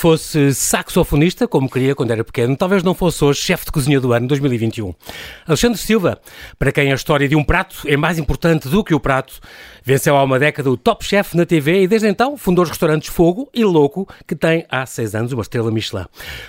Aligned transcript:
fosse 0.00 0.54
saxofonista, 0.54 1.46
como 1.46 1.68
queria 1.68 1.94
quando 1.94 2.10
era 2.10 2.24
pequeno, 2.24 2.56
talvez 2.56 2.82
não 2.82 2.94
fosse 2.94 3.22
hoje 3.22 3.42
chefe 3.42 3.66
de 3.66 3.72
cozinha 3.72 4.00
do 4.00 4.14
ano 4.14 4.26
2021. 4.28 4.94
Alexandre 5.46 5.78
Silva, 5.78 6.18
para 6.58 6.72
quem 6.72 6.90
a 6.90 6.94
história 6.94 7.28
de 7.28 7.36
um 7.36 7.44
prato 7.44 7.82
é 7.86 7.98
mais 7.98 8.18
importante 8.18 8.66
do 8.66 8.82
que 8.82 8.94
o 8.94 8.98
prato, 8.98 9.38
venceu 9.90 10.16
há 10.16 10.22
uma 10.22 10.38
década 10.38 10.70
o 10.70 10.76
Top 10.76 11.04
Chef 11.04 11.36
na 11.36 11.44
TV 11.44 11.82
e 11.82 11.88
desde 11.88 12.06
então 12.06 12.36
fundou 12.36 12.62
os 12.62 12.70
restaurantes 12.70 13.08
Fogo 13.08 13.50
e 13.52 13.64
Louco, 13.64 14.08
que 14.24 14.36
tem 14.36 14.64
há 14.70 14.86
seis 14.86 15.16
anos 15.16 15.32
uma 15.32 15.42
estrela 15.42 15.68
Michelin. 15.72 16.04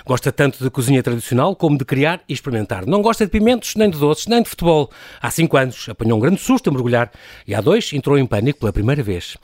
Gosta 0.06 0.30
tanto 0.30 0.62
de 0.62 0.70
cozinha 0.70 1.02
tradicional 1.02 1.56
como 1.56 1.76
de 1.76 1.84
criar 1.84 2.22
e 2.28 2.32
experimentar. 2.32 2.86
Não 2.86 3.02
gosta 3.02 3.24
de 3.24 3.32
pimentos, 3.32 3.74
nem 3.74 3.90
de 3.90 3.98
doces, 3.98 4.28
nem 4.28 4.44
de 4.44 4.48
futebol. 4.48 4.88
Há 5.20 5.28
cinco 5.28 5.56
anos 5.56 5.88
apanhou 5.88 6.18
um 6.18 6.20
grande 6.20 6.40
susto 6.40 6.70
a 6.70 6.72
mergulhar 6.72 7.10
e 7.44 7.52
há 7.52 7.60
dois 7.60 7.92
entrou 7.92 8.16
em 8.16 8.24
pânico 8.24 8.60
pela 8.60 8.72
primeira 8.72 9.02
vez. 9.02 9.36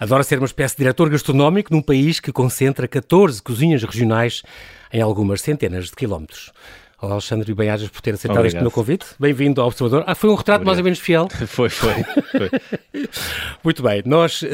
Adora 0.00 0.24
ser 0.24 0.38
uma 0.38 0.46
espécie 0.46 0.74
de 0.74 0.78
diretor 0.78 1.08
gastronómico 1.08 1.72
num 1.72 1.80
país 1.80 2.18
que 2.18 2.32
concentra 2.32 2.88
14 2.88 3.40
cozinhas 3.40 3.84
regionais 3.84 4.42
em 4.92 5.00
algumas 5.00 5.40
centenas 5.40 5.86
de 5.86 5.92
quilómetros. 5.92 6.50
Olá, 7.00 7.14
Alexandre 7.14 7.50
e 7.50 7.54
bem-ajas 7.54 7.88
por 7.88 8.00
ter 8.00 8.14
aceitado 8.14 8.38
Obrigado. 8.38 8.54
este 8.54 8.62
meu 8.62 8.70
convite. 8.70 9.04
Bem-vindo 9.18 9.60
ao 9.60 9.66
Observador. 9.66 10.04
Ah, 10.06 10.14
foi 10.14 10.30
um 10.30 10.34
retrato 10.34 10.62
Obrigado. 10.62 10.66
mais 10.66 10.78
ou 10.78 10.84
menos 10.84 10.98
fiel. 11.00 11.28
foi, 11.46 11.68
foi. 11.68 11.92
foi. 12.30 12.50
Muito 13.64 13.82
bem. 13.82 14.02
Nós, 14.06 14.42
uh, 14.42 14.46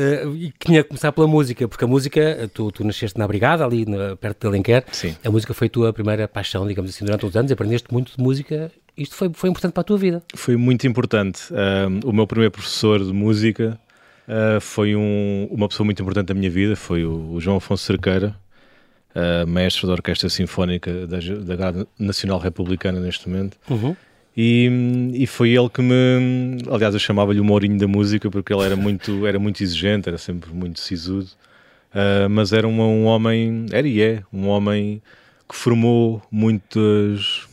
tinha 0.59 0.83
que 0.83 0.89
começar 0.89 1.13
pela 1.13 1.27
música, 1.27 1.69
porque 1.69 1.85
a 1.85 1.87
música, 1.87 2.51
tu, 2.55 2.73
tu 2.73 2.83
nasceste 2.83 3.19
na 3.19 3.29
Brigada, 3.29 3.65
ali 3.65 3.85
na, 3.85 4.17
perto 4.17 4.41
de 4.41 4.47
Alenquer. 4.47 4.85
Sim. 4.91 5.15
A 5.23 5.31
música 5.31 5.53
foi 5.53 5.67
a 5.67 5.71
tua 5.71 5.93
primeira 5.93 6.27
paixão, 6.27 6.67
digamos 6.67 6.91
assim, 6.91 7.05
durante 7.05 7.27
os 7.27 7.37
anos. 7.37 7.53
Aprendeste 7.53 7.93
muito 7.93 8.17
de 8.17 8.23
música. 8.23 8.73
Isto 8.97 9.15
foi, 9.15 9.31
foi 9.35 9.51
importante 9.51 9.73
para 9.73 9.83
a 9.83 9.85
tua 9.85 9.99
vida? 9.99 10.23
Foi 10.35 10.57
muito 10.57 10.87
importante. 10.87 11.43
Uh, 11.53 12.09
o 12.09 12.13
meu 12.13 12.27
primeiro 12.27 12.53
professor 12.53 13.05
de 13.05 13.13
música 13.13 13.79
uh, 14.27 14.61
foi 14.61 14.97
um, 14.97 15.47
uma 15.51 15.69
pessoa 15.69 15.85
muito 15.85 16.01
importante 16.01 16.29
da 16.29 16.35
minha 16.35 16.51
vida, 16.51 16.75
foi 16.75 17.05
o, 17.05 17.33
o 17.35 17.41
João 17.41 17.59
Afonso 17.59 17.85
Cerqueira 17.85 18.35
uh, 19.15 19.47
mestre 19.47 19.87
da 19.87 19.93
Orquestra 19.93 20.29
Sinfónica 20.29 21.07
da, 21.07 21.19
da 21.19 21.87
Nacional 21.99 22.39
Republicana 22.39 23.01
neste 23.01 23.29
momento. 23.29 23.57
Uhum. 23.69 23.97
E, 24.37 24.71
e, 25.15 25.27
foi 25.27 25.51
ele 25.51 25.69
que 25.69 25.83
me. 25.83 26.59
Aliás, 26.71 26.95
eu 26.95 27.01
chamava-lhe 27.01 27.41
o 27.41 27.45
Mourinho 27.45 27.79
da 27.79 27.89
música 27.89 28.31
porque 28.31 28.53
ele 28.53 28.63
era 28.63 28.77
muito, 28.77 29.27
era 29.27 29.39
muito 29.39 29.63
exigente, 29.63 30.09
era 30.09 30.19
sempre 30.19 30.53
muito 30.53 30.81
sisudo. 30.81 31.29
Uh, 31.93 32.31
mas 32.31 32.53
era 32.53 32.69
um, 32.69 32.81
um, 32.81 33.05
homem, 33.07 33.67
era 33.73 33.87
e 33.87 34.01
é, 34.01 34.23
um 34.33 34.47
homem 34.47 35.03
que 35.49 35.57
formou 35.57 36.23
muitos, 36.31 37.49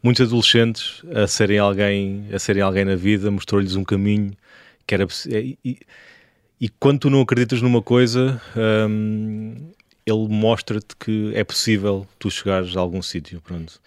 muitos 0.00 0.28
adolescentes 0.28 1.02
a 1.12 1.26
serem 1.26 1.58
alguém, 1.58 2.26
a 2.32 2.38
serem 2.38 2.62
alguém 2.62 2.84
na 2.84 2.94
vida, 2.94 3.28
mostrou-lhes 3.28 3.74
um 3.74 3.82
caminho 3.82 4.32
que 4.86 4.94
era. 4.94 5.06
E, 5.28 5.58
e, 5.64 5.78
e, 6.60 6.68
quando 6.68 7.00
tu 7.00 7.10
não 7.10 7.20
acreditas 7.20 7.60
numa 7.60 7.82
coisa, 7.82 8.40
um, 8.88 9.72
ele 10.06 10.28
mostra-te 10.28 10.94
que 10.96 11.32
é 11.34 11.42
possível 11.42 12.06
tu 12.18 12.30
chegares 12.30 12.76
a 12.76 12.80
algum 12.80 13.02
sítio, 13.02 13.40
pronto. 13.40 13.80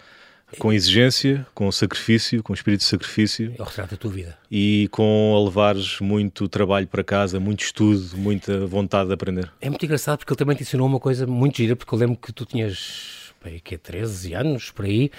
Com 0.57 0.73
exigência, 0.73 1.45
com 1.53 1.71
sacrifício, 1.71 2.41
com 2.41 2.53
espírito 2.53 2.79
de 2.79 2.87
sacrifício. 2.87 3.53
É 3.57 3.61
o 3.61 3.65
retrato 3.65 3.91
da 3.91 3.97
tua 3.97 4.11
vida. 4.11 4.37
E 4.51 4.89
com 4.91 5.35
a 5.37 5.45
levares 5.45 5.99
muito 6.01 6.49
trabalho 6.49 6.87
para 6.87 7.03
casa, 7.03 7.39
muito 7.39 7.63
estudo, 7.63 8.17
muita 8.17 8.65
vontade 8.65 9.07
de 9.07 9.13
aprender. 9.13 9.49
É 9.61 9.69
muito 9.69 9.85
engraçado 9.85 10.17
porque 10.17 10.33
ele 10.33 10.39
também 10.39 10.57
te 10.57 10.63
ensinou 10.63 10.87
uma 10.87 10.99
coisa 10.99 11.25
muito 11.25 11.57
gira, 11.57 11.75
porque 11.75 11.93
eu 11.93 11.99
lembro 11.99 12.17
que 12.17 12.33
tu 12.33 12.45
tinhas, 12.45 13.31
bem, 13.43 13.59
que 13.59 13.75
é 13.75 13.77
13 13.77 14.33
anos, 14.33 14.71
por 14.71 14.85
aí, 14.85 15.11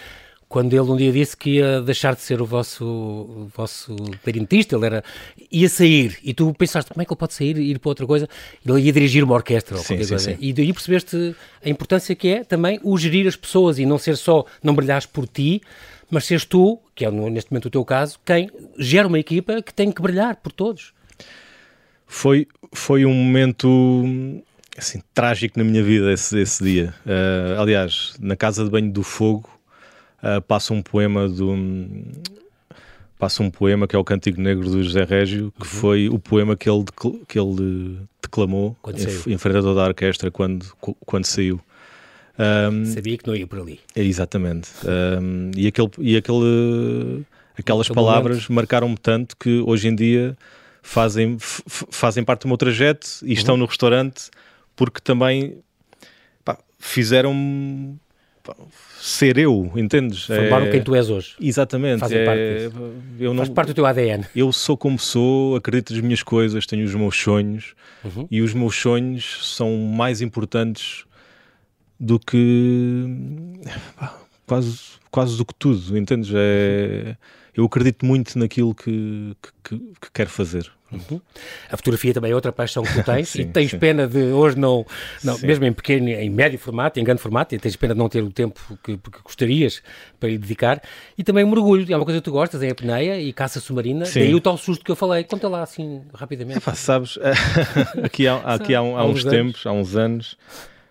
quando 0.50 0.72
ele 0.72 0.80
um 0.80 0.96
dia 0.96 1.12
disse 1.12 1.36
que 1.36 1.58
ia 1.58 1.80
deixar 1.80 2.16
de 2.16 2.22
ser 2.22 2.42
o 2.42 2.44
vosso, 2.44 2.84
o 2.84 3.48
vosso 3.56 3.94
parentista, 4.24 4.74
ele 4.74 4.84
era, 4.84 5.04
ia 5.48 5.68
sair, 5.68 6.18
e 6.24 6.34
tu 6.34 6.52
pensaste, 6.52 6.90
como 6.90 7.00
é 7.00 7.04
que 7.04 7.12
ele 7.12 7.18
pode 7.18 7.34
sair 7.34 7.56
e 7.56 7.70
ir 7.70 7.78
para 7.78 7.88
outra 7.88 8.04
coisa? 8.04 8.28
Ele 8.66 8.80
ia 8.80 8.92
dirigir 8.92 9.22
uma 9.22 9.34
orquestra 9.34 9.76
ou 9.76 9.80
sim, 9.80 9.94
qualquer 9.94 10.04
sim, 10.04 10.10
coisa. 10.10 10.30
Sim. 10.32 10.36
E 10.40 10.52
daí 10.52 10.72
percebeste 10.72 11.36
a 11.64 11.68
importância 11.68 12.16
que 12.16 12.26
é 12.26 12.42
também 12.42 12.80
o 12.82 12.98
gerir 12.98 13.28
as 13.28 13.36
pessoas 13.36 13.78
e 13.78 13.86
não 13.86 13.96
ser 13.96 14.16
só, 14.16 14.44
não 14.60 14.74
brilhares 14.74 15.06
por 15.06 15.28
ti, 15.28 15.62
mas 16.10 16.24
seres 16.24 16.44
tu, 16.44 16.80
que 16.96 17.04
é 17.04 17.10
neste 17.12 17.52
momento 17.52 17.66
o 17.66 17.70
teu 17.70 17.84
caso, 17.84 18.18
quem 18.26 18.50
gera 18.76 19.06
uma 19.06 19.20
equipa 19.20 19.62
que 19.62 19.72
tem 19.72 19.92
que 19.92 20.02
brilhar 20.02 20.34
por 20.34 20.50
todos. 20.50 20.92
Foi, 22.08 22.48
foi 22.72 23.06
um 23.06 23.14
momento 23.14 24.42
assim, 24.76 25.00
trágico 25.14 25.56
na 25.60 25.64
minha 25.64 25.84
vida 25.84 26.12
esse, 26.12 26.40
esse 26.40 26.64
dia. 26.64 26.92
Uh, 27.06 27.60
aliás, 27.60 28.16
na 28.18 28.34
casa 28.34 28.64
de 28.64 28.70
banho 28.70 28.90
do 28.90 29.04
fogo, 29.04 29.59
uh, 30.22 30.40
passa 30.42 30.72
um 30.72 30.82
poema 30.82 31.28
do 31.28 31.54
passa 33.18 33.42
um 33.42 33.50
poema 33.50 33.86
que 33.86 33.94
é 33.94 33.98
o 33.98 34.04
Cântico 34.04 34.40
Negro 34.40 34.68
do 34.68 34.82
José 34.82 35.04
Régio, 35.04 35.52
que 35.52 35.66
uhum. 35.66 35.80
foi 35.80 36.08
o 36.08 36.18
poema 36.18 36.56
que 36.56 36.70
ele, 36.70 36.84
que 37.28 37.38
ele 37.38 37.98
declamou 38.22 38.74
em, 38.86 39.32
em 39.34 39.38
frente 39.38 39.58
a 39.58 39.62
toda 39.62 39.82
a 39.82 39.88
orquestra 39.88 40.30
quando, 40.30 40.64
quando 41.04 41.26
saiu. 41.26 41.60
Um, 42.38 42.86
Sabia 42.86 43.18
que 43.18 43.26
não 43.26 43.36
ia 43.36 43.46
por 43.46 43.60
ali. 43.60 43.78
É, 43.94 44.02
exatamente. 44.02 44.70
Um, 44.86 45.50
e 45.54 45.66
aquele, 45.66 45.90
e 45.98 46.16
aquele, 46.16 47.26
aquelas 47.58 47.88
palavras 47.88 48.48
marcaram-me 48.48 48.96
tanto 48.96 49.36
que 49.36 49.62
hoje 49.66 49.88
em 49.88 49.94
dia 49.94 50.34
fazem, 50.82 51.36
fazem 51.38 52.24
parte 52.24 52.42
do 52.42 52.48
meu 52.48 52.56
trajeto 52.56 53.06
e 53.22 53.26
uhum. 53.26 53.32
estão 53.32 53.56
no 53.58 53.66
restaurante 53.66 54.30
porque 54.74 54.98
também 55.02 55.58
fizeram-me 56.78 57.98
ser 59.00 59.38
eu, 59.38 59.70
entendes? 59.76 60.24
Formaram 60.24 60.66
é... 60.66 60.70
quem 60.70 60.82
tu 60.82 60.94
és 60.94 61.08
hoje. 61.08 61.34
Exatamente. 61.40 62.00
Fazem 62.00 62.18
é... 62.18 62.24
parte 62.24 62.40
eu 63.18 63.34
não... 63.34 63.38
Faz 63.38 63.48
parte 63.50 63.68
do 63.68 63.74
teu 63.74 63.86
ADN. 63.86 64.26
Eu 64.34 64.52
sou 64.52 64.76
como 64.76 64.98
sou, 64.98 65.56
acredito 65.56 65.92
nas 65.92 66.02
minhas 66.02 66.22
coisas, 66.22 66.66
tenho 66.66 66.84
os 66.84 66.94
meus 66.94 67.16
sonhos 67.16 67.74
uhum. 68.04 68.26
e 68.30 68.40
os 68.42 68.54
meus 68.54 68.76
sonhos 68.76 69.54
são 69.56 69.76
mais 69.76 70.20
importantes 70.20 71.04
do 71.98 72.18
que 72.18 73.06
quase, 74.46 74.78
quase 75.10 75.36
do 75.36 75.44
que 75.44 75.54
tudo, 75.54 75.96
entendes? 75.96 76.30
É... 76.34 77.16
Eu 77.54 77.64
acredito 77.64 78.06
muito 78.06 78.38
naquilo 78.38 78.74
que, 78.74 79.36
que, 79.62 79.76
que 79.78 80.10
quero 80.12 80.30
fazer. 80.30 80.70
Uhum. 80.92 81.20
A 81.70 81.76
fotografia 81.76 82.12
também 82.12 82.32
é 82.32 82.34
outra 82.34 82.52
paixão 82.52 82.82
que 82.82 82.92
tu 82.92 83.02
tens 83.04 83.28
sim, 83.30 83.42
e 83.42 83.44
tens 83.46 83.70
sim. 83.70 83.78
pena 83.78 84.06
de 84.06 84.18
hoje 84.18 84.58
não, 84.58 84.84
não 85.22 85.38
mesmo 85.38 85.64
em 85.64 85.72
pequeno, 85.72 86.08
em 86.08 86.28
médio 86.28 86.58
formato, 86.58 86.98
em 86.98 87.04
grande 87.04 87.20
formato, 87.20 87.54
e 87.54 87.58
tens 87.58 87.76
pena 87.76 87.94
de 87.94 87.98
não 87.98 88.08
ter 88.08 88.22
o 88.22 88.30
tempo 88.30 88.60
que, 88.82 88.96
que 88.96 89.22
gostarias 89.22 89.82
para 90.18 90.28
lhe 90.28 90.38
dedicar. 90.38 90.82
E 91.16 91.22
também 91.22 91.44
mergulho, 91.44 91.92
é 91.92 91.96
uma 91.96 92.04
coisa 92.04 92.20
que 92.20 92.24
tu 92.24 92.32
gostas, 92.32 92.62
é 92.62 92.68
a 92.68 92.72
apneia 92.72 93.20
e 93.20 93.32
caça 93.32 93.60
submarina. 93.60 94.04
Sim. 94.04 94.20
Daí 94.20 94.34
o 94.34 94.40
tal 94.40 94.56
susto 94.56 94.84
que 94.84 94.90
eu 94.90 94.96
falei. 94.96 95.24
Conta 95.24 95.48
lá 95.48 95.62
assim 95.62 96.02
rapidamente. 96.14 96.58
É, 96.58 96.60
pá, 96.60 96.74
sabes, 96.74 97.18
aqui, 98.02 98.26
há, 98.26 98.36
aqui 98.38 98.74
há, 98.74 98.82
um, 98.82 98.96
há, 98.96 99.04
uns, 99.04 99.24
tempos, 99.24 99.66
há 99.66 99.72
uns 99.72 99.96
anos, 99.96 100.36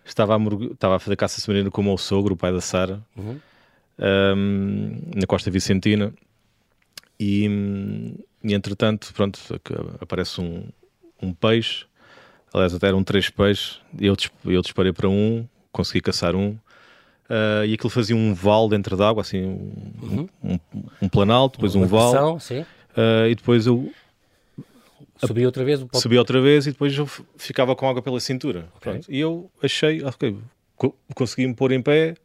estava 0.06 0.36
a, 0.36 0.40
estava 0.72 0.96
a 0.96 1.00
fazer 1.00 1.16
caça 1.16 1.42
submarina 1.42 1.70
com 1.70 1.82
o 1.82 1.84
meu 1.84 1.98
sogro, 1.98 2.34
o 2.34 2.38
pai 2.38 2.52
da 2.52 2.62
Sara, 2.62 3.02
uhum. 3.18 3.40
um, 4.00 5.02
na 5.16 5.28
Costa 5.28 5.52
Vicentina. 5.52 6.14
E, 7.20 8.16
e 8.44 8.54
entretanto, 8.54 9.14
pronto, 9.14 9.40
aparece 10.00 10.40
um, 10.42 10.64
um 11.22 11.34
peixe, 11.34 11.86
aliás, 12.54 12.74
até 12.74 12.88
eram 12.88 13.04
três 13.04 13.30
peixes, 13.30 13.80
e 14.00 14.06
eu, 14.06 14.16
eu 14.46 14.62
disparei 14.62 14.94
para 14.94 15.10
um, 15.10 15.48
consegui 15.72 16.02
caçar 16.02 16.36
um, 16.36 16.52
uh, 16.52 17.66
e 17.66 17.74
aquilo 17.74 17.90
fazia 17.90 18.16
um 18.16 18.34
vale 18.34 18.70
dentro 18.70 18.96
d'água, 18.96 19.22
assim, 19.22 19.44
um, 19.44 19.94
uhum. 20.02 20.30
um, 20.44 20.60
um, 21.02 21.10
planalto, 21.10 21.58
depois 21.58 21.76
Uma 21.76 21.86
um 21.86 21.88
vale, 21.88 22.38
uh, 22.38 23.28
e 23.30 23.36
depois 23.36 23.66
eu 23.68 23.92
Subi 25.28 25.46
outra 25.46 25.66
vez? 25.66 25.86
Subi 25.94 26.18
outra 26.18 26.42
vez 26.42 26.66
e 26.66 26.72
depois 26.72 26.98
eu 26.98 27.06
ficava 27.38 27.76
com 27.76 27.90
água 27.90 28.02
pela 28.02 28.20
cintura. 28.22 28.70
Okay. 28.78 29.02
E 29.10 29.20
eu 29.20 29.52
achei, 29.62 30.02
ok, 30.04 30.38
consegui 31.14 31.46
me 31.46 31.54
pôr 31.54 31.74
em 31.74 31.82
pé 31.82 32.16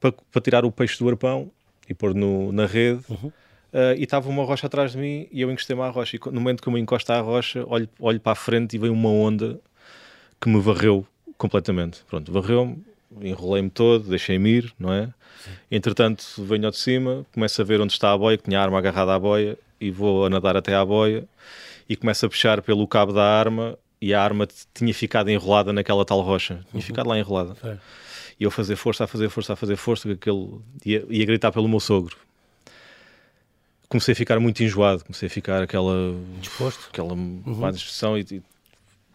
para, 0.00 0.12
para 0.12 0.40
tirar 0.40 0.64
o 0.64 0.72
peixe 0.72 0.98
do 0.98 1.08
arpão 1.08 1.50
e 1.88 1.92
pôr 1.92 2.14
no, 2.14 2.50
na 2.50 2.64
rede. 2.64 3.02
Uhum. 3.10 3.30
Uh, 3.72 3.94
e 3.96 4.04
estava 4.04 4.28
uma 4.28 4.44
rocha 4.44 4.66
atrás 4.66 4.92
de 4.92 4.98
mim 4.98 5.28
e 5.30 5.40
eu 5.40 5.50
encostei-me 5.50 5.82
à 5.82 5.88
rocha. 5.88 6.16
E 6.16 6.20
no 6.26 6.40
momento 6.40 6.62
que 6.62 6.68
eu 6.68 6.72
me 6.72 6.80
encosto 6.80 7.12
à 7.12 7.20
rocha, 7.20 7.64
olho, 7.66 7.88
olho 7.98 8.20
para 8.20 8.32
a 8.32 8.34
frente 8.34 8.74
e 8.74 8.78
veio 8.78 8.92
uma 8.92 9.08
onda 9.08 9.60
que 10.40 10.48
me 10.48 10.60
varreu 10.60 11.06
completamente. 11.38 12.00
Pronto, 12.08 12.32
varreu-me, 12.32 12.82
enrolei-me 13.20 13.70
todo, 13.70 14.08
deixei-me 14.08 14.50
ir, 14.50 14.74
não 14.78 14.92
é? 14.92 15.06
Sim. 15.06 15.50
Entretanto, 15.70 16.24
venho 16.38 16.66
ao 16.66 16.70
de 16.70 16.78
cima, 16.78 17.24
começo 17.32 17.60
a 17.60 17.64
ver 17.64 17.80
onde 17.80 17.92
está 17.92 18.12
a 18.12 18.18
boia, 18.18 18.36
que 18.36 18.44
tinha 18.44 18.58
a 18.58 18.62
arma 18.62 18.78
agarrada 18.78 19.14
à 19.14 19.18
boia, 19.18 19.56
e 19.80 19.90
vou 19.90 20.26
a 20.26 20.30
nadar 20.30 20.56
até 20.56 20.74
à 20.74 20.84
boia 20.84 21.26
e 21.88 21.96
começo 21.96 22.26
a 22.26 22.28
puxar 22.28 22.60
pelo 22.62 22.86
cabo 22.86 23.12
da 23.12 23.24
arma 23.24 23.78
e 24.00 24.12
a 24.14 24.22
arma 24.22 24.46
tinha 24.74 24.92
ficado 24.92 25.30
enrolada 25.30 25.72
naquela 25.72 26.04
tal 26.04 26.20
rocha, 26.20 26.56
tinha 26.70 26.74
uhum. 26.74 26.80
ficado 26.80 27.08
lá 27.08 27.18
enrolada. 27.18 27.56
E 28.38 28.44
eu 28.44 28.50
fazer 28.50 28.76
força, 28.76 29.04
a 29.04 29.06
fazer 29.06 29.28
força, 29.28 29.52
a 29.52 29.56
fazer 29.56 29.76
força, 29.76 30.08
que 30.08 30.14
aquele 30.14 30.60
ia, 30.84 31.04
ia 31.08 31.26
gritar 31.26 31.50
pelo 31.52 31.68
meu 31.68 31.80
sogro, 31.80 32.16
comecei 33.90 34.12
a 34.12 34.16
ficar 34.16 34.40
muito 34.40 34.62
enjoado, 34.62 35.04
comecei 35.04 35.26
a 35.26 35.30
ficar 35.30 35.62
aquela 35.62 36.14
disposto, 36.40 36.88
aquela 36.88 37.12
uhum. 37.12 37.42
má 37.44 37.70
disposição 37.70 38.16
e, 38.16 38.24
e, 38.30 38.42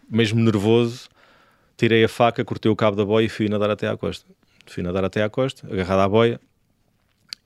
mesmo 0.08 0.40
nervoso, 0.40 1.10
tirei 1.76 2.04
a 2.04 2.08
faca, 2.08 2.46
cortei 2.46 2.72
o 2.72 2.76
cabo 2.76 2.96
da 2.96 3.04
boia 3.04 3.26
e 3.26 3.30
fui 3.30 3.50
nadar 3.50 3.72
até 3.72 3.88
à 3.88 3.98
costa. 3.98 4.24
Fui 4.68 4.84
nadar 4.84 5.04
até 5.04 5.24
à 5.24 5.30
costa, 5.30 5.66
agarrado 5.72 6.02
à 6.02 6.08
boia 6.08 6.40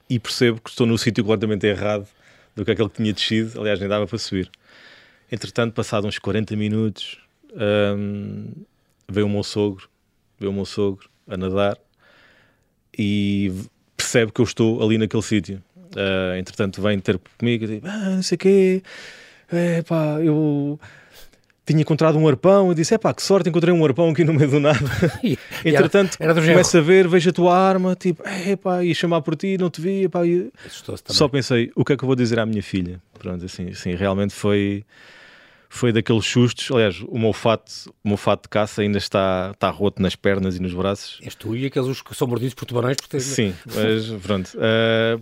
e 0.10 0.20
percebo 0.20 0.60
que 0.60 0.70
estou 0.70 0.86
no 0.86 0.98
sítio 0.98 1.24
completamente 1.24 1.66
errado 1.66 2.06
do 2.54 2.66
que 2.66 2.72
aquele 2.72 2.90
que 2.90 2.98
tinha 2.98 3.14
descido, 3.14 3.62
aliás 3.62 3.80
nem 3.80 3.88
dava 3.88 4.06
para 4.06 4.18
subir. 4.18 4.50
Entretanto, 5.32 5.74
passado 5.74 6.08
uns 6.08 6.20
40 6.20 6.56
minutos, 6.58 7.20
hum, 7.96 8.52
veio 9.08 9.28
o 9.28 9.30
meu 9.30 9.44
sogro 9.44 9.88
vê 10.40 10.48
o 10.48 10.54
meu 10.54 10.66
sogro 10.66 11.10
a 11.28 11.36
nadar 11.36 11.78
e 12.98 13.52
percebe 13.96 14.32
que 14.32 14.40
eu 14.40 14.46
estou 14.46 14.82
ali 14.82 14.98
naquele 14.98 15.22
sítio. 15.22 15.62
Uh, 15.96 16.38
entretanto, 16.38 16.82
vem 16.82 17.00
ter 17.00 17.20
comigo 17.38 17.66
e 17.66 17.68
diz: 17.68 17.82
ah, 17.84 18.10
não 18.12 18.24
sei 18.24 18.36
o 18.36 18.40
quê, 18.40 18.84
é, 19.52 19.82
pá, 19.82 20.20
eu 20.22 20.80
tinha 21.66 21.82
encontrado 21.82 22.18
um 22.18 22.28
arpão 22.28 22.72
e 22.72 22.76
disse: 22.76 22.94
é 22.94 22.98
pá, 22.98 23.14
que 23.14 23.22
sorte, 23.22 23.50
encontrei 23.50 23.74
um 23.74 23.84
arpão 23.86 24.10
aqui 24.10 24.24
no 24.24 24.34
meio 24.34 24.50
do 24.50 24.60
nada. 24.60 24.80
Entretanto, 25.66 26.18
era, 26.20 26.32
era 26.32 26.42
começo 26.42 26.78
a 26.78 26.82
ver, 26.82 27.08
vejo 27.08 27.30
a 27.30 27.34
tua 27.34 27.58
arma, 27.58 27.96
tipo, 27.96 28.24
é 28.26 28.56
pá, 28.56 28.84
ia 28.84 28.94
chamar 28.94 29.22
por 29.22 29.36
ti, 29.36 29.58
não 29.58 29.70
te 29.70 29.82
vi, 29.82 30.04
epá, 30.04 30.26
e... 30.26 30.52
Só 31.06 31.28
pensei: 31.28 31.72
o 31.76 31.86
que 31.86 31.94
é 31.94 31.98
que 31.98 32.04
eu 32.04 32.08
vou 32.08 32.16
dizer 32.16 32.40
à 32.40 32.46
minha 32.46 32.64
filha? 32.64 33.02
Pronto, 33.18 33.44
assim, 33.46 33.70
assim 33.70 33.96
realmente 33.96 34.34
foi 34.34 34.84
foi 35.70 35.94
daqueles 35.94 36.26
sustos. 36.26 36.70
Aliás, 36.72 37.00
o 37.08 37.18
meu 37.18 37.32
fato, 37.32 37.72
o 38.04 38.08
meu 38.08 38.18
fato 38.18 38.44
de 38.44 38.50
caça 38.50 38.82
ainda 38.82 38.98
está, 38.98 39.52
está 39.54 39.70
roto 39.70 40.02
nas 40.02 40.16
pernas 40.16 40.58
e 40.58 40.60
nos 40.60 40.74
braços. 40.74 41.20
És 41.22 41.36
tu 41.36 41.56
e 41.56 41.68
aqueles 41.68 42.02
que 42.02 42.16
são 42.16 42.28
mordidos 42.28 42.56
por 42.56 42.66
tubarões? 42.66 42.98
Porque... 42.98 43.20
Sim, 43.20 43.54
mas 43.66 44.08
pronto. 44.24 44.50
Uh, 44.58 45.22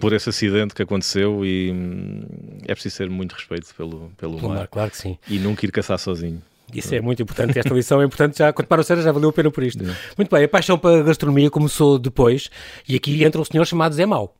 por 0.00 0.12
esse 0.12 0.28
acidente 0.28 0.74
que 0.74 0.82
aconteceu 0.82 1.44
e 1.44 1.72
hum, 1.72 2.22
é 2.66 2.74
preciso 2.74 2.98
ter 2.98 3.10
muito 3.10 3.32
respeito 3.32 3.74
pelo, 3.74 4.10
pelo, 4.16 4.36
pelo 4.36 4.48
mar. 4.48 4.58
mar. 4.58 4.68
Claro 4.68 4.90
que 4.90 4.96
sim. 4.96 5.18
E 5.28 5.38
nunca 5.38 5.64
ir 5.66 5.72
caçar 5.72 5.98
sozinho. 5.98 6.42
Isso 6.72 6.94
é 6.94 7.00
muito 7.00 7.22
importante, 7.22 7.58
esta 7.58 7.72
lição 7.72 8.02
é 8.02 8.04
importante, 8.04 8.38
já, 8.38 8.52
quando 8.52 8.66
para 8.66 8.80
o 8.80 8.84
Sérgio 8.84 9.02
já 9.02 9.10
valeu 9.10 9.30
a 9.30 9.32
pena 9.32 9.50
por 9.50 9.64
isto. 9.64 9.82
Muito 10.16 10.30
bem, 10.30 10.44
a 10.44 10.48
paixão 10.48 10.78
pela 10.78 11.02
gastronomia 11.02 11.50
começou 11.50 11.98
depois, 11.98 12.50
e 12.86 12.94
aqui 12.94 13.24
entra 13.24 13.40
um 13.40 13.44
senhor 13.44 13.64
chamado 13.64 13.94
Zé 13.94 14.04
Mau. 14.04 14.34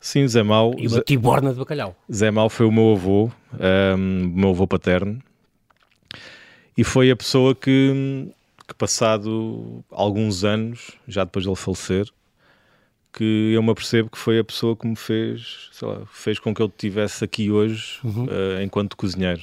Sim, 0.00 0.26
Zé 0.26 0.42
Mau. 0.42 0.74
E 0.78 0.88
uma 0.88 1.00
tiborna 1.00 1.52
de 1.52 1.58
bacalhau. 1.58 1.94
Zé 2.10 2.30
Mau 2.30 2.48
foi 2.48 2.64
o 2.64 2.72
meu 2.72 2.92
avô, 2.92 3.30
um, 3.98 4.32
meu 4.34 4.50
avô 4.50 4.66
paterno, 4.66 5.20
e 6.76 6.82
foi 6.82 7.10
a 7.10 7.16
pessoa 7.16 7.54
que, 7.54 8.28
que 8.66 8.74
passado 8.74 9.84
alguns 9.90 10.42
anos, 10.42 10.92
já 11.06 11.24
depois 11.24 11.44
de 11.44 11.50
ele 11.50 11.56
falecer, 11.56 12.06
que 13.16 13.52
eu 13.54 13.62
me 13.62 13.70
apercebo 13.70 14.10
que 14.10 14.18
foi 14.18 14.38
a 14.38 14.44
pessoa 14.44 14.76
que 14.76 14.86
me 14.86 14.94
fez, 14.94 15.70
lá, 15.80 16.02
fez 16.12 16.38
com 16.38 16.54
que 16.54 16.60
eu 16.60 16.66
estivesse 16.66 17.24
aqui 17.24 17.50
hoje 17.50 17.98
uhum. 18.04 18.26
uh, 18.26 18.62
enquanto 18.62 18.94
cozinheiro. 18.94 19.40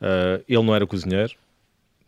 Uh, 0.00 0.42
ele 0.48 0.62
não 0.64 0.74
era 0.74 0.84
cozinheiro, 0.84 1.32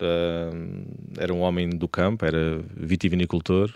uh, 0.03 0.85
era 1.17 1.33
um 1.33 1.43
homem 1.43 1.71
do 1.71 1.87
campo, 1.87 2.27
era 2.27 2.61
vitivinicultor. 2.77 3.73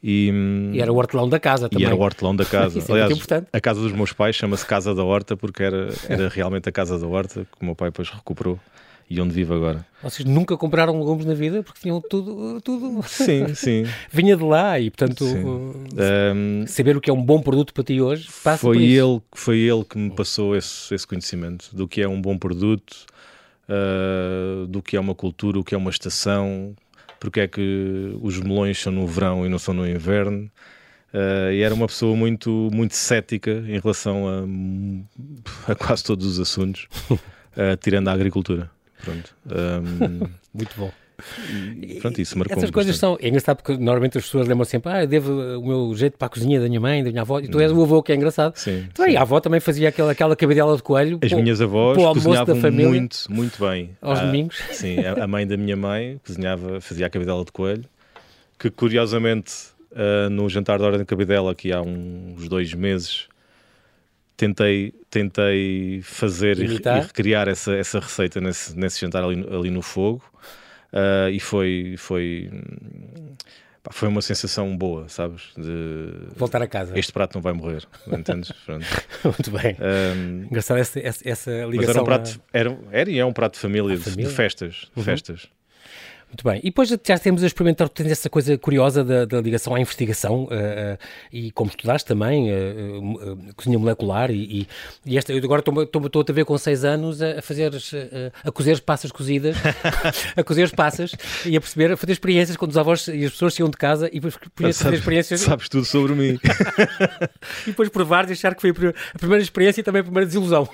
E, 0.00 0.30
e, 0.72 0.80
era 0.80 0.92
o 0.92 0.96
hortelão 0.96 1.28
da 1.28 1.40
casa 1.40 1.68
também. 1.68 1.84
E 1.84 1.86
era 1.86 1.96
o 1.96 2.00
hortelão 2.00 2.34
da 2.34 2.44
casa. 2.44 2.78
Isso 2.80 2.96
é 2.96 3.02
Aliás, 3.02 3.26
é 3.32 3.44
a 3.52 3.60
casa 3.60 3.80
dos 3.80 3.92
meus 3.92 4.12
pais 4.12 4.36
chama-se 4.36 4.64
Casa 4.64 4.94
da 4.94 5.02
Horta 5.02 5.36
porque 5.36 5.64
era, 5.64 5.88
era 6.08 6.28
realmente 6.28 6.68
a 6.68 6.72
casa 6.72 6.96
da 6.96 7.08
horta 7.08 7.44
que 7.44 7.60
o 7.60 7.64
meu 7.64 7.74
pai 7.74 7.90
depois 7.90 8.08
recuperou 8.08 8.58
e 9.10 9.20
onde 9.20 9.34
vive 9.34 9.52
agora. 9.52 9.84
Vocês 10.00 10.26
nunca 10.26 10.56
compraram 10.56 10.96
legumes 10.96 11.26
na 11.26 11.34
vida 11.34 11.64
porque 11.64 11.80
tinham 11.80 12.00
tudo. 12.00 12.60
tudo... 12.60 13.02
Sim, 13.02 13.52
sim. 13.56 13.84
Vinha 14.08 14.36
de 14.36 14.44
lá 14.44 14.78
e, 14.78 14.88
portanto, 14.88 15.24
um, 15.24 16.64
saber 16.68 16.96
o 16.96 17.00
que 17.00 17.10
é 17.10 17.12
um 17.12 17.20
bom 17.20 17.42
produto 17.42 17.74
para 17.74 17.82
ti 17.82 18.00
hoje 18.00 18.28
passa 18.44 18.58
foi 18.58 18.76
por 18.76 18.80
isso. 18.80 19.04
Ele, 19.04 19.22
foi 19.32 19.58
ele 19.58 19.84
que 19.84 19.98
me 19.98 20.10
passou 20.10 20.54
esse, 20.54 20.94
esse 20.94 21.04
conhecimento 21.04 21.74
do 21.74 21.88
que 21.88 22.00
é 22.00 22.08
um 22.08 22.22
bom 22.22 22.38
produto, 22.38 23.04
uh, 23.68 24.64
do 24.68 24.80
que 24.80 24.96
é 24.96 25.00
uma 25.00 25.14
cultura, 25.14 25.58
o 25.58 25.64
que 25.64 25.74
é 25.74 25.78
uma 25.78 25.90
estação, 25.90 26.72
porque 27.18 27.40
é 27.40 27.48
que 27.48 28.16
os 28.22 28.38
melões 28.38 28.80
são 28.80 28.92
no 28.92 29.08
verão 29.08 29.44
e 29.44 29.48
não 29.48 29.58
são 29.58 29.74
no 29.74 29.86
inverno. 29.88 30.48
Uh, 31.12 31.50
e 31.52 31.62
era 31.62 31.74
uma 31.74 31.88
pessoa 31.88 32.14
muito, 32.14 32.70
muito 32.72 32.94
cética 32.94 33.50
em 33.50 33.80
relação 33.80 34.28
a, 35.66 35.72
a 35.72 35.74
quase 35.74 36.04
todos 36.04 36.24
os 36.24 36.38
assuntos, 36.38 36.86
uh, 37.10 37.76
tirando 37.82 38.06
a 38.06 38.12
agricultura. 38.12 38.70
Pronto. 39.02 39.34
Um, 39.46 40.28
Muito 40.52 40.74
bom. 40.76 40.90
E, 41.82 41.98
pronto, 42.00 42.20
isso 42.20 42.38
marcou 42.38 42.56
Essas 42.56 42.70
coisas 42.70 42.96
são. 42.96 43.18
É 43.20 43.28
engraçado 43.28 43.56
porque 43.58 43.72
normalmente 43.72 44.18
as 44.18 44.24
pessoas 44.24 44.48
lembram 44.48 44.64
sempre, 44.64 44.90
ah, 44.90 45.02
eu 45.02 45.06
devo 45.06 45.32
o 45.58 45.66
meu 45.66 45.94
jeito 45.94 46.16
para 46.16 46.26
a 46.26 46.28
cozinha 46.28 46.60
da 46.60 46.66
minha 46.66 46.80
mãe, 46.80 47.04
da 47.04 47.10
minha 47.10 47.22
avó, 47.22 47.40
e 47.40 47.48
tu 47.48 47.60
és 47.60 47.70
o 47.72 47.82
avô 47.82 48.02
que 48.02 48.12
é 48.12 48.14
engraçado. 48.14 48.56
Sim. 48.56 48.86
Então, 48.90 49.06
sim. 49.06 49.16
a 49.16 49.22
avó 49.22 49.40
também 49.40 49.60
fazia 49.60 49.88
aquela, 49.88 50.12
aquela 50.12 50.34
cabidela 50.34 50.76
de 50.76 50.82
coelho. 50.82 51.18
As 51.22 51.32
minhas 51.32 51.60
avós 51.60 51.96
cozinhavam 51.96 52.56
muito, 52.72 53.18
muito 53.28 53.64
bem. 53.64 53.90
Aos 54.00 54.18
ah, 54.18 54.26
domingos. 54.26 54.58
Sim, 54.72 54.98
a, 55.00 55.24
a, 55.24 55.26
mãe 55.26 55.46
da 55.46 55.56
minha 55.56 55.76
mãe 55.76 56.20
cozinhava, 56.24 56.80
fazia 56.80 57.06
a 57.06 57.10
cabidela 57.10 57.44
de 57.44 57.52
coelho, 57.52 57.84
que 58.58 58.70
curiosamente 58.70 59.52
uh, 59.92 60.30
no 60.30 60.48
jantar 60.48 60.78
da 60.78 60.86
hora 60.86 60.98
da 60.98 61.04
cabidela, 61.04 61.54
que 61.54 61.72
há 61.72 61.80
uns 61.80 62.48
dois 62.48 62.72
meses, 62.74 63.28
tentei, 64.40 64.94
tentei 65.10 66.00
fazer 66.02 66.58
e, 66.58 66.64
e, 66.64 67.00
recriar 67.00 67.46
essa, 67.46 67.74
essa 67.74 68.00
receita 68.00 68.40
nesse, 68.40 68.74
nesse 68.78 68.98
jantar 68.98 69.22
ali, 69.22 69.46
ali 69.50 69.70
no 69.70 69.82
fogo 69.82 70.24
uh, 70.94 71.28
e 71.30 71.38
foi, 71.38 71.94
foi, 71.98 72.50
pá, 73.82 73.92
foi 73.92 74.08
uma 74.08 74.22
sensação 74.22 74.74
boa, 74.74 75.06
sabes? 75.10 75.50
De 75.58 76.08
voltar 76.34 76.62
a 76.62 76.66
casa. 76.66 76.98
Este 76.98 77.12
prato 77.12 77.34
não 77.34 77.42
vai 77.42 77.52
morrer, 77.52 77.86
entendes? 78.10 78.50
Muito 79.22 79.50
bem. 79.50 79.76
Um, 79.78 80.44
Engraçado 80.44 80.78
essa, 80.78 80.98
essa, 81.00 81.50
ligação. 81.66 81.76
Mas 81.76 81.88
era 81.88 82.00
um 82.00 82.04
prato, 82.04 82.40
a... 82.50 82.58
era, 82.58 82.78
era 82.90 83.10
e 83.10 83.18
é 83.18 83.24
um 83.24 83.32
prato 83.34 83.54
de 83.54 83.60
família, 83.60 83.94
de, 83.94 84.02
família? 84.02 84.26
de, 84.26 84.34
festas. 84.34 84.90
Uhum. 84.96 85.02
festas. 85.02 85.50
Muito 86.30 86.44
bem. 86.44 86.60
E 86.60 86.70
depois 86.70 86.88
já 86.88 87.18
temos 87.18 87.42
a 87.42 87.46
experimentar, 87.46 87.88
tens 87.88 88.12
essa 88.12 88.30
coisa 88.30 88.56
curiosa 88.56 89.02
da, 89.02 89.24
da 89.24 89.40
ligação 89.40 89.74
à 89.74 89.80
investigação 89.80 90.44
uh, 90.44 90.46
uh, 90.46 90.98
e 91.32 91.50
como 91.50 91.70
estudaste 91.70 92.06
também, 92.06 92.52
uh, 92.52 93.52
cozinha 93.56 93.76
molecular 93.76 94.30
e, 94.30 94.68
e, 95.04 95.18
esta, 95.18 95.32
eu 95.32 95.42
agora 95.42 95.60
estou 95.60 96.24
a 96.28 96.32
ver 96.32 96.44
com 96.44 96.56
6 96.56 96.84
anos 96.84 97.20
a, 97.20 97.42
fazer, 97.42 97.72
a 98.44 98.52
cozer 98.52 98.80
passas 98.82 99.10
cozidas, 99.10 99.56
a 100.36 100.44
cozer 100.44 100.70
passas 100.70 101.16
e 101.44 101.56
a 101.56 101.60
perceber, 101.60 101.92
a 101.92 101.96
fazer 101.96 102.12
experiências 102.12 102.56
quando 102.56 102.70
os 102.70 102.78
avós 102.78 103.08
e 103.08 103.24
as 103.24 103.32
pessoas 103.32 103.54
saíam 103.54 103.68
de 103.68 103.76
casa 103.76 104.08
e 104.12 104.20
depois 104.20 104.38
fazer 104.76 104.94
experiências. 104.94 105.40
Sabes 105.40 105.68
tudo 105.68 105.84
sobre 105.84 106.14
mim. 106.14 106.38
e 107.66 107.70
depois 107.70 107.88
provar 107.88 108.28
e 108.28 108.32
achar 108.32 108.54
que 108.54 108.60
foi 108.60 108.70
a 108.70 109.18
primeira 109.18 109.42
experiência 109.42 109.80
e 109.80 109.84
também 109.84 110.00
a 110.00 110.04
primeira 110.04 110.26
desilusão. 110.26 110.68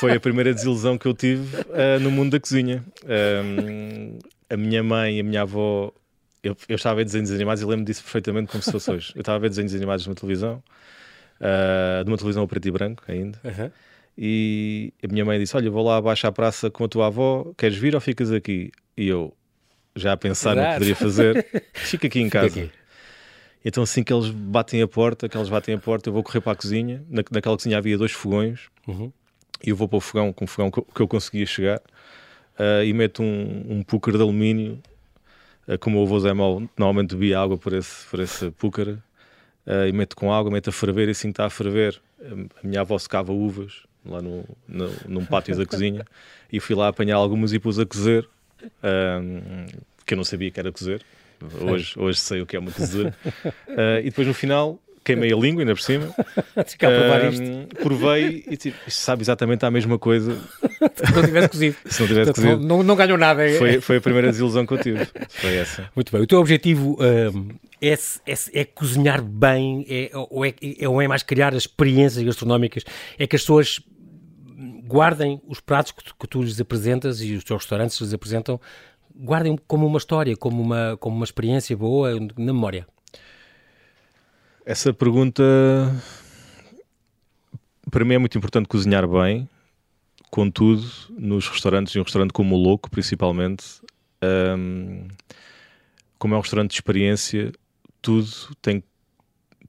foi 0.00 0.16
a 0.16 0.20
primeira 0.20 0.52
desilusão 0.52 0.98
que 0.98 1.06
eu 1.06 1.14
tive 1.14 1.56
no 2.00 2.10
mundo 2.10 2.32
da 2.32 2.40
cozinha. 2.40 2.82
Um, 3.06 4.18
a 4.50 4.56
minha 4.56 4.82
mãe 4.82 5.16
e 5.16 5.20
a 5.20 5.24
minha 5.24 5.42
avó. 5.42 5.92
Eu, 6.42 6.56
eu 6.68 6.76
estava 6.76 6.94
a 6.94 6.96
ver 6.96 7.04
desenhos 7.04 7.30
animados 7.30 7.62
e 7.62 7.66
lembro 7.66 7.84
disso 7.84 8.02
perfeitamente 8.02 8.50
como 8.50 8.62
se 8.62 8.70
fosse 8.70 8.90
hoje. 8.90 9.12
Eu 9.14 9.20
estava 9.20 9.36
a 9.36 9.38
ver 9.40 9.48
desenhos 9.48 9.74
animados 9.74 10.06
numa 10.06 10.14
televisão, 10.14 10.62
uh, 11.40 12.04
de 12.04 12.10
uma 12.10 12.16
televisão 12.16 12.46
preto 12.46 12.68
e 12.68 12.70
branco 12.70 13.02
ainda. 13.08 13.38
Uhum. 13.44 13.70
E 14.16 14.92
a 15.02 15.08
minha 15.08 15.24
mãe 15.24 15.38
disse: 15.38 15.56
Olha, 15.56 15.70
vou 15.70 15.84
lá 15.84 15.96
abaixo 15.96 16.26
à 16.26 16.32
praça 16.32 16.70
com 16.70 16.84
a 16.84 16.88
tua 16.88 17.06
avó, 17.06 17.52
queres 17.56 17.76
vir 17.76 17.94
ou 17.94 18.00
ficas 18.00 18.32
aqui? 18.32 18.72
E 18.96 19.08
eu, 19.08 19.34
já 19.94 20.12
a 20.12 20.16
pensar 20.16 20.56
no 20.56 20.62
que 20.62 20.72
poderia 20.74 20.96
fazer, 20.96 21.46
fica 21.74 22.06
aqui 22.06 22.20
em 22.20 22.28
casa. 22.28 22.46
Aqui. 22.46 22.70
Então, 23.64 23.82
assim 23.82 24.02
que 24.02 24.12
eles 24.12 24.30
batem 24.30 24.80
a 24.82 24.88
porta, 24.88 25.28
que 25.28 25.36
eles 25.36 25.48
batem 25.48 25.74
a 25.74 25.78
porta, 25.78 26.08
eu 26.08 26.12
vou 26.12 26.22
correr 26.22 26.40
para 26.40 26.52
a 26.52 26.56
cozinha. 26.56 27.04
Na, 27.08 27.22
naquela 27.30 27.56
cozinha 27.56 27.76
havia 27.76 27.98
dois 27.98 28.12
fogões, 28.12 28.68
uhum. 28.86 29.12
e 29.64 29.70
eu 29.70 29.76
vou 29.76 29.88
para 29.88 29.98
o 29.98 30.00
fogão 30.00 30.32
com 30.32 30.44
o 30.44 30.48
fogão 30.48 30.70
que, 30.70 30.80
que 30.80 31.00
eu 31.00 31.08
conseguia 31.08 31.44
chegar 31.44 31.80
uh, 32.58 32.84
e 32.84 32.92
meto 32.92 33.22
um, 33.22 33.66
um 33.68 33.82
púcar 33.82 34.14
de 34.14 34.20
alumínio, 34.20 34.78
uh, 35.66 35.78
como 35.78 36.00
o 36.00 36.02
avô 36.04 36.18
Zé 36.18 36.32
Mal 36.32 36.62
normalmente 36.76 37.14
bebia 37.14 37.40
água 37.40 37.56
por 37.56 37.72
esse, 37.72 38.06
por 38.06 38.20
esse 38.20 38.50
púcar, 38.50 38.88
uh, 38.88 39.86
e 39.88 39.92
meto 39.92 40.16
com 40.16 40.32
água, 40.32 40.50
meto 40.50 40.70
a 40.70 40.72
ferver, 40.72 41.08
e 41.08 41.12
assim 41.12 41.28
que 41.28 41.32
está 41.32 41.46
a 41.46 41.50
ferver, 41.50 42.00
a 42.20 42.66
minha 42.66 42.80
avó 42.80 42.98
secava 42.98 43.32
uvas 43.32 43.84
lá 44.04 44.20
no, 44.20 44.44
no, 44.66 44.92
num 45.06 45.24
pátio 45.24 45.56
da 45.56 45.64
cozinha, 45.66 46.04
e 46.52 46.58
fui 46.60 46.74
lá 46.74 46.88
apanhar 46.88 47.16
algumas 47.16 47.52
e 47.52 47.58
pus 47.58 47.78
a 47.78 47.86
cozer, 47.86 48.28
que 50.04 50.14
eu 50.14 50.16
não 50.16 50.24
sabia 50.24 50.50
que 50.50 50.58
era 50.58 50.72
cozer. 50.72 51.02
Hoje, 51.60 51.94
hoje 51.96 52.18
sei 52.18 52.40
o 52.40 52.46
que 52.46 52.56
é 52.56 52.58
uma 52.58 52.72
cozedura. 52.72 53.14
e 54.00 54.04
depois 54.04 54.26
no 54.26 54.34
final 54.34 54.80
queimei 55.08 55.32
a 55.32 55.36
língua 55.36 55.62
ainda 55.62 55.74
por 55.74 55.80
cima. 55.80 56.06
uh, 56.56 57.76
provei 57.82 58.44
e 58.46 58.56
tipo, 58.56 58.76
isto 58.86 59.00
sabe 59.00 59.22
exatamente 59.22 59.64
a 59.64 59.70
mesma 59.70 59.98
coisa. 59.98 60.36
Se 60.94 61.14
não 61.14 61.24
tivesse 61.24 61.48
cozido. 61.48 61.76
Se 61.86 62.00
não 62.00 62.08
tivesse 62.08 62.32
cozido. 62.34 62.60
Não, 62.60 62.82
não 62.82 62.94
ganhou 62.94 63.16
nada. 63.16 63.48
É? 63.48 63.56
Foi, 63.56 63.80
foi 63.80 63.96
a 63.96 64.00
primeira 64.00 64.28
desilusão 64.28 64.66
que 64.66 64.74
eu 64.74 64.78
tive. 64.78 65.06
Foi 65.28 65.56
essa. 65.56 65.90
Muito 65.96 66.12
bem. 66.12 66.20
O 66.20 66.26
teu 66.26 66.38
objetivo 66.40 66.98
é, 67.80 67.92
é, 67.92 68.34
é, 68.52 68.64
cozinhar 68.64 69.22
bem 69.22 69.86
é, 69.88 70.10
ou, 70.14 70.44
é, 70.44 70.54
é, 70.78 70.88
ou 70.88 71.00
é 71.00 71.08
mais 71.08 71.22
criar 71.22 71.54
as 71.54 71.62
experiências 71.62 72.22
gastronómicas? 72.22 72.84
É 73.18 73.26
que 73.26 73.36
as 73.36 73.42
pessoas 73.42 73.80
guardem 74.86 75.40
os 75.46 75.60
pratos 75.60 75.92
que 75.92 76.04
tu, 76.04 76.14
que 76.18 76.26
tu 76.26 76.42
lhes 76.42 76.60
apresentas 76.60 77.20
e 77.22 77.34
os 77.34 77.44
teus 77.44 77.62
restaurantes 77.62 78.00
lhes 78.00 78.12
apresentam, 78.12 78.60
guardem 79.14 79.58
como 79.66 79.86
uma 79.86 79.98
história, 79.98 80.36
como 80.36 80.60
uma, 80.60 80.96
como 80.98 81.16
uma 81.16 81.24
experiência 81.24 81.76
boa 81.76 82.14
na 82.14 82.52
memória. 82.52 82.86
Essa 84.68 84.92
pergunta 84.92 85.42
para 87.90 88.04
mim 88.04 88.16
é 88.16 88.18
muito 88.18 88.36
importante 88.36 88.68
cozinhar 88.68 89.08
bem, 89.08 89.48
contudo, 90.30 90.86
nos 91.08 91.48
restaurantes, 91.48 91.94
e 91.94 91.98
um 91.98 92.02
restaurante 92.02 92.34
como 92.34 92.54
o 92.54 92.58
Louco, 92.58 92.90
principalmente, 92.90 93.64
um, 94.22 95.08
como 96.18 96.34
é 96.34 96.36
um 96.36 96.42
restaurante 96.42 96.72
de 96.72 96.74
experiência, 96.74 97.50
tudo 98.02 98.28
tem, 98.60 98.84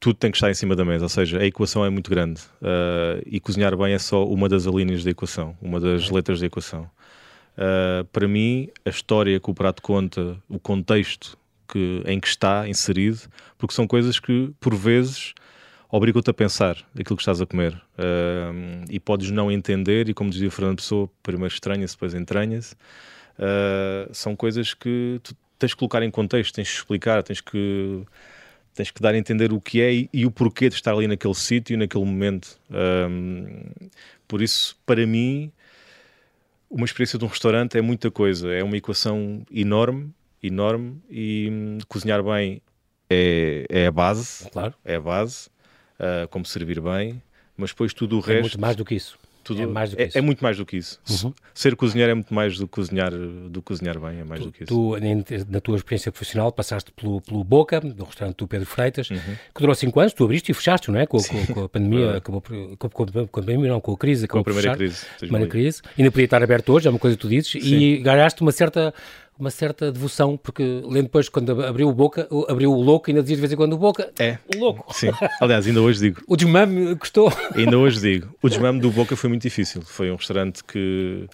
tudo 0.01 0.17
tem 0.17 0.31
que 0.31 0.35
estar 0.35 0.51
em 0.51 0.53
cima 0.53 0.75
da 0.75 0.83
mesa, 0.83 1.05
ou 1.05 1.09
seja, 1.09 1.39
a 1.39 1.45
equação 1.45 1.85
é 1.85 1.89
muito 1.89 2.09
grande 2.09 2.41
uh, 2.61 3.23
e 3.25 3.39
cozinhar 3.39 3.77
bem 3.77 3.93
é 3.93 3.99
só 3.99 4.25
uma 4.25 4.49
das 4.49 4.65
linhas 4.65 5.05
da 5.05 5.11
equação, 5.11 5.55
uma 5.61 5.79
das 5.79 6.09
letras 6.09 6.41
da 6.41 6.47
equação. 6.47 6.91
Uh, 7.57 8.03
para 8.11 8.27
mim, 8.27 8.67
a 8.83 8.89
história 8.89 9.39
que 9.39 9.49
o 9.49 9.53
prato 9.53 9.81
conta, 9.81 10.35
o 10.49 10.59
contexto 10.59 11.38
que, 11.71 12.01
em 12.05 12.19
que 12.19 12.27
está 12.27 12.67
inserido, 12.67 13.19
porque 13.57 13.73
são 13.73 13.87
coisas 13.87 14.19
que, 14.19 14.51
por 14.59 14.75
vezes, 14.75 15.33
obrigam-te 15.89 16.29
a 16.29 16.33
pensar 16.33 16.77
aquilo 16.93 17.15
que 17.15 17.21
estás 17.21 17.41
a 17.41 17.45
comer. 17.45 17.73
Uh, 17.97 18.85
e 18.89 18.99
podes 18.99 19.31
não 19.31 19.51
entender, 19.51 20.09
e 20.09 20.13
como 20.13 20.29
dizia 20.29 20.47
o 20.47 20.51
Fernando 20.51 20.77
Pessoa, 20.77 21.09
primeiro 21.23 21.53
estranha-se, 21.53 21.95
depois 21.95 22.13
entranha-se. 22.13 22.73
Uh, 23.37 24.13
são 24.13 24.35
coisas 24.35 24.73
que 24.73 25.19
tu 25.23 25.35
tens 25.57 25.73
que 25.73 25.79
colocar 25.79 26.03
em 26.03 26.11
contexto, 26.11 26.55
tens 26.55 26.69
que 26.69 26.77
explicar, 26.77 27.23
tens 27.23 27.41
que 27.41 28.03
tens 28.73 28.91
que 28.91 29.01
dar 29.01 29.13
a 29.13 29.17
entender 29.17 29.51
o 29.51 29.59
que 29.59 29.81
é 29.81 29.93
e, 29.93 30.09
e 30.13 30.25
o 30.25 30.31
porquê 30.31 30.69
de 30.69 30.75
estar 30.75 30.93
ali 30.93 31.05
naquele 31.05 31.33
sítio, 31.33 31.77
naquele 31.77 32.05
momento. 32.05 32.57
Por 34.25 34.41
isso, 34.41 34.77
para 34.85 35.05
mim, 35.05 35.51
uma 36.69 36.85
experiência 36.85 37.19
de 37.19 37.25
um 37.25 37.27
restaurante 37.27 37.77
é 37.77 37.81
muita 37.81 38.09
coisa, 38.09 38.53
é 38.53 38.63
uma 38.63 38.77
equação 38.77 39.43
enorme, 39.51 40.13
enorme 40.41 41.01
e 41.09 41.49
hum, 41.51 41.77
cozinhar 41.87 42.23
bem 42.23 42.61
é, 43.09 43.65
é 43.69 43.87
a 43.87 43.91
base, 43.91 44.49
claro. 44.49 44.73
é 44.85 44.95
a 44.95 45.01
base, 45.01 45.49
uh, 45.99 46.27
como 46.29 46.45
servir 46.45 46.79
bem, 46.79 47.21
mas 47.57 47.71
depois 47.71 47.93
tudo 47.93 48.17
o 48.17 48.19
é 48.19 48.21
resto... 48.21 48.37
É 48.37 48.41
muito 48.41 48.61
mais 48.61 48.75
do 48.75 48.85
que 48.85 48.95
isso. 48.95 49.17
Tudo, 49.43 49.63
é, 49.63 49.65
mais 49.65 49.89
do 49.89 49.95
que 49.95 50.03
é, 50.03 50.05
isso. 50.05 50.17
é 50.17 50.21
muito 50.21 50.43
mais 50.43 50.57
do 50.57 50.65
que 50.65 50.77
isso. 50.77 50.99
Uhum. 51.09 51.33
Ser 51.55 51.75
cozinheiro 51.75 52.11
é 52.11 52.13
muito 52.13 52.31
mais 52.31 52.57
do 52.57 52.67
que 52.67 52.73
cozinhar, 52.73 53.11
do 53.11 53.61
cozinhar 53.63 53.99
bem, 53.99 54.19
é 54.19 54.23
mais 54.23 54.41
tu, 54.41 54.45
do 54.45 54.51
que 54.51 54.63
isso. 54.63 54.73
Tu, 54.73 54.95
na 55.49 55.59
tua 55.59 55.75
experiência 55.75 56.11
profissional, 56.11 56.51
passaste 56.51 56.91
pelo, 56.91 57.19
pelo 57.19 57.43
Boca, 57.43 57.81
do 57.81 58.03
restaurante 58.03 58.37
do 58.37 58.47
Pedro 58.47 58.67
Freitas, 58.67 59.09
uhum. 59.09 59.17
que 59.17 59.59
durou 59.59 59.73
5 59.73 59.99
anos, 59.99 60.13
tu 60.13 60.23
abriste 60.23 60.51
e 60.51 60.53
fechaste, 60.53 60.91
não 60.91 60.99
é? 60.99 61.07
Com, 61.07 61.17
com, 61.17 61.45
com 61.47 61.63
a 61.63 61.69
pandemia, 61.69 62.17
acabou 62.17 62.41
com, 62.41 62.75
com, 62.77 62.89
com, 62.89 63.39
a 63.39 63.43
pandemia, 63.43 63.71
não, 63.71 63.81
com 63.81 63.93
a 63.93 63.97
crise, 63.97 64.27
com 64.27 64.37
a 64.37 64.43
primeira 64.43 64.75
crise. 64.75 65.05
Primeira 65.17 65.47
crise. 65.47 65.81
Ainda 65.97 66.11
podia 66.11 66.25
estar 66.25 66.43
aberto 66.43 66.69
hoje, 66.71 66.87
é 66.87 66.91
uma 66.91 66.99
coisa 66.99 67.17
que 67.17 67.21
tu 67.21 67.29
dizes, 67.29 67.51
Sim. 67.51 67.59
e 67.59 67.97
ganhaste 67.97 68.41
uma 68.41 68.51
certa 68.51 68.93
uma 69.39 69.49
certa 69.49 69.89
devoção, 69.89 70.35
porque 70.35 70.61
lembro 70.83 71.03
depois 71.03 71.29
quando 71.29 71.63
abriu 71.63 71.87
o 71.87 71.93
Boca, 71.93 72.27
abriu 72.49 72.73
o 72.73 72.81
Louco, 72.81 73.09
ainda 73.09 73.21
dizia 73.21 73.37
de 73.37 73.41
vez 73.41 73.53
em 73.53 73.55
quando 73.55 73.73
o 73.73 73.77
Boca, 73.77 74.11
é, 74.19 74.37
o 74.53 74.59
Louco. 74.59 74.93
Sim, 74.93 75.11
aliás, 75.39 75.65
ainda 75.65 75.81
hoje 75.81 75.99
digo. 75.99 76.21
o 76.27 76.35
desmame 76.35 76.93
gostou. 76.95 77.31
Ainda 77.55 77.77
hoje 77.77 78.01
digo. 78.01 78.35
O 78.41 78.49
desmame 78.49 78.81
do 78.81 78.91
Boca 78.91 79.15
foi 79.15 79.29
muito 79.29 79.43
difícil. 79.43 79.81
Foi 79.81 80.11
um 80.11 80.15
restaurante 80.15 80.61
que, 80.63 81.25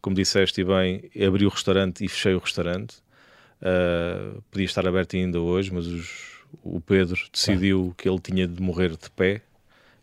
como 0.00 0.14
disseste 0.14 0.62
bem, 0.62 1.10
abri 1.26 1.46
o 1.46 1.48
restaurante 1.48 2.04
e 2.04 2.08
fechei 2.08 2.34
o 2.34 2.38
restaurante. 2.38 2.96
Uh, 3.60 4.40
podia 4.52 4.66
estar 4.66 4.86
aberto 4.86 5.16
ainda 5.16 5.40
hoje, 5.40 5.74
mas 5.74 5.88
os, 5.88 6.08
o 6.62 6.80
Pedro 6.80 7.18
decidiu 7.32 7.92
que 7.98 8.08
ele 8.08 8.20
tinha 8.20 8.46
de 8.46 8.62
morrer 8.62 8.90
de 8.90 9.10
pé 9.10 9.42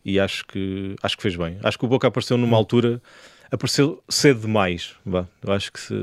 e 0.03 0.19
acho 0.19 0.45
que, 0.45 0.95
acho 1.01 1.15
que 1.15 1.23
fez 1.23 1.37
bem. 1.37 1.57
Acho 1.63 1.79
que 1.79 1.85
o 1.85 1.87
Boca 1.87 2.05
apareceu 2.07 2.37
numa 2.37 2.57
altura 2.57 3.01
apareceu 3.55 4.03
cedo 4.07 4.41
demais. 4.41 4.95
Vá. 5.05 5.25
Eu 5.43 5.53
acho 5.53 5.71
que 5.71 5.79
se, 5.79 5.93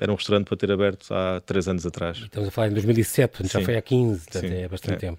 era 0.00 0.10
um 0.12 0.14
restaurante 0.14 0.46
para 0.46 0.56
ter 0.56 0.70
aberto 0.70 1.12
há 1.12 1.40
três 1.44 1.66
anos 1.68 1.84
atrás. 1.84 2.18
Estamos 2.18 2.48
a 2.48 2.50
falar 2.50 2.68
em 2.68 2.72
2007, 2.72 3.48
já 3.48 3.60
foi 3.60 3.76
há 3.76 3.82
15, 3.82 4.26
Sim. 4.30 4.46
é 4.46 4.68
bastante 4.68 4.94
é. 4.94 4.96
tempo. 4.96 5.18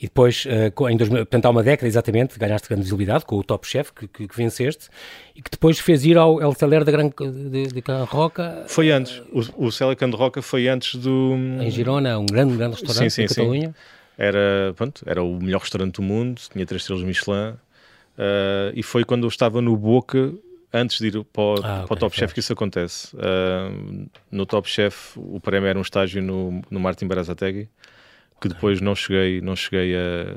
E 0.00 0.06
depois, 0.06 0.44
uh, 0.46 0.88
em 0.88 0.96
2000, 0.96 1.26
portanto, 1.26 1.46
há 1.46 1.50
uma 1.50 1.62
década 1.62 1.86
exatamente, 1.86 2.38
ganhaste 2.38 2.68
grande 2.68 2.82
visibilidade 2.82 3.24
com 3.24 3.36
o 3.36 3.44
Top 3.44 3.66
Chef 3.66 3.92
que, 3.92 4.06
que, 4.06 4.28
que 4.28 4.36
venceste 4.36 4.88
e 5.34 5.42
que 5.42 5.50
depois 5.50 5.78
fez 5.78 6.04
ir 6.04 6.16
ao 6.16 6.40
El 6.40 6.52
Celer 6.54 6.84
da 6.84 6.92
Gran, 6.92 7.08
de, 7.08 7.66
de 7.68 7.82
Can 7.82 8.04
Roca. 8.04 8.64
Foi 8.68 8.90
antes, 8.90 9.22
o, 9.32 9.66
o 9.66 9.72
Celer 9.72 9.96
Can 9.96 10.10
Roca 10.10 10.40
foi 10.42 10.68
antes 10.68 10.96
do. 10.96 11.34
Em 11.60 11.70
Girona, 11.70 12.18
um 12.18 12.26
grande, 12.26 12.56
grande 12.56 12.76
restaurante 12.76 13.10
sim, 13.10 13.26
sim, 13.26 13.34
Catalunha. 13.34 13.68
Sim. 13.68 13.74
Era, 14.18 14.72
pronto, 14.74 15.02
era 15.06 15.22
o 15.22 15.38
melhor 15.38 15.60
restaurante 15.60 15.96
do 15.96 16.02
mundo, 16.02 16.40
tinha 16.50 16.64
três 16.64 16.82
estrelas 16.82 17.04
Michelin. 17.04 17.54
Uh, 18.16 18.72
e 18.74 18.82
foi 18.82 19.04
quando 19.04 19.24
eu 19.24 19.28
estava 19.28 19.60
no 19.60 19.76
Boca 19.76 20.32
antes 20.76 20.98
de 20.98 21.08
ir 21.08 21.24
para 21.24 21.42
o, 21.42 21.54
ah, 21.62 21.84
para 21.86 21.94
o 21.94 21.96
Top 21.96 22.14
Chef 22.14 22.32
que 22.32 22.40
isso 22.40 22.52
acontece. 22.52 23.14
Uh, 23.16 24.08
no 24.30 24.44
Top 24.44 24.68
Chef 24.68 25.16
o 25.16 25.40
prémio 25.40 25.68
era 25.68 25.78
um 25.78 25.82
estágio 25.82 26.22
no, 26.22 26.62
no 26.70 26.78
Martin 26.78 27.06
Berazategui, 27.06 27.68
que 28.40 28.48
depois 28.48 28.80
não 28.80 28.94
cheguei, 28.94 29.40
não 29.40 29.56
cheguei 29.56 29.94
a, 29.96 30.36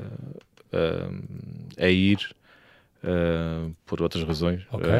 a, 0.72 1.84
a 1.84 1.88
ir 1.88 2.18
uh, 3.04 3.74
por 3.84 4.02
outras 4.02 4.24
razões. 4.24 4.62
Okay. 4.72 4.90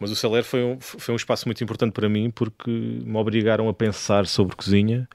mas 0.00 0.10
o 0.10 0.16
Celer 0.16 0.42
foi 0.42 0.64
um, 0.64 0.80
foi 0.80 1.12
um 1.12 1.16
espaço 1.16 1.46
muito 1.46 1.62
importante 1.62 1.92
para 1.92 2.08
mim 2.08 2.30
porque 2.30 2.70
me 2.70 3.16
obrigaram 3.16 3.68
a 3.68 3.74
pensar 3.74 4.26
sobre 4.26 4.56
cozinha 4.56 5.08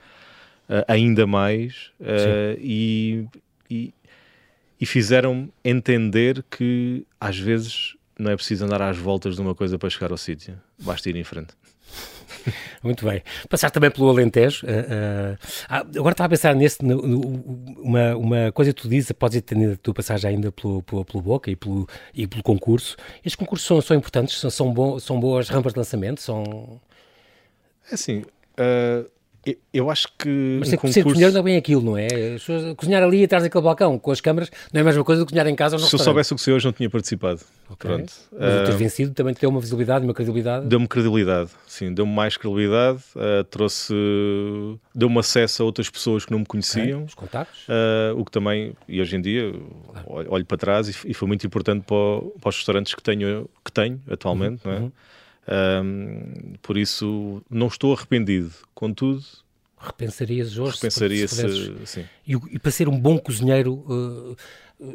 uh, 0.69 0.85
ainda 0.87 1.27
mais 1.27 1.91
e, 2.57 3.25
e, 3.69 3.93
e 4.79 4.85
fizeram 4.85 5.51
entender 5.63 6.43
que 6.49 7.05
às 7.19 7.37
vezes 7.37 7.96
não 8.19 8.31
é 8.31 8.35
preciso 8.35 8.65
andar 8.65 8.81
às 8.81 8.97
voltas 8.97 9.35
de 9.35 9.41
uma 9.41 9.55
coisa 9.55 9.77
para 9.77 9.89
chegar 9.89 10.11
ao 10.11 10.17
sítio, 10.17 10.59
basta 10.79 11.09
ir 11.09 11.15
em 11.15 11.23
frente. 11.23 11.53
Muito 12.83 13.05
bem. 13.05 13.21
Passar 13.49 13.69
também 13.69 13.91
pelo 13.91 14.09
Alentejo. 14.09 14.65
Uh, 14.65 15.33
uh, 15.33 15.97
agora 15.97 16.13
estava 16.13 16.27
a 16.27 16.29
pensar 16.29 16.55
nesse, 16.55 16.83
no, 16.83 17.01
no, 17.01 17.19
uma, 17.81 18.15
uma 18.15 18.51
coisa 18.51 18.73
que 18.73 18.81
tu 18.81 18.89
dizes, 18.89 19.11
após 19.11 19.33
ter 19.41 19.71
a 19.71 19.77
tua 19.77 19.93
passagem 19.93 20.31
ainda 20.31 20.51
pelo, 20.51 20.81
pelo, 20.83 21.05
pelo, 21.05 21.21
Boca 21.21 21.49
e 21.51 21.55
pelo, 21.55 21.87
e 22.13 22.27
pelo 22.27 22.43
concurso. 22.43 22.95
Estes 23.17 23.35
concursos 23.35 23.67
são, 23.67 23.81
são 23.81 23.97
importantes, 23.97 24.39
são, 24.39 24.49
são, 24.49 24.73
bo, 24.73 24.99
são 24.99 25.19
boas 25.19 25.49
rampas 25.49 25.73
de 25.73 25.79
lançamento? 25.79 26.21
São... 26.21 26.79
É 27.89 27.95
assim, 27.95 28.19
uh, 28.59 29.09
eu 29.73 29.89
acho 29.89 30.07
que. 30.17 30.57
Mas 30.59 30.69
um 30.69 30.71
concurso... 30.71 30.93
ser 30.93 31.03
cozinheiro 31.03 31.33
não 31.33 31.41
é 31.41 31.43
bem 31.43 31.57
aquilo, 31.57 31.81
não 31.81 31.97
é? 31.97 32.07
Cozinhar 32.75 33.03
ali 33.03 33.23
atrás 33.23 33.43
daquele 33.43 33.63
balcão 33.63 33.99
com 33.99 34.11
as 34.11 34.19
câmaras 34.19 34.49
não 34.73 34.79
é 34.79 34.81
a 34.81 34.85
mesma 34.85 35.03
coisa 35.03 35.21
do 35.21 35.25
que 35.25 35.31
cozinhar 35.31 35.47
em 35.47 35.55
casa 35.55 35.75
ou 35.75 35.79
Se 35.79 35.93
eu 35.93 35.99
soubesse 35.99 36.33
o 36.33 36.35
que 36.35 36.41
sei 36.41 36.53
hoje, 36.53 36.65
não 36.65 36.73
tinha 36.73 36.89
participado. 36.89 37.41
Okay. 37.69 37.89
Pronto. 37.89 38.13
Mas 38.31 38.55
uh, 38.55 38.61
o 38.61 38.65
ter 38.65 38.73
ah, 38.73 38.77
vencido 38.77 39.13
também 39.13 39.33
te 39.33 39.41
deu 39.41 39.49
uma 39.49 39.59
visibilidade, 39.59 40.05
uma 40.05 40.13
credibilidade? 40.13 40.65
Deu-me 40.65 40.87
credibilidade, 40.87 41.51
sim, 41.67 41.93
deu-me 41.93 42.13
mais 42.13 42.37
credibilidade, 42.37 42.99
uh, 43.15 43.43
trouxe. 43.43 43.93
deu-me 44.95 45.19
acesso 45.19 45.63
a 45.63 45.65
outras 45.65 45.89
pessoas 45.89 46.25
que 46.25 46.31
não 46.31 46.39
me 46.39 46.45
conheciam. 46.45 46.99
Okay. 46.99 47.05
Os 47.05 47.13
contactos. 47.13 47.67
Uh, 47.67 48.19
o 48.19 48.25
que 48.25 48.31
também, 48.31 48.73
e 48.87 49.01
hoje 49.01 49.15
em 49.15 49.21
dia, 49.21 49.53
claro. 50.05 50.27
olho 50.29 50.45
para 50.45 50.57
trás 50.57 50.87
e, 50.87 51.09
e, 51.09 51.13
foi 51.13 51.27
muito 51.27 51.45
importante 51.45 51.83
para, 51.85 52.21
para, 52.39 52.49
os 52.49 52.55
restaurantes 52.55 52.95
que 52.95 53.03
tenho, 53.03 53.49
que 53.63 53.71
tenho 53.71 54.01
atualmente, 54.09 54.65
uhum. 54.65 54.71
não 54.71 54.77
é? 54.77 54.81
Uhum. 54.81 54.91
Um, 55.49 56.53
por 56.61 56.77
isso, 56.77 57.41
não 57.49 57.67
estou 57.67 57.93
arrependido. 57.93 58.51
Contudo, 58.73 59.23
repensarias 59.79 60.57
hoje? 60.57 60.75
Repensaria 60.75 61.27
se, 61.27 61.85
sim. 61.85 62.05
E, 62.27 62.33
e, 62.33 62.59
para 62.59 62.71
ser 62.71 62.89
um 62.89 62.99
bom 62.99 63.17
cozinheiro, 63.17 63.73
uh, 63.73 64.35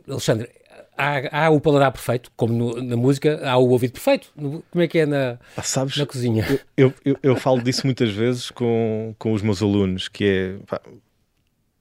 Alexandre, 0.08 0.50
há, 0.96 1.46
há, 1.46 1.50
o 1.50 1.60
paladar 1.60 1.92
perfeito, 1.92 2.30
como 2.36 2.52
no, 2.52 2.82
na 2.82 2.96
música, 2.96 3.40
há 3.48 3.56
o 3.56 3.68
ouvido 3.68 3.92
perfeito. 3.92 4.30
Como 4.34 4.82
é 4.82 4.88
que 4.88 4.98
é 4.98 5.06
na, 5.06 5.38
ah, 5.56 5.62
sabes, 5.62 5.96
na 5.96 6.06
cozinha? 6.06 6.46
Eu, 6.76 6.92
eu, 7.04 7.16
eu, 7.22 7.36
falo 7.36 7.62
disso 7.62 7.86
muitas 7.86 8.10
vezes 8.10 8.50
com, 8.50 9.14
com 9.18 9.32
os 9.32 9.42
meus 9.42 9.62
alunos, 9.62 10.08
que 10.08 10.24
é, 10.24 10.56
pá, 10.66 10.80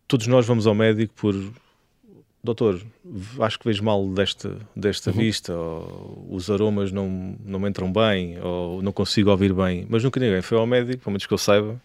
todos 0.08 0.28
nós 0.28 0.46
vamos 0.46 0.66
ao 0.68 0.76
médico 0.76 1.14
por 1.16 1.36
doutor, 2.44 2.82
acho 3.40 3.60
que 3.60 3.66
vejo 3.66 3.84
mal 3.84 4.08
desta, 4.08 4.58
desta 4.76 5.12
uhum. 5.12 5.18
vista, 5.18 5.54
ou 5.54 6.28
os 6.30 6.50
aromas 6.50 6.92
não, 6.92 7.36
não 7.46 7.60
me 7.60 7.70
entram 7.70 7.92
bem, 7.92 8.40
ou 8.42 8.82
não 8.82 8.92
consigo 8.92 9.30
ouvir 9.30 9.54
bem. 9.54 9.86
Mas 9.90 10.04
nunca 10.04 10.20
ninguém 10.20 10.42
foi 10.42 10.58
ao 10.58 10.66
médico, 10.66 11.04
pelo 11.04 11.12
menos 11.12 11.26
que 11.26 11.34
eu 11.34 11.38
saiba, 11.38 11.80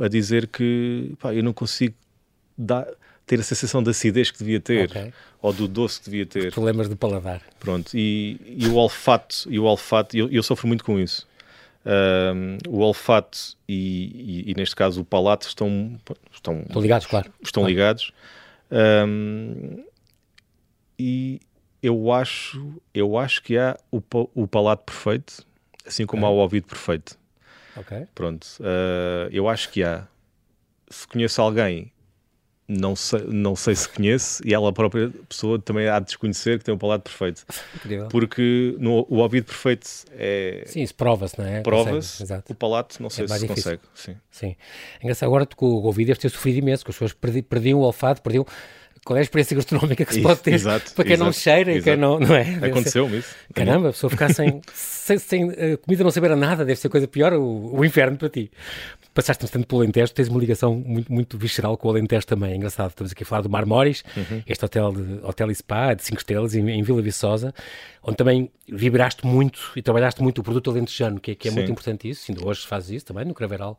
a 0.00 0.08
dizer 0.08 0.46
que 0.46 1.12
pá, 1.18 1.34
eu 1.34 1.42
não 1.42 1.52
consigo 1.52 1.94
dar, 2.56 2.86
ter 3.26 3.40
a 3.40 3.42
sensação 3.42 3.82
da 3.82 3.90
acidez 3.90 4.30
que 4.30 4.38
devia 4.38 4.60
ter, 4.60 4.88
okay. 4.88 5.12
ou 5.42 5.52
do 5.52 5.66
doce 5.66 5.98
que 5.98 6.10
devia 6.10 6.26
ter. 6.26 6.48
Os 6.48 6.54
problemas 6.54 6.88
de 6.88 6.94
paladar. 6.94 7.42
Pronto, 7.58 7.90
e, 7.96 8.38
e 8.46 8.66
o 8.68 8.76
olfato, 8.76 9.46
e 9.48 9.58
o 9.58 9.64
olfato 9.64 10.16
eu, 10.16 10.30
eu 10.30 10.42
sofro 10.42 10.68
muito 10.68 10.84
com 10.84 10.98
isso. 10.98 11.26
Um, 11.84 12.58
o 12.68 12.80
olfato 12.80 13.38
e, 13.68 14.44
e, 14.46 14.50
e, 14.50 14.54
neste 14.56 14.74
caso 14.74 15.02
o 15.02 15.04
palato 15.04 15.46
estão, 15.46 15.96
estão, 16.32 16.60
estão 16.66 16.82
ligados, 16.82 17.06
claro. 17.06 17.32
Estão 17.40 17.62
claro. 17.62 17.70
ligados. 17.70 18.12
Um, 18.70 19.84
e 20.98 21.40
eu 21.82 22.12
acho, 22.12 22.80
eu 22.92 23.16
acho 23.18 23.42
que 23.42 23.56
há 23.56 23.76
o, 23.90 24.02
o 24.34 24.48
palato 24.48 24.84
perfeito, 24.84 25.46
assim 25.86 26.06
como 26.06 26.26
há 26.26 26.30
o 26.30 26.36
ouvido 26.36 26.66
perfeito. 26.66 27.18
Ok. 27.76 28.06
Pronto. 28.14 28.46
Uh, 28.60 29.28
eu 29.30 29.48
acho 29.48 29.70
que 29.70 29.82
há. 29.82 30.08
Se 30.88 31.06
conheço 31.06 31.42
alguém, 31.42 31.92
não 32.68 32.96
sei, 32.96 33.20
não 33.26 33.54
sei 33.54 33.74
se 33.76 33.88
conhece, 33.88 34.42
e 34.44 34.52
ela 34.52 34.72
própria 34.72 35.12
pessoa 35.28 35.58
também 35.58 35.88
há 35.88 35.98
de 36.00 36.06
desconhecer 36.06 36.58
que 36.58 36.64
tem 36.64 36.72
o 36.72 36.76
um 36.76 36.78
palato 36.78 37.04
perfeito. 37.04 37.44
Incrível. 37.76 38.08
Porque 38.08 38.74
no, 38.78 39.06
o 39.08 39.18
ouvido 39.18 39.44
perfeito 39.44 39.88
é. 40.12 40.64
Sim, 40.66 40.82
isso 40.82 40.94
prova-se, 40.94 41.38
não 41.38 41.46
é? 41.46 41.60
Prova-se. 41.60 42.24
O 42.48 42.54
palato, 42.54 43.00
não 43.00 43.08
sei 43.08 43.24
é 43.24 43.28
se 43.28 43.38
se 43.38 43.46
consegue. 43.46 43.82
Sim. 43.94 44.16
Sim. 44.30 44.56
É 45.00 45.04
engraçado, 45.04 45.28
agora 45.28 45.46
com 45.46 45.66
o 45.66 45.84
ouvido 45.84 46.08
deve 46.08 46.20
ter 46.20 46.28
sofrido 46.28 46.58
imenso, 46.58 46.84
que 46.84 46.90
as 46.90 46.96
pessoas 46.96 47.12
perdiam 47.42 47.78
o 47.78 47.82
olfato, 47.82 48.20
perdiam 48.20 48.44
qual 49.06 49.16
é 49.16 49.20
a 49.20 49.22
experiência 49.22 49.54
gastronómica 49.54 50.04
que 50.04 50.14
se 50.14 50.20
pode 50.20 50.40
ter 50.40 50.52
exato, 50.54 50.92
para 50.92 51.04
quem 51.04 51.12
exato, 51.14 51.26
não 51.26 51.32
cheira 51.32 51.72
e 51.72 51.80
quem 51.80 51.96
não, 51.96 52.18
não 52.18 52.34
é? 52.34 52.58
Aconteceu-me 52.66 53.18
isso. 53.18 53.32
Caramba, 53.54 53.90
a 53.90 53.92
pessoa 53.92 54.10
ficar 54.10 54.34
sem, 54.34 54.60
sem, 54.74 55.16
sem 55.16 55.50
a 55.50 55.76
comida 55.76 56.02
não 56.02 56.10
saber 56.10 56.32
a 56.32 56.36
nada, 56.36 56.64
deve 56.64 56.80
ser 56.80 56.88
coisa 56.88 57.06
pior, 57.06 57.32
o, 57.32 57.78
o 57.78 57.84
inferno 57.84 58.18
para 58.18 58.28
ti. 58.28 58.50
Passaste 59.14 59.42
bastante 59.42 59.64
pelo 59.64 59.80
Alentejo, 59.80 60.12
tens 60.12 60.28
uma 60.28 60.40
ligação 60.40 60.74
muito, 60.74 61.10
muito 61.10 61.38
visceral 61.38 61.76
com 61.76 61.86
o 61.86 61.90
Alentejo 61.92 62.26
também, 62.26 62.52
é 62.52 62.56
engraçado. 62.56 62.90
Estamos 62.90 63.12
aqui 63.12 63.22
a 63.22 63.26
falar 63.26 63.42
do 63.42 63.48
Mar 63.48 63.64
Moris, 63.64 64.02
uhum. 64.16 64.42
este 64.44 64.64
hotel, 64.64 64.92
de, 64.92 65.20
hotel 65.22 65.50
e 65.52 65.54
spa 65.54 65.94
de 65.94 66.02
5 66.02 66.18
estrelas 66.18 66.54
em, 66.56 66.68
em, 66.68 66.82
Vila 66.82 67.00
Viçosa, 67.00 67.54
onde 68.02 68.16
também 68.16 68.50
vibraste 68.68 69.24
muito 69.24 69.70
e 69.76 69.82
trabalhaste 69.82 70.20
muito 70.20 70.40
o 70.40 70.42
produto 70.42 70.68
alentejano, 70.68 71.20
que, 71.20 71.30
é, 71.30 71.34
que 71.36 71.46
é 71.46 71.52
muito 71.52 71.70
importante 71.70 72.10
isso, 72.10 72.30
ainda 72.30 72.44
hoje 72.44 72.66
fazes 72.66 72.90
isso 72.90 73.06
também 73.06 73.24
no 73.24 73.34
Craveral. 73.34 73.78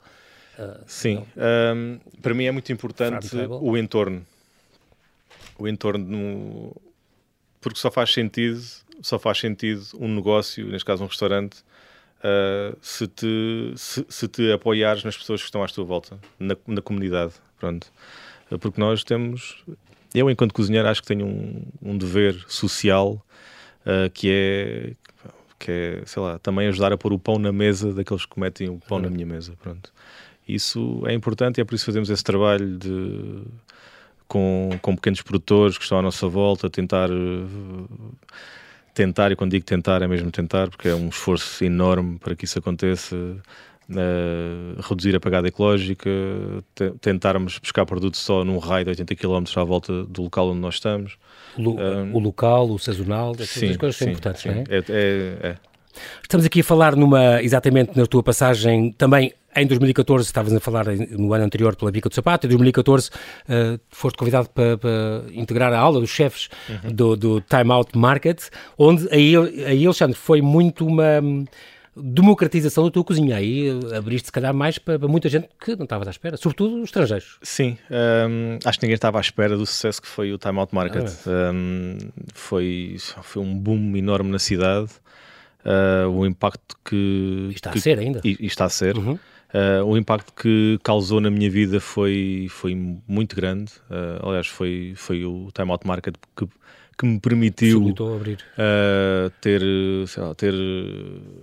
Uh, 0.58 0.80
Sim, 0.88 1.24
um, 1.36 2.00
para 2.22 2.34
mim 2.34 2.46
é 2.46 2.52
muito 2.52 2.72
importante 2.72 3.30
o 3.36 3.78
entorno. 3.78 4.26
O 5.60 5.68
entorno, 5.68 6.06
no... 6.06 6.76
porque 7.60 7.80
só 7.80 7.90
faz 7.90 8.14
sentido, 8.14 8.62
só 9.02 9.18
faz 9.18 9.40
sentido 9.40 9.84
um 10.00 10.14
negócio, 10.14 10.68
neste 10.68 10.86
caso 10.86 11.04
um 11.04 11.08
restaurante, 11.08 11.58
uh, 12.20 12.78
se, 12.82 13.08
te, 13.08 13.74
se, 13.76 14.06
se, 14.08 14.28
te 14.28 14.52
apoiares 14.52 15.04
nas 15.04 15.18
pessoas 15.18 15.42
que 15.42 15.46
estão 15.46 15.64
à 15.64 15.68
tua 15.68 15.86
volta, 15.86 16.20
na, 16.40 16.56
na 16.68 16.82
comunidade, 16.82 17.34
pronto. 17.60 17.92
Porque 18.62 18.80
nós 18.80 19.04
temos, 19.04 19.64
eu 20.14 20.30
enquanto 20.30 20.54
cozinheiro 20.54 20.88
acho 20.88 21.02
que 21.02 21.08
tenho 21.08 21.26
um, 21.26 21.66
um 21.82 21.98
dever 21.98 22.46
social 22.48 23.22
uh, 23.82 24.10
que 24.14 24.30
é 24.30 24.94
que 25.60 25.72
é, 25.72 26.04
sei 26.06 26.22
lá, 26.22 26.38
também 26.40 26.68
ajudar 26.68 26.94
a 26.94 26.98
pôr 26.98 27.12
o 27.14 27.20
pão 27.20 27.40
na 27.40 27.52
mesa 27.52 27.92
daqueles 27.94 28.26
que 28.26 28.40
metem 28.40 28.70
o 28.70 28.78
pão 28.78 29.00
na 29.00 29.10
minha 29.10 29.26
mesa, 29.26 29.54
pronto. 29.62 29.92
Isso 30.48 31.04
é 31.08 31.14
importante 31.14 31.58
e 31.58 31.62
é 31.62 31.66
por 31.66 31.76
isso 31.76 31.84
que 31.84 31.88
fazemos 31.88 32.10
esse 32.10 32.24
trabalho 32.24 32.78
de 32.78 33.44
com, 34.28 34.70
com 34.82 34.96
pequenos 34.96 35.22
produtores 35.22 35.78
que 35.78 35.84
estão 35.84 36.00
à 36.00 36.02
nossa 36.02 36.28
volta, 36.28 36.70
tentar 36.70 37.10
tentar, 38.94 39.32
e 39.32 39.36
quando 39.36 39.52
digo 39.52 39.64
tentar 39.64 40.02
é 40.02 40.08
mesmo 40.08 40.32
tentar, 40.32 40.70
porque 40.70 40.88
é 40.90 40.96
um 40.96 41.10
esforço 41.10 41.64
enorme 41.64 42.18
para 42.18 42.36
que 42.36 42.46
isso 42.46 42.58
aconteça, 42.58 43.16
uh, 43.16 44.82
reduzir 44.82 45.16
a 45.16 45.20
pegada 45.20 45.48
ecológica, 45.48 46.10
tentarmos 47.00 47.60
pescar 47.60 47.86
produto 47.86 48.18
só 48.18 48.44
num 48.44 48.58
raio 48.58 48.86
de 48.86 48.90
80 48.92 49.16
km 49.16 49.44
à 49.56 49.64
volta 49.64 50.04
do 50.04 50.24
local 50.24 50.50
onde 50.50 50.60
nós 50.60 50.76
estamos. 50.76 51.18
Lo, 51.58 51.76
um, 51.80 52.16
o 52.16 52.20
local, 52.20 52.72
o 52.72 52.80
sazonal, 52.80 53.34
essas 53.40 53.78
coisas 53.78 53.96
são 53.96 54.08
importantes, 54.08 54.42
sim. 54.42 54.50
não 54.50 54.56
é? 54.56 54.64
É, 54.70 54.78
é, 54.78 55.50
é? 55.50 55.56
Estamos 56.22 56.46
aqui 56.46 56.62
a 56.62 56.64
falar 56.64 56.96
numa, 56.96 57.42
exatamente 57.42 57.98
na 57.98 58.06
tua 58.06 58.22
passagem 58.22 58.92
também 58.92 59.34
em 59.62 59.68
2014, 59.68 60.26
estavas 60.26 60.54
a 60.54 60.60
falar 60.60 60.86
no 60.86 61.34
ano 61.34 61.44
anterior 61.44 61.76
pela 61.76 61.92
Bica 61.92 62.10
do 62.10 62.16
Sapato, 62.16 62.46
em 62.46 62.50
2014 62.50 63.10
uh, 63.10 63.80
foste 63.90 64.18
convidado 64.18 64.50
para, 64.50 64.78
para, 64.78 65.24
integrar 65.34 65.74
a 65.74 65.80
aula 65.80 66.00
dos 66.00 66.10
chefes 66.10 66.50
uhum. 66.70 66.92
do, 66.92 67.16
do 67.16 67.42
Time 67.42 67.72
Out 67.72 67.98
Market, 67.98 68.44
onde 68.78 69.08
aí, 69.12 69.36
aí, 69.66 69.86
Alexandre, 69.86 70.16
foi 70.16 70.42
muito 70.42 70.86
uma 70.86 71.20
hum, 71.22 71.46
democratização 71.96 72.86
da 72.86 72.92
tua 72.92 73.04
cozinha. 73.04 73.36
Aí 73.36 73.70
eh, 73.70 73.98
abriste, 73.98 74.28
se 74.28 74.32
calhar, 74.32 74.54
mais 74.54 74.78
para, 74.78 75.00
para 75.00 75.08
muita 75.08 75.30
gente 75.30 75.50
que 75.60 75.76
não 75.76 75.84
estava 75.84 76.08
à 76.08 76.10
espera, 76.10 76.38
sobretudo 76.38 76.78
os 76.78 76.86
estrangeiros. 76.86 77.38
Sim, 77.42 77.78
um, 77.90 78.60
acho 78.64 78.80
que 78.80 78.86
ninguém 78.86 78.96
estava 78.96 79.18
à 79.18 79.22
espera 79.22 79.58
do 79.58 79.66
sucesso 79.66 80.02
que 80.02 80.08
foi 80.08 80.32
o 80.32 80.38
Time 80.38 80.60
Out 80.60 80.74
Market. 80.74 81.10
Ah, 81.26 81.52
um, 81.54 81.98
foi, 82.34 82.98
foi 83.22 83.42
um 83.42 83.58
boom 83.58 83.96
enorme 83.96 84.32
na 84.32 84.40
cidade. 84.40 84.90
Uh, 85.66 86.10
o 86.10 86.26
impacto 86.26 86.78
que. 86.86 87.50
E 87.50 87.54
está 87.56 87.72
que, 87.72 87.80
a 87.80 87.82
ser 87.82 88.00
ainda. 88.00 88.22
E, 88.24 88.38
e 88.40 88.46
está 88.46 88.66
a 88.66 88.70
ser. 88.70 88.98
Uhum. 88.98 89.20
Uh, 89.54 89.84
o 89.86 89.98
impacto 89.98 90.34
que 90.34 90.77
causou 90.84 91.22
na 91.22 91.30
minha 91.30 91.50
vida 91.50 91.80
foi, 91.80 92.48
foi 92.50 92.75
muito 93.08 93.36
grande. 93.36 93.72
Uh, 93.89 94.27
aliás, 94.27 94.48
foi, 94.48 94.94
foi 94.96 95.24
o 95.24 95.50
Time 95.54 95.72
Out 95.72 95.88
Market 95.88 96.16
que, 96.36 96.46
que 96.98 97.06
me 97.06 97.18
permitiu 97.20 97.88
uh, 97.88 99.30
ter, 99.39 99.62
sei 100.08 100.24
lá, 100.24 100.36
ter 100.36 100.54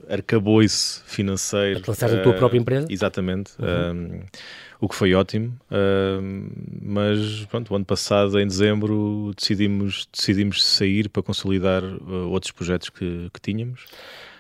arcabouço 0.09 1.03
financeiro. 1.07 1.81
Lançar 1.87 2.13
a 2.13 2.23
tua 2.23 2.35
própria 2.35 2.59
empresa? 2.59 2.87
Exatamente. 2.91 3.53
Uhum. 3.59 4.21
o 4.81 4.89
que 4.89 4.95
foi 4.95 5.15
ótimo. 5.15 5.59
mas, 6.83 7.47
pronto, 7.47 7.73
o 7.73 7.77
ano 7.77 7.87
passado, 7.87 8.39
em 8.39 8.47
dezembro, 8.47 9.33
decidimos, 9.35 10.07
decidimos 10.13 10.63
sair 10.63 11.09
para 11.09 11.23
consolidar 11.23 11.83
outros 12.29 12.53
projetos 12.53 12.91
que, 12.91 13.31
que 13.33 13.41
tínhamos. 13.41 13.87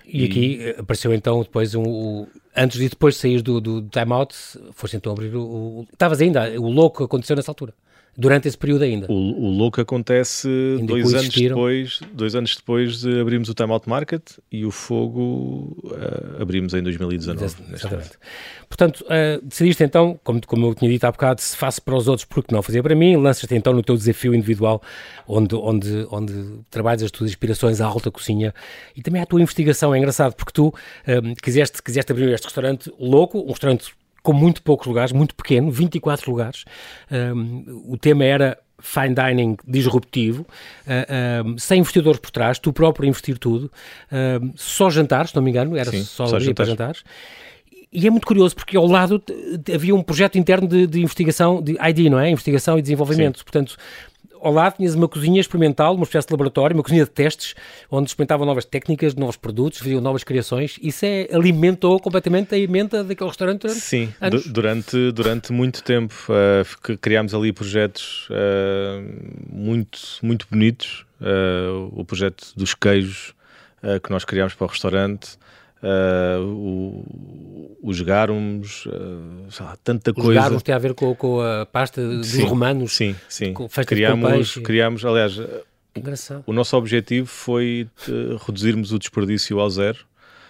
E, 0.06 0.21
e, 0.21 0.25
aqui 0.26 0.75
apareceu 0.78 1.15
então 1.15 1.43
depois 1.43 1.75
um, 1.75 2.26
antes 2.56 2.78
de 2.78 2.88
depois 2.88 3.14
de 3.14 3.21
sair 3.21 3.43
do, 3.43 3.60
do 3.60 3.82
time-out, 3.82 4.34
foste 4.73 4.97
então 4.97 5.12
abrir 5.12 5.34
o... 5.34 5.86
Estavas 5.93 6.21
ainda, 6.21 6.49
o 6.60 6.71
louco 6.71 7.04
aconteceu 7.04 7.36
nessa 7.36 7.50
altura 7.50 7.75
durante 8.17 8.49
esse 8.49 8.57
período 8.57 8.85
ainda. 8.85 9.07
O, 9.11 9.15
o 9.15 9.50
louco 9.50 9.81
acontece 9.81 10.49
dois 10.83 11.13
anos, 11.15 11.29
depois, 11.29 12.00
dois 12.13 12.35
anos 12.35 12.57
depois 12.57 13.00
de 13.00 13.21
abrirmos 13.21 13.49
o 13.49 13.55
Time 13.55 13.73
Out 13.73 13.89
Market 13.89 14.23
e 14.50 14.65
o 14.65 14.71
Fogo 14.71 15.77
uh, 15.85 16.43
abrimos 16.43 16.75
em 16.75 16.83
2019. 16.83 17.45
Exatamente. 17.45 18.13
Portanto, 18.69 19.05
uh, 19.05 19.45
decidiste 19.45 19.83
então, 19.83 20.19
como, 20.23 20.45
como 20.47 20.67
eu 20.67 20.75
tinha 20.75 20.91
dito 20.91 21.05
há 21.05 21.11
bocado, 21.11 21.41
se 21.41 21.57
faço 21.57 21.83
para 21.83 21.97
os 21.97 22.09
outros 22.09 22.25
porque 22.25 22.55
não 22.55 22.63
fazia 22.63 22.83
para 22.83 22.95
mim, 22.95 23.17
lanças-te 23.17 23.55
então 23.55 23.73
no 23.73 23.83
teu 23.83 23.97
desafio 23.97 24.35
individual, 24.35 24.83
onde, 25.27 25.55
onde, 25.55 26.07
onde 26.11 26.61
trabalhas 26.71 27.03
as 27.03 27.11
tuas 27.11 27.31
inspirações 27.31 27.81
à 27.81 27.87
alta 27.87 28.11
cozinha 28.11 28.55
e 28.97 29.03
também 29.03 29.23
a 29.23 29.27
tua 29.27 29.41
investigação. 29.41 29.95
É 29.95 29.99
engraçado 29.99 30.35
porque 30.35 30.53
tu 30.53 30.75
um, 31.07 31.35
quiseste, 31.35 31.83
quiseste 31.83 32.13
abrir 32.13 32.29
este 32.31 32.45
restaurante 32.45 32.93
louco, 32.99 33.39
um 33.39 33.50
restaurante 33.50 33.93
com 34.25 34.32
muito 34.32 34.63
poucos 34.63 34.87
lugares, 34.87 35.13
muito 35.13 35.34
pequeno, 35.37 35.71
24 35.71 36.28
lugares. 36.30 36.65
Um, 37.13 37.82
o 37.87 37.99
tema 37.99 38.25
era 38.25 38.58
fine 38.80 39.15
dining 39.15 39.56
disruptivo, 39.67 40.43
uh, 40.43 41.47
um, 41.47 41.58
sem 41.58 41.78
investidores 41.78 42.19
por 42.19 42.30
trás, 42.30 42.58
tu 42.58 42.73
próprio 42.73 43.06
investir 43.06 43.39
tudo, 43.39 43.71
só 44.56 44.91
jantares, 44.91 45.30
se 45.30 45.37
não 45.37 45.43
me 45.43 45.50
engano, 45.50 45.76
era 45.76 45.91
Sim, 45.91 46.02
só, 46.02 46.26
só 46.26 46.41
jantares. 46.41 46.54
para 46.54 46.65
jantares. 46.65 47.04
E 47.93 48.08
é 48.08 48.10
muito 48.10 48.26
curioso 48.26 48.56
porque 48.56 48.76
ao 48.76 48.87
lado 48.87 49.23
havia 49.73 49.95
um 49.95 50.02
projeto 50.02 50.37
interno 50.37 50.67
de, 50.67 50.84
de 50.87 51.00
investigação, 51.00 51.63
de 51.63 51.73
ID, 51.80 52.10
não 52.10 52.19
é? 52.19 52.28
Investigação 52.28 52.76
e 52.76 52.82
desenvolvimento. 52.82 53.39
Sim. 53.39 53.45
Portanto, 53.45 53.76
ao 54.45 54.52
lado 54.52 54.76
tinhas 54.76 54.95
uma 54.95 55.09
cozinha 55.09 55.41
experimental, 55.41 55.95
uma 55.95 56.04
espécie 56.04 56.28
de 56.28 56.35
laboratório, 56.35 56.76
uma 56.76 56.83
cozinha 56.83 57.04
de 57.04 57.11
testes, 57.11 57.54
onde 57.91 58.09
experimentavam 58.09 58.47
novas 58.47 58.67
técnicas, 58.67 59.15
novos 59.15 59.37
produtos, 59.37 59.78
faziam 59.78 60.02
novas 60.02 60.23
criações. 60.23 60.78
Isso 60.83 61.04
é, 61.07 61.28
alimentou 61.33 61.99
completamente 61.99 62.54
a 62.54 62.59
emenda 62.59 63.02
daquele 63.02 63.28
restaurante 63.28 63.63
durante 63.63 63.80
Sim, 63.80 64.13
anos. 64.21 64.47
durante, 64.47 65.13
durante 65.13 65.50
muito 65.50 65.83
tempo. 65.83 66.15
Uh, 66.28 66.99
criámos 66.99 67.35
ali 67.35 67.52
projetos 67.52 68.28
uh, 68.28 69.02
muito, 69.50 69.99
muito 70.23 70.47
bonitos. 70.50 71.07
Uh, 71.21 71.91
o 71.99 72.04
projeto 72.04 72.52
dos 72.54 72.75
queijos 72.75 73.33
que 74.02 74.11
nós 74.11 74.25
criámos 74.25 74.54
para 74.54 74.65
o 74.65 74.69
restaurante. 74.69 75.37
Uh, 75.84 76.42
o, 76.42 77.78
os 77.82 78.00
garum,s 78.00 78.88
uh, 78.88 79.62
lá, 79.62 79.76
tanta 79.84 80.12
os 80.12 80.16
coisa. 80.16 80.40
Os 80.40 80.47
garum 80.47 80.60
tem 80.60 80.75
a 80.75 80.78
ver 80.78 80.94
com, 80.94 81.14
com 81.14 81.42
a 81.42 81.66
pasta 81.66 82.06
dos 82.06 82.28
sim, 82.28 82.42
romanos? 82.44 82.97
Sim, 82.97 83.14
sim. 83.28 83.52
Criámos, 83.86 84.54
criámos, 84.54 85.04
aliás, 85.04 85.38
Engraçado. 85.94 86.42
o 86.47 86.52
nosso 86.54 86.75
objetivo 86.76 87.26
foi 87.26 87.86
uh, 88.08 88.36
reduzirmos 88.47 88.92
o 88.92 88.99
desperdício 88.99 89.60
ao 89.60 89.68
zero. 89.68 89.99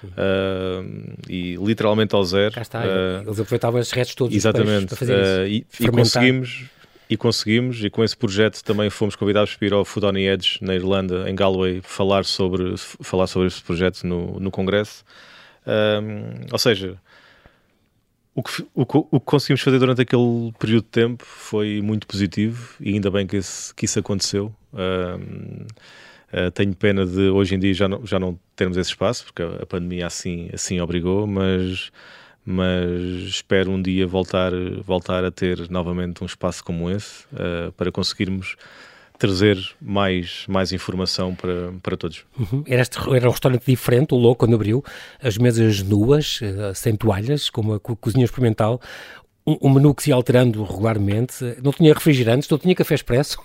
Uh, 0.05 1.17
e 1.31 1.57
literalmente 1.57 2.15
ao 2.15 2.23
zero. 2.25 2.53
Cá 2.53 2.61
está, 2.61 2.81
uh, 2.81 3.23
eles 3.23 3.41
aproveitavam 3.41 3.81
esses 3.81 3.93
restos 3.93 4.15
todos 4.15 4.37
exatamente, 4.37 4.89
para 4.89 4.97
fazer 4.99 5.49
isso. 5.49 5.75
E, 5.83 5.87
e, 5.87 5.89
conseguimos 5.89 6.67
e 7.09 7.17
conseguimos, 7.17 7.85
e 7.85 7.91
com 7.91 8.03
esse 8.03 8.17
projeto 8.17 8.63
também 8.63 8.89
fomos 8.89 9.15
convidados 9.15 9.55
para 9.55 9.67
ir 9.67 9.73
ao 9.73 9.85
Food 9.85 10.07
on 10.07 10.17
Edge, 10.17 10.59
na 10.63 10.75
Irlanda, 10.75 11.29
em 11.29 11.35
Galway, 11.35 11.81
falar 11.83 12.25
sobre, 12.25 12.75
falar 12.77 13.27
sobre 13.27 13.49
esse 13.49 13.63
projeto 13.63 14.07
no, 14.07 14.41
no 14.41 14.51
Congresso. 14.51 15.05
Um, 15.67 16.47
ou 16.51 16.59
seja, 16.59 16.99
o 18.35 18.43
que, 18.43 18.63
o, 18.75 18.83
o, 18.83 19.21
que 19.21 19.27
conseguimos 19.27 19.61
fazer 19.63 19.79
durante 19.79 20.01
aquele 20.03 20.53
período 20.59 20.85
de 20.85 20.91
tempo 20.91 21.25
foi 21.25 21.81
muito 21.83 22.07
positivo 22.07 22.75
e 22.81 22.95
ainda 22.95 23.11
bem 23.11 23.27
que, 23.27 23.37
esse, 23.37 23.75
que 23.75 23.85
isso 23.85 23.99
aconteceu. 23.99 24.55
Um, 24.73 25.67
uh, 26.33 26.51
tenho 26.53 26.75
pena 26.75 27.07
de 27.07 27.29
hoje 27.29 27.55
em 27.55 27.59
dia 27.59 27.73
já 27.75 27.87
não, 27.87 28.05
já 28.05 28.19
não 28.19 28.39
termos 28.57 28.77
esse 28.77 28.91
espaço, 28.91 29.25
porque 29.27 29.43
a, 29.43 29.63
a 29.63 29.67
pandemia 29.67 30.07
assim, 30.07 30.49
assim 30.53 30.81
obrigou, 30.81 31.27
mas 31.27 31.93
mas 32.45 33.23
espero 33.27 33.71
um 33.71 33.81
dia 33.81 34.07
voltar, 34.07 34.53
voltar 34.85 35.25
a 35.25 35.31
ter 35.31 35.71
novamente 35.71 36.23
um 36.23 36.27
espaço 36.27 36.63
como 36.63 36.91
esse 36.91 37.25
uh, 37.33 37.73
para 37.73 37.91
conseguirmos 37.91 38.57
trazer 39.19 39.57
mais, 39.81 40.45
mais 40.49 40.73
informação 40.73 41.35
para, 41.35 41.73
para 41.83 41.97
todos. 41.97 42.25
Uhum. 42.39 42.65
Era, 42.67 42.83
este, 42.83 42.99
era 43.15 43.29
um 43.29 43.31
restaurante 43.31 43.65
diferente, 43.65 44.13
o 44.13 44.19
Louco, 44.19 44.41
quando 44.41 44.55
abriu, 44.55 44.85
as 45.23 45.39
mesas 45.39 45.83
nuas, 45.83 46.41
uh, 46.41 46.75
sem 46.75 46.97
toalhas, 46.97 47.49
como 47.49 47.75
a 47.75 47.81
cozinha 47.81 48.25
experimental, 48.25 48.81
um, 49.47 49.69
menu 49.69 49.95
que 49.95 50.03
se 50.03 50.11
ia 50.11 50.15
alterando 50.15 50.65
regularmente, 50.65 51.57
não 51.63 51.71
tinha 51.71 51.93
refrigerantes, 51.93 52.49
não 52.49 52.57
tinha 52.57 52.75
café 52.75 52.95
expresso. 52.95 53.39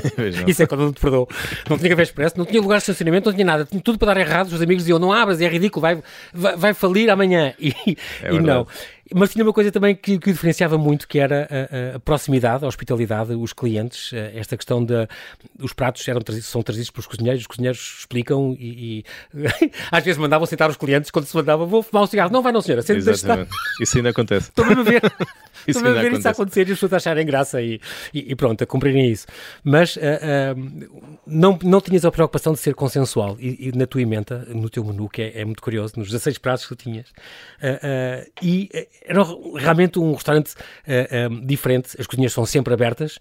Isso 0.46 0.62
é 0.62 0.66
quando 0.66 0.84
não 0.84 0.92
te 0.92 1.00
perdoou. 1.00 1.28
Não 1.68 1.76
tinha 1.76 1.90
café 1.90 2.02
expresso, 2.02 2.38
não 2.38 2.46
tinha 2.46 2.60
lugar 2.60 2.76
de 2.76 2.84
estacionamento, 2.84 3.28
não 3.28 3.34
tinha 3.34 3.44
nada. 3.44 3.64
Tinha 3.66 3.82
tudo 3.82 3.98
para 3.98 4.14
dar 4.14 4.20
errado. 4.20 4.46
Os 4.46 4.62
amigos 4.62 4.84
diziam: 4.84 4.98
não 4.98 5.12
abras, 5.12 5.40
é 5.40 5.48
ridículo, 5.48 5.82
vai, 5.82 6.02
vai, 6.32 6.56
vai 6.56 6.74
falir 6.74 7.10
amanhã. 7.10 7.52
E, 7.60 7.74
é 8.22 8.32
e 8.32 8.40
não. 8.40 8.66
Mas 9.14 9.32
tinha 9.32 9.44
uma 9.44 9.52
coisa 9.52 9.70
também 9.72 9.94
que, 9.94 10.18
que 10.18 10.30
o 10.30 10.32
diferenciava 10.32 10.78
muito, 10.78 11.08
que 11.08 11.18
era 11.18 11.48
a, 11.50 11.96
a, 11.96 12.00
proximidade, 12.00 12.64
a 12.64 12.68
hospitalidade, 12.68 13.34
os 13.34 13.52
clientes, 13.52 14.12
eh, 14.12 14.32
esta 14.36 14.56
questão 14.56 14.84
de 14.84 15.08
os 15.58 15.72
pratos 15.72 16.06
eram, 16.06 16.20
são 16.40 16.62
trazidos 16.62 16.90
pelos 16.90 17.06
cozinheiros, 17.06 17.42
os 17.42 17.46
cozinheiros 17.46 17.96
explicam 18.00 18.56
e, 18.58 19.04
e 19.32 19.40
às 19.90 20.04
vezes 20.04 20.18
mandavam 20.18 20.46
sentar 20.46 20.70
os 20.70 20.76
clientes 20.76 21.10
quando 21.10 21.26
se 21.26 21.34
mandava, 21.34 21.66
vou 21.66 21.82
fumar 21.82 22.04
um 22.04 22.06
cigarro. 22.06 22.32
Não 22.32 22.42
vai 22.42 22.52
não, 22.52 22.62
senhora, 22.62 22.82
Exatamente. 22.86 23.50
Isso 23.80 23.96
ainda 23.96 24.10
acontece. 24.10 24.48
Estou 24.48 24.64
mesmo 24.64 24.82
a 24.82 24.84
ver. 24.84 25.02
Estou 25.66 25.82
a 25.82 25.92
ver 25.92 25.98
acontece. 25.98 26.18
isso 26.18 26.28
acontecer 26.28 26.60
e 26.60 26.72
as 26.72 26.78
pessoas 26.78 26.92
acharem 26.92 27.26
graça 27.26 27.62
e, 27.62 27.80
e, 28.12 28.32
e 28.32 28.34
pronto, 28.34 28.62
a 28.62 28.66
cumprirem 28.66 29.10
isso. 29.10 29.26
Mas 29.64 29.96
uh, 29.96 30.00
uh, 30.00 31.20
não, 31.26 31.58
não 31.62 31.80
tinhas 31.80 32.04
a 32.04 32.10
preocupação 32.10 32.52
de 32.52 32.58
ser 32.58 32.74
consensual 32.74 33.36
e, 33.38 33.68
e 33.68 33.72
na 33.76 33.86
tua 33.86 34.02
emenda, 34.02 34.46
no 34.48 34.68
teu 34.68 34.84
menu, 34.84 35.08
que 35.08 35.22
é, 35.22 35.40
é, 35.40 35.44
muito 35.44 35.62
curioso, 35.62 35.94
nos 35.96 36.08
16 36.08 36.38
pratos 36.38 36.66
que 36.66 36.74
tu 36.74 36.82
tinhas, 36.82 37.08
uh, 37.10 38.30
e 38.42 38.68
era 39.04 39.22
realmente 39.56 39.98
um 39.98 40.12
restaurante 40.12 40.54
diferente. 41.44 41.96
As 41.98 42.06
cozinhas 42.06 42.32
são 42.32 42.44
sempre 42.44 42.74
abertas. 42.74 43.18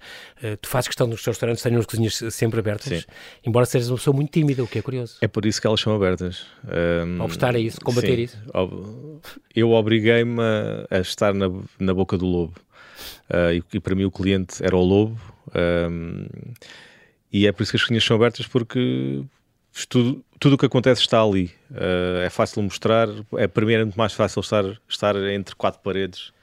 tu 0.61 0.69
fazes 0.69 0.87
questão 0.87 1.07
dos 1.07 1.23
teus 1.23 1.35
restaurantes 1.35 1.63
tenham 1.63 1.79
as 1.79 1.85
cozinhas 1.85 2.21
sempre 2.31 2.59
abertas, 2.59 2.99
Sim. 2.99 3.05
embora 3.45 3.65
sejas 3.65 3.89
uma 3.89 3.97
pessoa 3.97 4.15
muito 4.15 4.31
tímida, 4.31 4.63
o 4.63 4.67
que 4.67 4.79
é 4.79 4.81
curioso. 4.81 5.17
É 5.21 5.27
por 5.27 5.45
isso 5.45 5.61
que 5.61 5.67
elas 5.67 5.79
são 5.79 5.95
abertas. 5.95 6.45
Um, 6.65 7.21
Obstar 7.21 7.55
a 7.55 7.59
isso, 7.59 7.79
combater 7.81 8.15
sim, 8.15 8.23
isso. 8.23 8.37
Eu 9.55 9.71
obriguei-me 9.71 10.39
a, 10.41 10.97
a, 10.97 10.99
estar 10.99 11.33
na, 11.33 11.51
na 11.79 11.93
boca 11.93 12.17
do 12.17 12.25
lobo. 12.31 12.53
Uh, 13.29 13.53
e, 13.53 13.63
e, 13.73 13.79
para 13.79 13.95
mim 13.95 14.05
o 14.05 14.11
cliente 14.11 14.63
era 14.63 14.75
o 14.75 14.83
lobo. 14.83 15.19
Um, 15.55 16.25
e 17.31 17.47
é 17.47 17.51
por 17.51 17.63
isso 17.63 17.71
que 17.71 17.77
as 17.77 17.83
cozinhas 17.83 18.03
são 18.03 18.15
abertas, 18.15 18.45
porque 18.45 19.23
tudo, 19.87 20.23
tudo 20.39 20.53
o 20.53 20.57
que 20.57 20.65
acontece 20.65 21.01
está 21.01 21.21
ali. 21.21 21.51
Uh, 21.71 22.21
é 22.23 22.29
fácil 22.29 22.61
mostrar. 22.61 23.07
É, 23.37 23.47
para 23.47 23.65
mim 23.65 23.73
era 23.73 23.85
muito 23.85 23.97
mais 23.97 24.13
fácil 24.13 24.41
estar, 24.41 24.65
estar 24.87 25.15
entre 25.31 25.55
quatro 25.55 25.81
paredes 25.81 26.33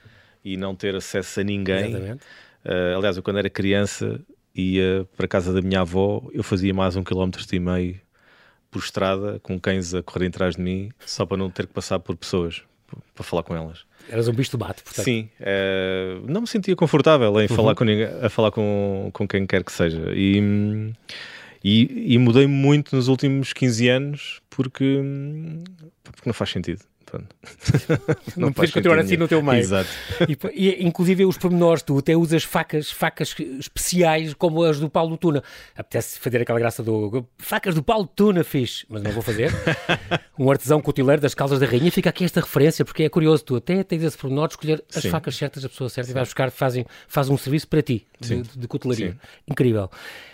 e 0.43 0.57
não 0.57 0.75
ter 0.75 0.95
acesso 0.95 1.39
a 1.39 1.43
ninguém. 1.43 1.95
Uh, 1.95 2.97
aliás, 2.97 3.17
eu 3.17 3.23
quando 3.23 3.39
era 3.39 3.49
criança 3.49 4.19
ia 4.55 5.07
para 5.15 5.25
a 5.25 5.29
casa 5.29 5.53
da 5.53 5.61
minha 5.61 5.81
avó, 5.81 6.23
eu 6.33 6.43
fazia 6.43 6.73
mais 6.73 6.95
um 6.95 7.03
quilómetro 7.03 7.43
e 7.51 7.59
meio 7.59 8.01
por 8.71 8.79
estrada, 8.79 9.39
com 9.41 9.59
cães 9.59 9.93
a 9.93 10.03
correr 10.03 10.27
atrás 10.27 10.55
de 10.55 10.61
mim, 10.61 10.91
só 11.05 11.25
para 11.25 11.37
não 11.37 11.49
ter 11.49 11.65
que 11.65 11.73
passar 11.73 11.99
por 11.99 12.15
pessoas, 12.15 12.61
para 13.13 13.23
falar 13.23 13.43
com 13.43 13.55
elas. 13.55 13.85
Eras 14.09 14.27
um 14.27 14.33
bicho 14.33 14.51
do 14.51 14.57
bate, 14.57 14.81
portanto. 14.83 15.05
Sim, 15.05 15.29
é, 15.39 16.17
não 16.27 16.41
me 16.41 16.47
sentia 16.47 16.75
confortável 16.75 17.39
em 17.39 17.47
uhum. 17.49 17.55
falar, 17.55 17.75
com 17.75 17.83
ninguém, 17.83 18.07
a 18.21 18.29
falar 18.29 18.51
com, 18.51 19.09
com 19.13 19.27
quem 19.27 19.45
quer 19.45 19.63
que 19.63 19.71
seja. 19.71 20.11
E, 20.13 20.93
e, 21.63 22.13
e 22.15 22.17
mudei 22.17 22.47
muito 22.47 22.95
nos 22.95 23.07
últimos 23.07 23.53
15 23.53 23.87
anos 23.89 24.41
porque, 24.49 25.01
porque 26.03 26.27
não 26.27 26.33
faz 26.33 26.49
sentido. 26.49 26.81
não, 28.35 28.47
não 28.47 28.53
podes 28.53 28.71
continuar 28.71 28.99
assim 28.99 29.17
no 29.17 29.27
teu 29.27 29.41
meio. 29.41 29.59
Exato. 29.59 29.89
E, 30.27 30.69
e, 30.69 30.85
inclusive 30.85 31.25
os 31.25 31.37
pormenores, 31.37 31.81
tu 31.81 31.97
até 31.97 32.15
usas 32.15 32.43
facas, 32.43 32.91
facas 32.91 33.35
especiais 33.59 34.33
como 34.33 34.63
as 34.63 34.79
do 34.79 34.89
Paulo 34.89 35.17
Tuna. 35.17 35.43
Apetece 35.75 36.19
fazer 36.19 36.41
aquela 36.41 36.59
graça 36.59 36.83
do 36.83 37.25
facas 37.37 37.75
do 37.75 37.83
Paulo 37.83 38.07
Tuna 38.07 38.43
fiz, 38.43 38.85
mas 38.89 39.01
não 39.01 39.11
vou 39.11 39.21
fazer. 39.21 39.51
um 40.37 40.49
artesão 40.49 40.81
cotileiro 40.81 41.21
das 41.21 41.33
Caldas 41.33 41.59
da 41.59 41.65
Rainha, 41.65 41.91
fica 41.91 42.09
aqui 42.09 42.23
esta 42.23 42.39
referência, 42.39 42.85
porque 42.85 43.03
é 43.03 43.09
curioso, 43.09 43.43
tu 43.43 43.55
até 43.55 43.83
tens 43.83 44.03
esse 44.03 44.17
pormenor 44.17 44.47
de 44.47 44.53
escolher 44.53 44.83
as 44.95 45.01
Sim. 45.01 45.09
facas 45.09 45.35
certas, 45.35 45.65
a 45.65 45.69
pessoa 45.69 45.89
certa, 45.89 46.07
Sim. 46.07 46.13
e 46.13 46.15
vais 46.15 46.27
buscar, 46.29 46.49
fazem, 46.51 46.85
faz 47.07 47.29
um 47.29 47.37
serviço 47.37 47.67
para 47.67 47.81
ti, 47.81 48.07
de, 48.19 48.41
de, 48.41 48.67
cutelaria. 48.67 49.17
Incrível. 49.47 49.89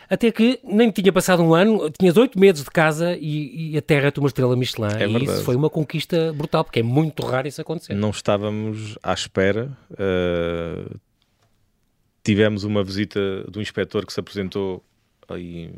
Até 0.10 0.32
que 0.32 0.60
nem 0.63 0.91
tinha 0.91 1.12
passado 1.12 1.41
um 1.41 1.54
ano, 1.54 1.89
tinhas 1.89 2.18
oito 2.18 2.39
meses 2.39 2.63
de 2.63 2.70
casa 2.70 3.18
e, 3.20 3.72
e 3.72 3.78
a 3.78 3.82
terra-te 3.82 4.20
uma 4.20 4.28
estrela 4.28 4.56
Michelin. 4.56 4.96
É 5.00 5.08
e 5.08 5.24
isso 5.24 5.44
foi 5.44 5.56
uma 5.56 5.70
conquista 5.70 6.32
brutal, 6.34 6.63
porque 6.63 6.80
é 6.80 6.84
muito 6.84 7.26
raro 7.26 7.48
isso 7.48 7.62
acontecer. 7.62 7.94
Não 7.94 8.10
estávamos 8.10 8.98
à 9.02 9.13
espera. 9.13 9.72
Uh, 9.91 11.00
tivemos 12.24 12.63
uma 12.63 12.84
visita 12.84 13.20
de 13.50 13.58
um 13.60 13.62
inspetor 13.62 14.06
que 14.06 14.13
se 14.13 14.20
apresentou 14.20 14.84
em 15.32 15.72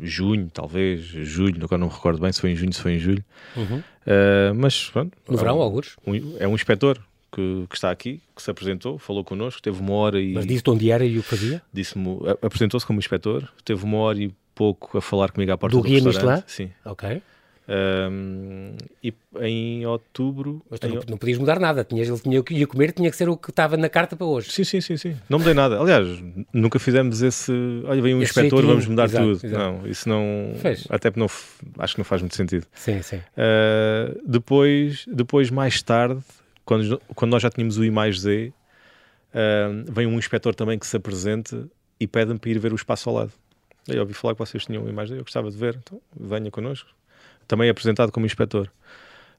junho, 0.00 0.48
talvez, 0.52 1.00
julho, 1.02 1.64
agora 1.64 1.78
não 1.78 1.88
me 1.88 1.92
recordo 1.92 2.20
bem 2.20 2.32
se 2.32 2.40
foi 2.40 2.50
em 2.50 2.56
junho, 2.56 2.72
se 2.72 2.80
foi 2.80 2.92
em 2.94 2.98
julho. 2.98 3.24
Uhum. 3.56 3.78
Uh, 3.78 4.54
mas 4.54 4.90
pronto. 4.90 5.16
No 5.28 5.36
verão, 5.36 5.58
é 5.58 5.62
alguns? 5.62 5.96
Um, 6.06 6.36
é 6.38 6.46
um 6.46 6.54
inspetor 6.54 7.00
que, 7.32 7.66
que, 7.68 7.74
está 7.74 7.90
aqui, 7.90 8.20
que 8.36 8.42
se 8.42 8.50
apresentou, 8.50 8.98
falou 8.98 9.24
connosco, 9.24 9.62
teve 9.62 9.80
uma 9.80 9.94
hora 9.94 10.20
e. 10.20 10.34
Mas 10.34 10.46
disse-te 10.46 10.70
onde 10.70 10.90
era 10.90 11.04
e 11.04 11.18
o 11.18 11.22
que 11.22 11.28
fazia? 11.28 11.62
Disse-me, 11.72 12.18
apresentou-se 12.42 12.86
como 12.86 12.98
inspetor, 12.98 13.48
teve 13.64 13.82
uma 13.84 13.96
hora 13.98 14.18
e 14.18 14.32
pouco 14.54 14.98
a 14.98 15.02
falar 15.02 15.32
comigo 15.32 15.50
à 15.50 15.58
porta 15.58 15.76
do, 15.76 15.82
do 15.82 15.88
guia 15.88 16.02
Michelin? 16.02 16.42
Sim. 16.46 16.70
Ok. 16.84 17.22
Um, 17.68 18.74
e 19.02 19.14
em 19.40 19.86
outubro. 19.86 20.62
Mas 20.68 20.80
tu 20.80 20.86
em... 20.88 21.00
Não, 21.08 21.16
podias 21.16 21.38
mudar 21.38 21.60
nada, 21.60 21.84
tinhas, 21.84 22.08
ele 22.08 22.18
tinha, 22.18 22.42
ia 22.58 22.66
comer, 22.66 22.92
tinha 22.92 23.08
que 23.08 23.16
ser 23.16 23.28
o 23.28 23.36
que 23.36 23.50
estava 23.50 23.76
na 23.76 23.88
carta 23.88 24.16
para 24.16 24.26
hoje. 24.26 24.50
Sim, 24.50 24.64
sim, 24.64 24.80
sim, 24.80 24.96
sim. 24.96 25.16
Não 25.28 25.38
mudei 25.38 25.54
nada. 25.54 25.78
Aliás, 25.78 26.06
nunca 26.52 26.78
fizemos 26.78 27.22
esse. 27.22 27.52
Olha, 27.84 28.02
vem 28.02 28.14
um 28.14 28.22
esse 28.22 28.32
inspetor, 28.32 28.66
vamos 28.66 28.86
mudar 28.86 29.04
exato, 29.04 29.24
tudo. 29.24 29.46
Exato. 29.46 29.62
Não, 29.62 29.86
isso 29.86 30.08
não. 30.08 30.54
Fez. 30.56 30.86
Até 30.90 31.10
porque 31.10 31.20
não, 31.20 31.30
acho 31.78 31.94
que 31.94 32.00
não 32.00 32.04
faz 32.04 32.20
muito 32.20 32.34
sentido. 32.34 32.66
Sim, 32.74 33.00
sim. 33.00 33.16
Uh, 33.16 34.20
depois, 34.26 35.06
depois, 35.06 35.48
mais 35.50 35.80
tarde, 35.80 36.20
quando, 36.64 37.00
quando 37.14 37.30
nós 37.30 37.42
já 37.42 37.50
tínhamos 37.50 37.78
o 37.78 37.84
I 37.84 37.90
mais 37.90 38.20
Z, 38.20 38.52
uh, 39.34 39.92
vem 39.92 40.06
um 40.06 40.18
inspetor 40.18 40.54
também 40.54 40.78
que 40.78 40.86
se 40.86 40.96
apresente 40.96 41.66
e 41.98 42.06
pede-me 42.06 42.38
para 42.38 42.50
ir 42.50 42.58
ver 42.58 42.72
o 42.72 42.76
espaço 42.76 43.08
ao 43.08 43.16
lado. 43.16 43.32
Eu 43.88 44.00
ouvi 44.00 44.14
falar 44.14 44.34
que 44.34 44.38
vocês 44.38 44.64
tinham 44.64 44.84
o 44.84 44.88
I 44.88 44.92
mais 44.92 45.08
Z, 45.08 45.16
eu 45.16 45.22
gostava 45.22 45.50
de 45.50 45.56
ver, 45.56 45.78
então 45.82 46.00
venha 46.18 46.50
connosco. 46.50 46.88
Também 47.48 47.68
apresentado 47.68 48.12
como 48.12 48.26
inspetor. 48.26 48.70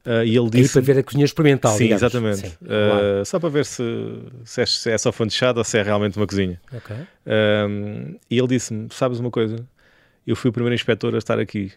Uh, 0.05 0.23
e 0.25 0.35
ele 0.35 0.49
disse. 0.49 0.73
para 0.73 0.81
ver 0.81 0.99
a 0.99 1.03
cozinha 1.03 1.23
experimental. 1.23 1.71
Sim, 1.71 1.85
digamos. 1.85 2.03
exatamente. 2.03 2.39
Sim, 2.39 2.55
uh, 2.61 2.67
claro. 2.67 3.25
Só 3.25 3.39
para 3.39 3.49
ver 3.49 3.65
se, 3.65 3.83
se, 4.43 4.61
é, 4.61 4.65
se 4.65 4.91
é 4.91 4.97
só 4.97 5.13
fonte 5.13 5.37
de 5.37 5.45
ou 5.45 5.63
se 5.63 5.77
é 5.77 5.81
realmente 5.81 6.17
uma 6.17 6.27
cozinha. 6.27 6.59
Okay. 6.67 6.97
Uh, 6.97 8.19
e 8.29 8.37
ele 8.37 8.47
disse-me: 8.47 8.89
Sabes 8.91 9.19
uma 9.19 9.31
coisa? 9.31 9.65
Eu 10.27 10.35
fui 10.35 10.49
o 10.49 10.53
primeiro 10.53 10.75
inspetor 10.75 11.15
a 11.15 11.17
estar 11.17 11.39
aqui 11.39 11.71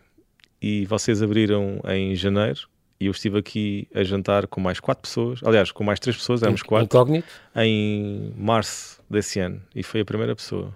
e 0.61 0.85
vocês 0.87 1.22
abriram 1.22 1.80
em 1.88 2.16
janeiro 2.16 2.68
e 2.98 3.06
eu 3.06 3.12
estive 3.12 3.38
aqui 3.38 3.88
a 3.94 4.02
jantar 4.02 4.46
com 4.46 4.61
mais 4.61 4.80
quatro 4.80 5.02
pessoas, 5.02 5.40
aliás, 5.44 5.70
com 5.70 5.85
mais 5.85 6.00
três 6.00 6.16
pessoas, 6.16 6.42
éramos 6.42 6.62
quatro, 6.62 6.87
Incógnito. 6.87 7.28
em 7.56 8.32
março 8.37 9.00
desse 9.09 9.38
ano, 9.38 9.62
e 9.74 9.82
foi 9.82 10.00
a 10.00 10.04
primeira 10.04 10.35
pessoa 10.35 10.72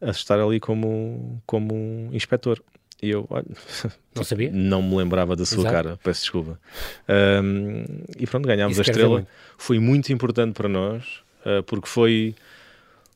a 0.00 0.10
estar 0.10 0.40
ali 0.40 0.58
como, 0.58 1.40
como 1.46 1.74
um 1.74 2.10
inspetor. 2.12 2.60
E 3.02 3.10
eu, 3.10 3.26
olha, 3.30 3.44
não 4.14 4.22
sabia? 4.22 4.50
Não 4.52 4.80
me 4.80 4.96
lembrava 4.96 5.34
da 5.34 5.44
sua 5.44 5.62
Exato. 5.62 5.74
cara, 5.74 5.98
peço 6.02 6.20
desculpa. 6.22 6.58
Um, 7.08 7.84
e 8.16 8.26
pronto, 8.26 8.46
ganhámos 8.46 8.78
Isso 8.78 8.82
a 8.82 8.90
estrela. 8.90 9.26
Foi 9.58 9.78
muito 9.80 10.12
importante 10.12 10.54
para 10.54 10.68
nós, 10.68 11.04
uh, 11.44 11.62
porque 11.64 11.88
foi 11.88 12.34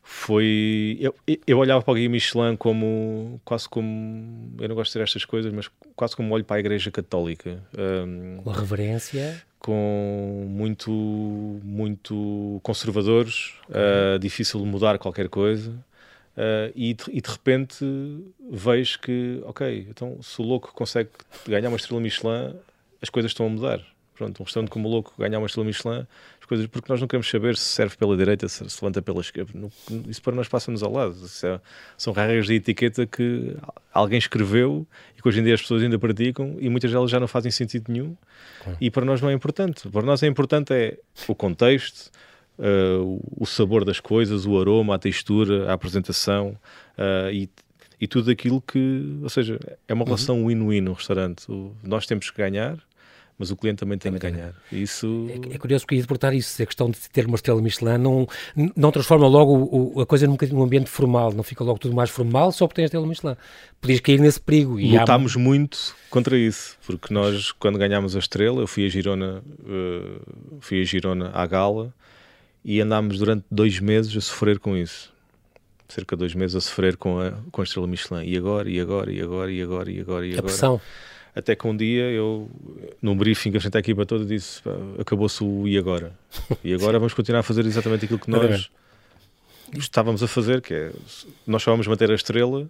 foi. 0.08 0.96
Eu, 1.00 1.12
eu 1.44 1.58
olhava 1.58 1.82
para 1.82 1.90
o 1.90 1.94
Guia 1.96 2.08
Michelin 2.08 2.56
como. 2.56 3.40
quase 3.44 3.68
como. 3.68 4.54
Eu 4.60 4.68
não 4.68 4.76
gosto 4.76 4.90
de 4.90 4.92
dizer 4.92 5.02
estas 5.02 5.24
coisas, 5.24 5.52
mas 5.52 5.68
quase 5.96 6.14
como 6.14 6.32
olho 6.32 6.44
para 6.44 6.56
a 6.56 6.60
Igreja 6.60 6.92
Católica. 6.92 7.60
Um, 7.76 8.40
com 8.40 8.50
reverência. 8.50 9.42
Com 9.58 10.46
muito. 10.48 10.92
muito 10.92 12.60
conservadores, 12.62 13.54
uh, 13.68 14.16
difícil 14.20 14.60
de 14.60 14.66
mudar 14.66 14.96
qualquer 14.96 15.28
coisa. 15.28 15.72
Uh, 15.72 16.70
e, 16.76 16.94
de, 16.94 17.04
e, 17.10 17.20
de, 17.20 17.28
repente 17.28 17.84
vejo 18.48 19.00
que, 19.00 19.40
ok, 19.44 19.86
então 19.88 20.18
se 20.22 20.40
o 20.40 20.44
louco 20.44 20.72
consegue 20.72 21.08
ganhar 21.48 21.68
uma 21.68 21.78
estrela 21.78 22.00
Michelin, 22.00 22.54
as 23.02 23.08
coisas 23.08 23.32
estão 23.32 23.46
a 23.46 23.48
mudar. 23.48 23.80
Pronto, 24.14 24.40
um 24.40 24.44
restaurante 24.44 24.70
como 24.70 24.88
o 24.88 24.90
louco 24.90 25.14
ganhar 25.18 25.38
uma 25.38 25.46
estrela 25.46 25.66
Michelin, 25.66 26.06
coisas, 26.46 26.66
porque 26.66 26.90
nós 26.90 27.00
não 27.00 27.09
queremos 27.09 27.28
saber 27.28 27.56
se 27.56 27.64
serve 27.64 27.96
pela 27.96 28.16
direita, 28.16 28.48
se 28.48 28.68
se 28.68 28.82
levanta 28.82 29.02
pela 29.02 29.20
esquerda. 29.20 29.52
Isso 30.09 30.22
para 30.22 30.35
nós 30.35 30.48
passa-nos 30.48 30.82
ao 30.82 30.92
lado. 30.92 31.16
É, 31.44 31.61
são 31.98 32.12
regras 32.12 32.46
de 32.46 32.54
etiqueta 32.54 33.06
que 33.06 33.56
alguém 33.92 34.18
escreveu 34.18 34.87
e 35.16 35.20
que 35.20 35.28
hoje 35.28 35.40
em 35.40 35.44
dia 35.44 35.54
as 35.54 35.61
pessoas 35.61 35.82
ainda 35.82 35.98
praticam 35.98 36.56
e 36.61 36.68
muitas 36.68 36.90
delas 36.90 37.11
já 37.11 37.20
não 37.20 37.28
fazem 37.28 37.50
sentido 37.50 37.92
nenhum. 37.92 38.16
Claro. 38.62 38.78
E 38.80 38.90
para 38.90 39.04
nós 39.04 39.20
não 39.20 39.28
é 39.28 39.32
importante. 39.32 39.88
Para 39.88 40.02
nós 40.02 40.22
é 40.22 40.26
importante 40.26 40.72
é 40.72 40.98
o 41.28 41.35
contexto, 41.35 42.11
uh, 42.59 43.20
o 43.37 43.44
sabor 43.44 43.85
das 43.85 44.00
coisas, 44.00 44.46
o 44.46 44.59
aroma, 44.59 44.94
a 44.94 44.98
textura, 44.98 45.70
a 45.70 45.74
apresentação 45.74 46.56
uh, 46.96 47.30
e 47.30 47.50
e 48.00 48.06
tudo 48.06 48.30
aquilo 48.30 48.61
que, 48.61 49.18
ou 49.22 49.28
seja, 49.28 49.59
é 49.88 49.94
uma 49.94 50.02
uhum. 50.02 50.06
relação 50.06 50.40
uhum. 50.42 50.48
win-win 50.48 50.80
no 50.82 50.92
restaurante. 50.92 51.50
O, 51.50 51.74
nós 51.82 52.06
temos 52.06 52.30
que 52.30 52.37
ganhar 52.37 52.78
mas 53.38 53.51
o 53.51 53.57
cliente 53.57 53.79
também 53.79 53.99
tem 53.99 54.11
também 54.11 54.33
que 54.33 54.38
ganhar. 54.38 54.55
Isso... 54.72 55.29
É, 55.29 55.55
é, 55.55 55.59
curioso 55.59 55.85
porque 55.85 55.96
ia 55.96 56.01
deportar 56.01 56.35
isso, 56.35 56.62
a 56.62 56.66
questão 56.66 56.90
de 56.90 56.99
ter 57.11 57.27
uma 57.27 57.37
estrela 57.37 57.61
Michelin 57.61 57.99
não, 57.99 58.27
não 58.75 58.90
transforma 58.90 59.27
logo 59.27 59.55
o, 59.55 60.01
a 60.01 60.07
coisa 60.07 60.27
num, 60.27 60.37
num 60.51 60.62
ambiente 60.62 60.88
formal, 60.88 61.33
não 61.33 61.42
fica 61.42 61.62
logo 61.62 61.79
tudo 61.79 61.94
mais 61.94 62.11
formal 62.11 62.51
só 62.53 62.66
porque 62.66 62.77
tem 62.77 62.85
a 62.85 62.87
estrela 62.87 63.07
Michelin. 63.07 63.37
Podias 63.81 64.01
cair 64.01 64.20
nesse 64.20 64.40
perigo. 64.40 64.81
E 64.81 64.99
Lutámos 64.99 65.37
há... 65.37 65.38
muito 65.38 65.94
contra 66.09 66.37
isso, 66.37 66.77
porque 66.87 67.12
nós, 67.12 67.53
quando 67.53 67.79
ganhámos 67.79 68.16
a 68.16 68.18
estrela, 68.18 68.61
eu 68.61 68.66
fui 68.66 68.87
a 68.87 68.88
Girona, 68.88 69.42
uh, 69.61 70.59
fui 70.61 70.81
a 70.81 70.85
Girona 70.85 71.31
à 71.35 71.46
gala 71.46 71.92
e 72.64 72.81
andámos 72.81 73.18
durante 73.18 73.44
dois 73.51 73.79
meses 73.81 74.16
a 74.16 74.20
sofrer 74.20 74.59
com 74.59 74.77
isso 74.77 75.14
cerca 75.88 76.16
de 76.16 76.20
dois 76.20 76.35
meses 76.35 76.57
a 76.57 76.61
sofrer 76.61 76.96
com 76.96 77.20
a, 77.20 77.33
com 77.51 77.61
a 77.61 77.64
estrela 77.64 77.87
Michelin. 77.87 78.25
E 78.25 78.37
agora, 78.37 78.68
e 78.68 78.81
agora, 78.81 79.12
e 79.12 79.20
agora, 79.20 79.53
e 79.53 79.62
agora, 79.62 79.90
e 79.90 80.01
agora, 80.01 80.27
e 80.27 80.31
agora. 80.31 80.40
A 80.40 80.42
pressão. 80.42 80.81
Até 81.37 81.55
que 81.55 81.66
um 81.66 81.77
dia 81.77 82.05
eu, 82.05 82.49
num 83.03 83.14
briefing 83.14 83.53
que 83.53 83.59
a 83.59 83.79
equipa 83.79 84.07
toda, 84.07 84.25
disse: 84.25 84.62
acabou-se 84.99 85.44
o 85.44 85.68
e 85.68 85.77
agora? 85.77 86.18
E 86.64 86.72
agora 86.72 86.99
vamos 86.99 87.12
continuar 87.12 87.40
a 87.40 87.42
fazer 87.42 87.66
exatamente 87.66 88.07
aquilo 88.07 88.18
que 88.18 88.31
nós 88.31 88.70
estávamos 89.77 90.22
a 90.22 90.27
fazer, 90.27 90.62
que 90.62 90.72
é 90.72 90.92
nós 91.46 91.62
só 91.62 91.72
vamos 91.72 91.87
manter 91.87 92.11
a 92.11 92.14
estrela. 92.14 92.66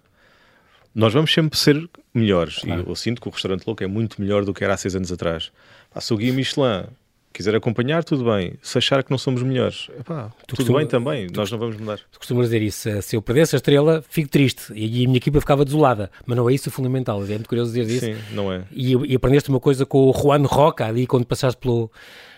Nós 0.93 1.13
vamos 1.13 1.31
sempre 1.31 1.57
ser 1.57 1.89
melhores. 2.13 2.57
Claro. 2.57 2.83
E 2.85 2.89
eu 2.89 2.95
sinto 2.95 3.21
que 3.21 3.27
o 3.29 3.31
restaurante 3.31 3.65
louco 3.65 3.83
é 3.83 3.87
muito 3.87 4.19
melhor 4.19 4.43
do 4.43 4.53
que 4.53 4.63
era 4.63 4.73
há 4.73 4.77
seis 4.77 4.95
anos 4.95 5.11
atrás. 5.13 5.49
Ah, 5.93 6.01
se 6.01 6.13
o 6.13 6.17
Guia 6.17 6.33
Michelin 6.33 6.87
quiser 7.37 7.55
acompanhar, 7.55 8.03
tudo 8.03 8.25
bem. 8.25 8.55
Se 8.61 8.77
achar 8.77 9.03
que 9.03 9.11
não 9.11 9.17
somos 9.17 9.43
melhores, 9.43 9.89
epá, 9.99 10.31
tudo 10.47 10.57
costuma, 10.57 10.79
bem 10.79 10.87
também, 10.87 11.27
tu, 11.27 11.37
nós 11.37 11.51
não 11.51 11.59
vamos 11.59 11.77
mudar. 11.77 11.99
Tu 12.11 12.17
costumas 12.17 12.47
dizer 12.47 12.61
isso, 12.61 13.01
se 13.01 13.15
eu 13.15 13.21
perdesse 13.21 13.55
a 13.55 13.57
estrela, 13.57 14.03
fico 14.09 14.29
triste 14.29 14.73
e 14.73 15.05
a 15.05 15.07
minha 15.07 15.17
equipa 15.17 15.39
ficava 15.39 15.63
desolada, 15.63 16.11
mas 16.25 16.35
não 16.35 16.49
é 16.49 16.53
isso 16.53 16.69
o 16.69 16.71
fundamental, 16.71 17.23
é 17.23 17.27
muito 17.27 17.47
curioso 17.47 17.71
dizer 17.71 17.93
isso. 17.93 18.05
Sim, 18.05 18.35
não 18.35 18.51
é. 18.51 18.63
E, 18.71 18.93
e 18.93 19.15
aprendeste 19.15 19.49
uma 19.49 19.59
coisa 19.59 19.85
com 19.85 20.09
o 20.09 20.13
Juan 20.13 20.43
Roca, 20.45 20.85
ali 20.85 21.05
quando 21.05 21.25
passaste 21.25 21.59
pelo, 21.59 21.91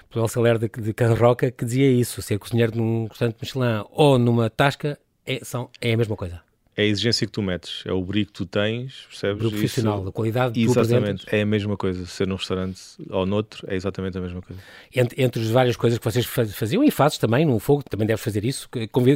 pelo 0.09 0.23
Alceler 0.23 0.57
de, 0.57 0.67
de 0.67 0.93
Can 0.93 1.13
Roca, 1.13 1.49
que 1.49 1.63
dizia 1.63 1.89
isso, 1.89 2.21
ser 2.21 2.37
cozinheiro 2.37 2.75
num 2.75 3.07
restaurante 3.07 3.37
Michelin 3.41 3.85
ou 3.91 4.19
numa 4.19 4.49
tasca 4.49 4.99
é, 5.25 5.39
são, 5.43 5.69
é 5.79 5.93
a 5.93 5.97
mesma 5.97 6.15
coisa 6.15 6.41
é 6.79 6.83
a 6.83 6.85
exigência 6.85 7.27
que 7.27 7.33
tu 7.33 7.41
metes, 7.41 7.83
é 7.85 7.91
o 7.91 8.01
brilho 8.01 8.25
que 8.27 8.31
tu 8.31 8.45
tens, 8.45 9.05
percebes? 9.09 9.45
O 9.45 9.49
profissional, 9.49 9.99
Isso, 9.99 10.07
a 10.07 10.11
qualidade 10.13 10.53
que 10.53 10.63
Exatamente, 10.63 11.25
é 11.29 11.41
a 11.41 11.45
mesma 11.45 11.75
coisa. 11.75 12.05
Ser 12.05 12.25
num 12.25 12.35
restaurante 12.35 12.79
ou 13.09 13.25
noutro 13.25 13.67
é 13.69 13.75
exatamente 13.75 14.17
a 14.17 14.21
mesma 14.21 14.41
coisa. 14.41 14.61
Entre, 14.95 15.21
entre 15.21 15.41
as 15.41 15.49
várias 15.49 15.75
coisas 15.75 15.99
que 15.99 16.05
vocês 16.05 16.25
faziam 16.25 16.81
e 16.81 16.89
fazes 16.89 17.17
também, 17.17 17.45
no 17.45 17.59
fogo, 17.59 17.83
também 17.83 18.07
deves 18.07 18.23
fazer 18.23 18.45
isso, 18.45 18.69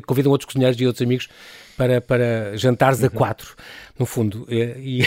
convidam 0.06 0.30
outros 0.30 0.46
cozinheiros 0.46 0.80
e 0.80 0.86
outros 0.86 1.02
amigos 1.02 1.30
para, 1.78 2.02
para 2.02 2.58
jantares 2.58 3.00
uhum. 3.00 3.08
a 3.08 3.10
quatro, 3.10 3.56
no 3.98 4.06
fundo. 4.06 4.46
E, 4.50 5.04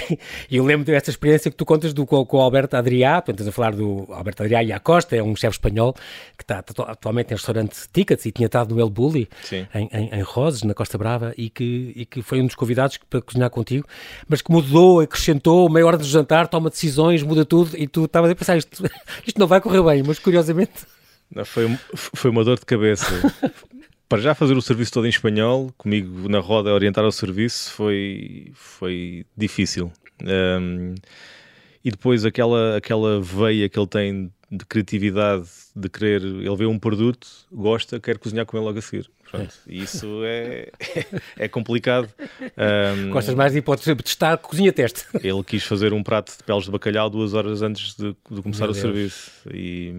e 0.50 0.56
eu 0.56 0.64
lembro 0.64 0.84
dessa 0.84 1.10
experiência 1.10 1.50
que 1.50 1.56
tu 1.56 1.64
contas 1.64 1.92
do, 1.92 2.06
com, 2.06 2.24
com 2.24 2.38
o 2.38 2.40
Alberto 2.40 2.76
Adrià, 2.76 3.14
portanto, 3.14 3.40
estás 3.40 3.48
a 3.48 3.52
falar 3.52 3.72
do 3.74 4.06
Alberto 4.10 4.42
Adrià 4.42 4.62
e 4.62 4.72
a 4.72 4.80
Costa, 4.80 5.16
é 5.16 5.22
um 5.22 5.34
chefe 5.34 5.56
espanhol 5.56 5.94
que 6.36 6.42
está 6.42 6.58
atualmente 6.58 7.32
em 7.32 7.34
restaurante 7.34 7.76
Tickets 7.92 8.26
e 8.26 8.32
tinha 8.32 8.46
estado 8.46 8.74
no 8.74 8.80
El 8.80 8.90
Bulli, 8.90 9.28
em, 9.52 9.88
em, 9.92 10.10
em, 10.12 10.22
Roses, 10.22 10.62
na 10.62 10.74
Costa 10.74 10.98
Brava, 10.98 11.32
e 11.36 11.50
que, 11.50 11.92
e 11.94 12.06
que 12.06 12.22
foi 12.22 12.40
um 12.40 12.46
dos 12.46 12.54
convidados 12.54 12.98
para 13.08 13.20
cozinhar 13.20 13.50
contigo, 13.50 13.86
mas 14.28 14.42
que 14.42 14.50
mudou, 14.50 15.00
acrescentou, 15.00 15.68
meia 15.68 15.86
hora 15.86 15.98
de 15.98 16.04
jantar, 16.04 16.48
toma 16.48 16.70
decisões, 16.70 17.22
muda 17.22 17.44
tudo, 17.44 17.76
e 17.76 17.86
tu 17.86 18.04
estavas 18.04 18.30
a 18.30 18.34
pensar, 18.34 18.56
isto, 18.56 18.84
isto 19.26 19.38
não 19.38 19.46
vai 19.46 19.60
correr 19.60 19.82
bem, 19.82 20.02
mas 20.02 20.18
curiosamente... 20.18 20.72
Não, 21.34 21.44
foi, 21.44 21.68
foi 21.94 22.30
uma 22.30 22.44
dor 22.44 22.56
de 22.56 22.64
cabeça. 22.64 23.12
para 24.08 24.20
já 24.20 24.34
fazer 24.34 24.56
o 24.56 24.62
serviço 24.62 24.92
todo 24.92 25.06
em 25.06 25.10
espanhol, 25.10 25.72
comigo 25.76 26.28
na 26.28 26.38
roda 26.38 26.72
orientar 26.72 27.04
o 27.04 27.12
serviço, 27.12 27.72
foi, 27.72 28.52
foi 28.54 29.26
difícil. 29.36 29.92
Um, 30.22 30.94
e 31.84 31.90
depois 31.90 32.24
aquela, 32.24 32.76
aquela 32.76 33.20
veia 33.20 33.68
que 33.68 33.78
ele 33.78 33.86
tem 33.86 34.32
de 34.50 34.64
criatividade, 34.64 35.48
de 35.74 35.88
querer, 35.88 36.22
ele 36.22 36.56
vê 36.56 36.66
um 36.66 36.78
produto, 36.78 37.26
gosta, 37.52 37.98
quer 37.98 38.16
cozinhar 38.18 38.46
com 38.46 38.56
ele 38.56 38.66
logo 38.66 38.78
a 38.78 38.82
seguir. 38.82 39.10
Pronto, 39.28 39.52
e 39.66 39.82
isso 39.82 40.22
é, 40.24 40.70
é 41.36 41.48
complicado. 41.48 42.08
Um, 42.40 43.10
Gostas 43.10 43.34
mais 43.34 43.52
de 43.52 43.58
hipótese 43.58 43.92
de 43.92 44.02
testar 44.02 44.36
cozinha 44.38 44.72
teste. 44.72 45.04
Ele 45.20 45.42
quis 45.42 45.64
fazer 45.64 45.92
um 45.92 46.00
prato 46.00 46.36
de 46.36 46.44
peles 46.44 46.64
de 46.64 46.70
bacalhau 46.70 47.10
duas 47.10 47.34
horas 47.34 47.60
antes 47.60 47.96
de, 47.96 48.16
de 48.30 48.42
começar 48.42 48.66
Meu 48.66 48.70
o 48.70 48.72
Deus. 48.72 48.78
serviço. 48.78 49.30
E, 49.52 49.92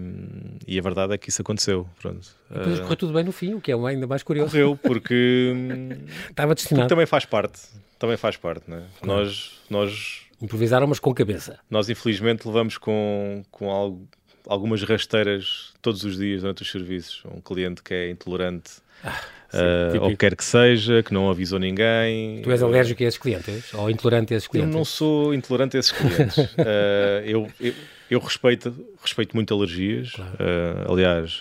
e, 0.66 0.78
a 0.78 0.82
verdade 0.82 1.12
é 1.12 1.18
que 1.18 1.28
isso 1.28 1.42
aconteceu. 1.42 1.86
Pronto. 2.00 2.26
Depois 2.48 2.78
uh, 2.78 2.82
correu 2.82 2.96
tudo 2.96 3.12
bem 3.12 3.24
no 3.24 3.32
fim, 3.32 3.52
o 3.52 3.60
que 3.60 3.70
é 3.70 3.74
ainda 3.74 4.06
mais 4.06 4.22
curioso. 4.22 4.50
Correu, 4.50 4.78
porque, 4.82 5.52
Estava 6.30 6.54
destinado. 6.54 6.84
Porque 6.84 6.94
também 6.94 7.06
faz 7.06 7.26
parte. 7.26 7.60
Também 7.98 8.16
faz 8.16 8.38
parte, 8.38 8.70
né? 8.70 8.84
Claro. 9.02 9.24
Nós, 9.24 9.60
nós 9.68 10.28
Improvisaram, 10.40 10.86
mas 10.86 11.00
com 11.00 11.12
cabeça. 11.12 11.58
Nós, 11.68 11.90
infelizmente, 11.90 12.46
levamos 12.46 12.78
com, 12.78 13.42
com 13.50 13.70
algo, 13.70 14.08
algumas 14.48 14.82
rasteiras 14.82 15.72
todos 15.82 16.02
os 16.04 16.16
dias 16.16 16.40
durante 16.40 16.62
os 16.62 16.70
serviços. 16.70 17.22
Um 17.26 17.40
cliente 17.40 17.82
que 17.82 17.94
é 17.94 18.10
intolerante 18.10 18.80
ah, 19.04 19.20
sim, 19.50 19.98
uh, 19.98 20.02
ou 20.02 20.16
quer 20.16 20.34
que 20.34 20.44
seja, 20.44 21.02
que 21.02 21.12
não 21.12 21.30
avisou 21.30 21.58
ninguém. 21.58 22.42
Tu 22.42 22.50
és 22.50 22.62
alérgico 22.62 23.02
a 23.02 23.06
esses 23.06 23.18
clientes? 23.18 23.72
Ou 23.74 23.90
intolerante 23.90 24.34
a 24.34 24.36
esses 24.36 24.48
clientes? 24.48 24.72
Eu 24.72 24.78
não 24.78 24.84
sou 24.84 25.34
intolerante 25.34 25.76
a 25.76 25.80
esses 25.80 25.92
clientes. 25.92 26.38
uh, 26.38 27.22
eu, 27.24 27.48
eu, 27.60 27.74
eu, 28.10 28.18
respeito, 28.18 28.74
respeito 29.00 29.36
muito 29.36 29.54
alergias. 29.54 30.12
Claro. 30.12 30.32
Uh, 30.32 30.92
aliás, 30.92 31.40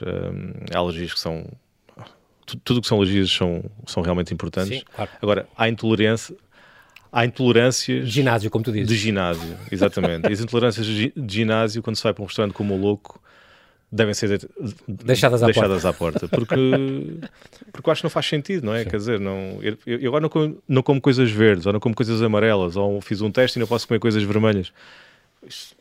há 0.74 0.78
alergias 0.78 1.14
que 1.14 1.20
são. 1.20 1.48
Tudo 2.64 2.80
que 2.82 2.88
são 2.88 2.98
alergias 2.98 3.30
são, 3.30 3.62
são 3.86 4.02
realmente 4.02 4.34
importantes. 4.34 4.80
Sim, 4.80 4.86
claro. 4.96 5.12
Agora, 5.22 5.50
há 5.58 5.68
intolerância, 5.68 6.34
há 7.12 7.26
intolerâncias. 7.26 8.06
De 8.06 8.12
ginásio, 8.12 8.50
como 8.50 8.64
tu 8.64 8.72
dizes. 8.72 8.88
De 8.88 8.96
ginásio, 8.96 9.58
exatamente. 9.72 10.32
as 10.32 10.40
intolerâncias 10.40 10.86
de 10.86 11.14
ginásio, 11.28 11.82
quando 11.82 11.96
se 11.96 12.04
vai 12.04 12.14
para 12.14 12.24
um 12.24 12.26
restaurante 12.26 12.54
como 12.54 12.74
o 12.74 12.78
Louco, 12.78 13.22
devem 13.92 14.14
ser 14.14 14.48
deixadas, 14.88 15.42
à, 15.42 15.46
deixadas 15.46 15.84
porta. 15.84 15.90
à 15.90 15.94
porta. 15.94 16.28
Porque, 16.28 16.56
porque 17.72 17.90
eu 17.90 17.92
acho 17.92 18.02
que 18.02 18.06
não 18.06 18.12
faz 18.12 18.26
sentido, 18.26 18.66
não 18.66 18.74
é? 18.74 18.84
Sim. 18.84 18.90
Quer 18.90 18.98
dizer, 18.98 19.20
não, 19.20 19.60
eu, 19.62 19.78
eu 19.86 20.10
agora 20.10 20.22
não 20.22 20.30
como, 20.30 20.58
não 20.68 20.84
como 20.84 21.02
coisas 21.02 21.32
verdes, 21.32 21.66
ou 21.66 21.74
não 21.74 21.80
como 21.80 21.96
coisas 21.96 22.22
amarelas, 22.22 22.76
ou 22.76 23.00
fiz 23.02 23.22
um 23.22 23.32
teste 23.32 23.58
e 23.58 23.60
não 23.60 23.68
posso 23.68 23.88
comer 23.88 24.00
coisas 24.00 24.24
vermelhas. 24.24 24.72
Isto, 25.46 25.77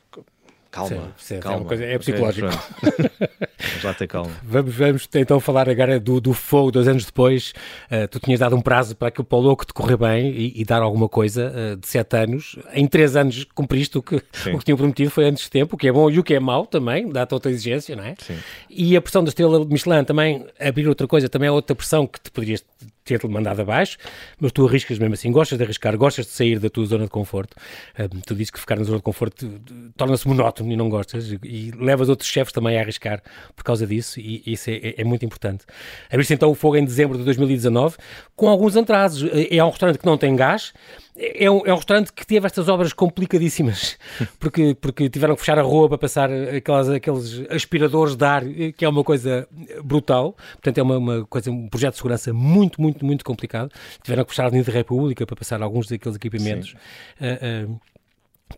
calma, 0.76 1.12
sim, 1.16 1.40
calma. 1.40 1.64
É, 1.64 1.68
coisa, 1.68 1.84
é 1.84 1.98
psicológico. 1.98 2.48
vamos 3.58 3.84
lá 3.84 3.94
ter 3.94 4.06
calma. 4.06 4.30
Vamos, 4.42 4.74
vamos 4.74 5.08
então 5.14 5.40
falar 5.40 5.68
agora 5.68 5.98
do, 5.98 6.20
do 6.20 6.32
fogo, 6.32 6.70
dois 6.70 6.86
anos 6.86 7.04
depois. 7.04 7.52
Uh, 7.90 8.06
tu 8.08 8.20
tinhas 8.20 8.40
dado 8.40 8.54
um 8.54 8.60
prazo 8.60 8.94
para 8.94 9.10
que 9.10 9.20
o 9.20 9.24
Paulo 9.24 9.56
que 9.56 9.66
te 9.66 9.72
correr 9.72 9.96
bem 9.96 10.30
e, 10.30 10.60
e 10.60 10.64
dar 10.64 10.82
alguma 10.82 11.08
coisa 11.08 11.52
uh, 11.52 11.76
de 11.76 11.86
sete 11.86 12.16
anos. 12.16 12.56
Em 12.72 12.86
três 12.86 13.16
anos 13.16 13.44
cumpriste 13.54 13.98
o 13.98 14.02
que, 14.02 14.16
o 14.16 14.58
que 14.58 14.64
tinham 14.64 14.76
prometido, 14.76 15.10
foi 15.10 15.24
antes 15.24 15.44
de 15.44 15.50
tempo, 15.50 15.76
o 15.76 15.78
que 15.78 15.88
é 15.88 15.92
bom 15.92 16.10
e 16.10 16.18
o 16.18 16.24
que 16.24 16.34
é 16.34 16.40
mau 16.40 16.66
também, 16.66 17.08
dá-te 17.10 17.34
outra 17.34 17.50
exigência, 17.50 17.96
não 17.96 18.04
é? 18.04 18.14
Sim. 18.18 18.36
E 18.68 18.96
a 18.96 19.00
pressão 19.00 19.24
da 19.24 19.28
estrela 19.28 19.64
Michelin 19.64 20.04
também, 20.04 20.46
abrir 20.60 20.88
outra 20.88 21.06
coisa, 21.06 21.28
também 21.28 21.48
é 21.48 21.52
outra 21.52 21.74
pressão 21.74 22.06
que 22.06 22.20
te 22.20 22.30
poderias 22.30 22.64
ter-te 23.06 23.26
mandado 23.28 23.62
abaixo, 23.62 23.96
mas 24.38 24.50
tu 24.50 24.66
arriscas 24.66 24.98
mesmo 24.98 25.14
assim, 25.14 25.30
gostas 25.30 25.56
de 25.56 25.64
arriscar, 25.64 25.96
gostas 25.96 26.26
de 26.26 26.32
sair 26.32 26.58
da 26.58 26.68
tua 26.68 26.84
zona 26.84 27.04
de 27.04 27.10
conforto. 27.10 27.56
Um, 27.98 28.20
tu 28.20 28.34
dizes 28.34 28.50
que 28.50 28.58
ficar 28.58 28.76
na 28.76 28.82
zona 28.82 28.98
de 28.98 29.04
conforto 29.04 29.48
torna-se 29.96 30.26
monótono 30.26 30.65
e 30.72 30.76
não 30.76 30.88
gostas, 30.88 31.32
e 31.42 31.72
levas 31.78 32.08
outros 32.08 32.28
chefes 32.28 32.52
também 32.52 32.78
a 32.78 32.80
arriscar 32.80 33.22
por 33.54 33.64
causa 33.64 33.86
disso, 33.86 34.20
e 34.20 34.42
isso 34.46 34.70
é, 34.70 34.74
é, 34.74 34.94
é 34.98 35.04
muito 35.04 35.24
importante. 35.24 35.64
Abriste 36.10 36.34
então 36.34 36.50
o 36.50 36.54
fogo 36.54 36.76
em 36.76 36.84
dezembro 36.84 37.18
de 37.18 37.24
2019, 37.24 37.96
com 38.34 38.48
alguns 38.48 38.76
atrasos. 38.76 39.28
É, 39.32 39.56
é 39.56 39.64
um 39.64 39.70
restaurante 39.70 39.98
que 39.98 40.06
não 40.06 40.18
tem 40.18 40.34
gás, 40.36 40.72
é 41.18 41.50
um, 41.50 41.62
é 41.66 41.72
um 41.72 41.76
restaurante 41.76 42.12
que 42.12 42.26
teve 42.26 42.46
estas 42.46 42.68
obras 42.68 42.92
complicadíssimas, 42.92 43.98
porque, 44.38 44.76
porque 44.80 45.08
tiveram 45.08 45.34
que 45.34 45.40
fechar 45.40 45.58
a 45.58 45.62
rua 45.62 45.88
para 45.88 45.98
passar 45.98 46.30
aquelas, 46.30 46.88
aqueles 46.90 47.50
aspiradores 47.50 48.14
de 48.14 48.24
ar, 48.24 48.42
que 48.76 48.84
é 48.84 48.88
uma 48.88 49.02
coisa 49.02 49.48
brutal. 49.82 50.36
Portanto, 50.52 50.78
é 50.78 50.82
uma, 50.82 50.98
uma 50.98 51.26
coisa, 51.26 51.50
um 51.50 51.68
projeto 51.68 51.92
de 51.92 51.98
segurança 51.98 52.32
muito, 52.32 52.80
muito, 52.80 53.04
muito 53.04 53.24
complicado. 53.24 53.70
Tiveram 54.02 54.24
que 54.24 54.30
fechar 54.30 54.44
a 54.44 54.46
Avenida 54.48 54.70
República 54.70 55.26
para 55.26 55.36
passar 55.36 55.62
alguns 55.62 55.88
daqueles 55.88 56.16
equipamentos. 56.16 56.74
Uh, 57.20 57.72
uh, 57.72 57.80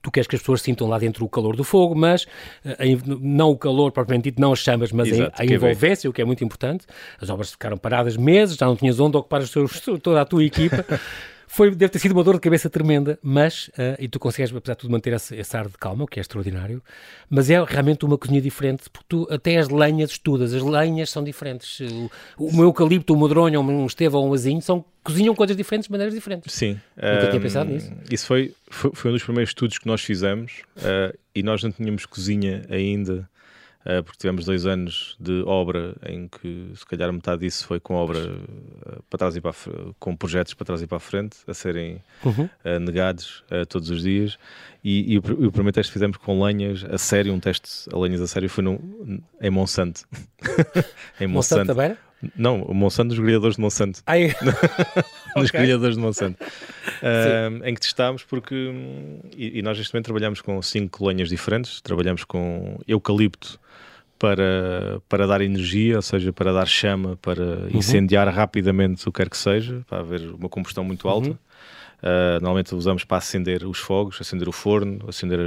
Tu 0.02 0.10
queres 0.10 0.26
que 0.26 0.36
as 0.36 0.42
pessoas 0.42 0.60
sintam 0.60 0.86
lá 0.86 0.98
dentro 0.98 1.24
o 1.24 1.28
calor 1.28 1.56
do 1.56 1.64
fogo, 1.64 1.94
mas 1.94 2.24
uh, 2.64 3.18
não 3.20 3.50
o 3.50 3.56
calor 3.56 3.90
propriamente 3.90 4.24
dito, 4.24 4.40
não 4.40 4.52
as 4.52 4.58
chamas, 4.58 4.92
mas 4.92 5.08
Exato, 5.08 5.40
a, 5.40 5.44
envolvência, 5.44 6.08
o 6.10 6.12
que 6.12 6.20
é 6.20 6.24
muito 6.24 6.44
importante. 6.44 6.86
As 7.20 7.30
obras 7.30 7.50
ficaram 7.50 7.76
paradas 7.78 8.16
meses, 8.16 8.56
já 8.56 8.66
não 8.66 8.76
tinhas 8.76 9.00
onde 9.00 9.16
ocupar 9.16 9.42
toda 10.02 10.20
a 10.20 10.24
tua 10.24 10.44
equipa. 10.44 10.84
Foi, 11.48 11.70
deve 11.70 11.88
ter 11.88 11.98
sido 11.98 12.12
uma 12.12 12.22
dor 12.22 12.34
de 12.34 12.40
cabeça 12.40 12.68
tremenda, 12.68 13.18
mas, 13.22 13.68
uh, 13.68 13.96
e 13.98 14.06
tu 14.06 14.20
consegues, 14.20 14.54
apesar 14.54 14.74
de 14.74 14.80
tudo, 14.80 14.90
manter 14.90 15.14
esse, 15.14 15.34
esse, 15.34 15.56
ar 15.56 15.66
de 15.66 15.78
calma, 15.78 16.04
o 16.04 16.06
que 16.06 16.20
é 16.20 16.22
extraordinário, 16.22 16.82
mas 17.28 17.48
é 17.48 17.62
realmente 17.64 18.04
uma 18.04 18.18
cozinha 18.18 18.40
diferente, 18.40 18.90
porque 18.90 19.06
tu 19.08 19.26
até 19.30 19.56
as 19.56 19.70
lenhas 19.70 20.10
estudas, 20.10 20.52
as 20.52 20.62
lenhas 20.62 21.08
são 21.08 21.24
diferentes. 21.24 21.80
O, 21.80 22.10
o 22.46 22.52
meu 22.54 22.64
eucalipto, 22.64 23.14
o 23.14 23.20
medronho, 23.20 23.60
um 23.62 23.86
estevão, 23.86 24.28
um 24.28 24.34
azinho, 24.34 24.60
são, 24.60 24.84
cozinham 25.02 25.34
coisas 25.34 25.56
diferentes, 25.56 25.86
de 25.88 25.92
maneiras 25.92 26.14
diferentes. 26.14 26.52
Sim. 26.52 26.78
Nunca 26.94 27.26
um, 27.26 27.30
tinha 27.30 27.40
pensado 27.40 27.70
nisso. 27.70 27.90
Isso 28.10 28.26
foi, 28.26 28.54
foi, 28.68 28.90
foi, 28.92 29.10
um 29.10 29.14
dos 29.14 29.24
primeiros 29.24 29.50
estudos 29.50 29.78
que 29.78 29.86
nós 29.86 30.02
fizemos, 30.02 30.62
uh, 30.76 31.16
e 31.34 31.42
nós 31.42 31.62
não 31.62 31.72
tínhamos 31.72 32.04
cozinha 32.04 32.62
ainda 32.68 33.28
porque 34.04 34.18
tivemos 34.18 34.44
dois 34.44 34.66
anos 34.66 35.16
de 35.18 35.42
obra 35.46 35.94
em 36.06 36.28
que 36.28 36.70
se 36.74 36.84
calhar 36.84 37.12
metade 37.12 37.40
disso 37.40 37.66
foi 37.66 37.80
com 37.80 37.94
obra 37.94 38.18
uh, 38.18 39.02
para 39.08 39.18
trás 39.18 39.36
e 39.36 39.40
para 39.40 39.54
com 39.98 40.14
projetos 40.14 40.54
para 40.54 40.66
trás 40.66 40.82
e 40.82 40.86
para 40.86 40.96
a 40.96 41.00
frente 41.00 41.36
a 41.46 41.54
serem 41.54 42.02
uhum. 42.24 42.48
uh, 42.64 42.80
negados 42.80 43.42
todos 43.68 43.90
os 43.90 44.02
dias 44.02 44.38
e, 44.84 45.14
e, 45.14 45.18
o, 45.18 45.22
primeiro 45.22 45.72
teste 45.72 45.90
que 45.90 45.94
fizemos 45.94 46.16
com 46.18 46.42
lenhas 46.42 46.84
a 46.84 46.98
sério, 46.98 47.32
um 47.32 47.40
teste 47.40 47.88
a 47.92 47.98
lenhas 47.98 48.20
a 48.20 48.26
sério 48.26 48.48
foi 48.48 48.62
no, 48.62 48.80
em 49.40 49.50
Monsanto 49.50 50.02
em 51.20 51.26
Monsanto, 51.26 51.28
Monsanto 51.28 51.66
também? 51.66 51.96
Não, 52.36 52.62
o 52.62 52.74
Monsanto 52.74 53.10
dos 53.10 53.18
grelhadores 53.18 53.56
de 53.56 53.62
Monsanto. 53.62 54.02
Ai. 54.06 54.34
Nos 55.40 55.48
okay. 55.48 55.60
grelhadores 55.60 55.96
de 55.96 56.02
Monsanto. 56.02 56.38
Uh, 56.98 57.64
em 57.64 57.74
que 57.74 57.80
testámos 57.80 58.24
porque... 58.24 58.72
E, 59.36 59.60
e, 59.60 59.62
nós 59.62 59.78
neste 59.78 59.94
momento 59.94 60.06
trabalhamos 60.06 60.40
com 60.40 60.60
cinco 60.60 61.06
lenhas 61.06 61.28
diferentes. 61.28 61.80
Trabalhamos 61.80 62.24
com 62.24 62.80
eucalipto, 62.88 63.60
para, 64.18 65.00
para 65.08 65.26
dar 65.26 65.40
energia, 65.40 65.96
ou 65.96 66.02
seja, 66.02 66.32
para 66.32 66.52
dar 66.52 66.66
chama, 66.66 67.16
para 67.22 67.42
uhum. 67.42 67.68
incendiar 67.72 68.28
rapidamente 68.28 69.08
o 69.08 69.12
que 69.12 69.22
quer 69.22 69.30
que 69.30 69.36
seja, 69.36 69.84
para 69.88 70.00
haver 70.00 70.22
uma 70.34 70.48
combustão 70.48 70.82
muito 70.82 71.08
alta. 71.08 71.28
Uhum. 71.28 71.34
Uh, 71.34 72.40
normalmente 72.40 72.74
usamos 72.74 73.04
para 73.04 73.18
acender 73.18 73.64
os 73.64 73.78
fogos, 73.78 74.20
acender 74.20 74.48
o 74.48 74.52
forno, 74.52 75.04
acender 75.08 75.40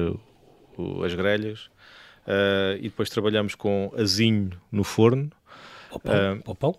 o, 0.77 1.03
as 1.03 1.13
grelhas. 1.13 1.69
Uh, 2.25 2.77
e 2.77 2.83
depois 2.83 3.09
trabalhamos 3.09 3.55
com 3.55 3.91
azinho 3.97 4.51
no 4.71 4.83
forno. 4.83 5.29
O 5.91 5.99
pão, 5.99 6.13
uh, 6.13 6.51
o 6.51 6.55
pão? 6.55 6.75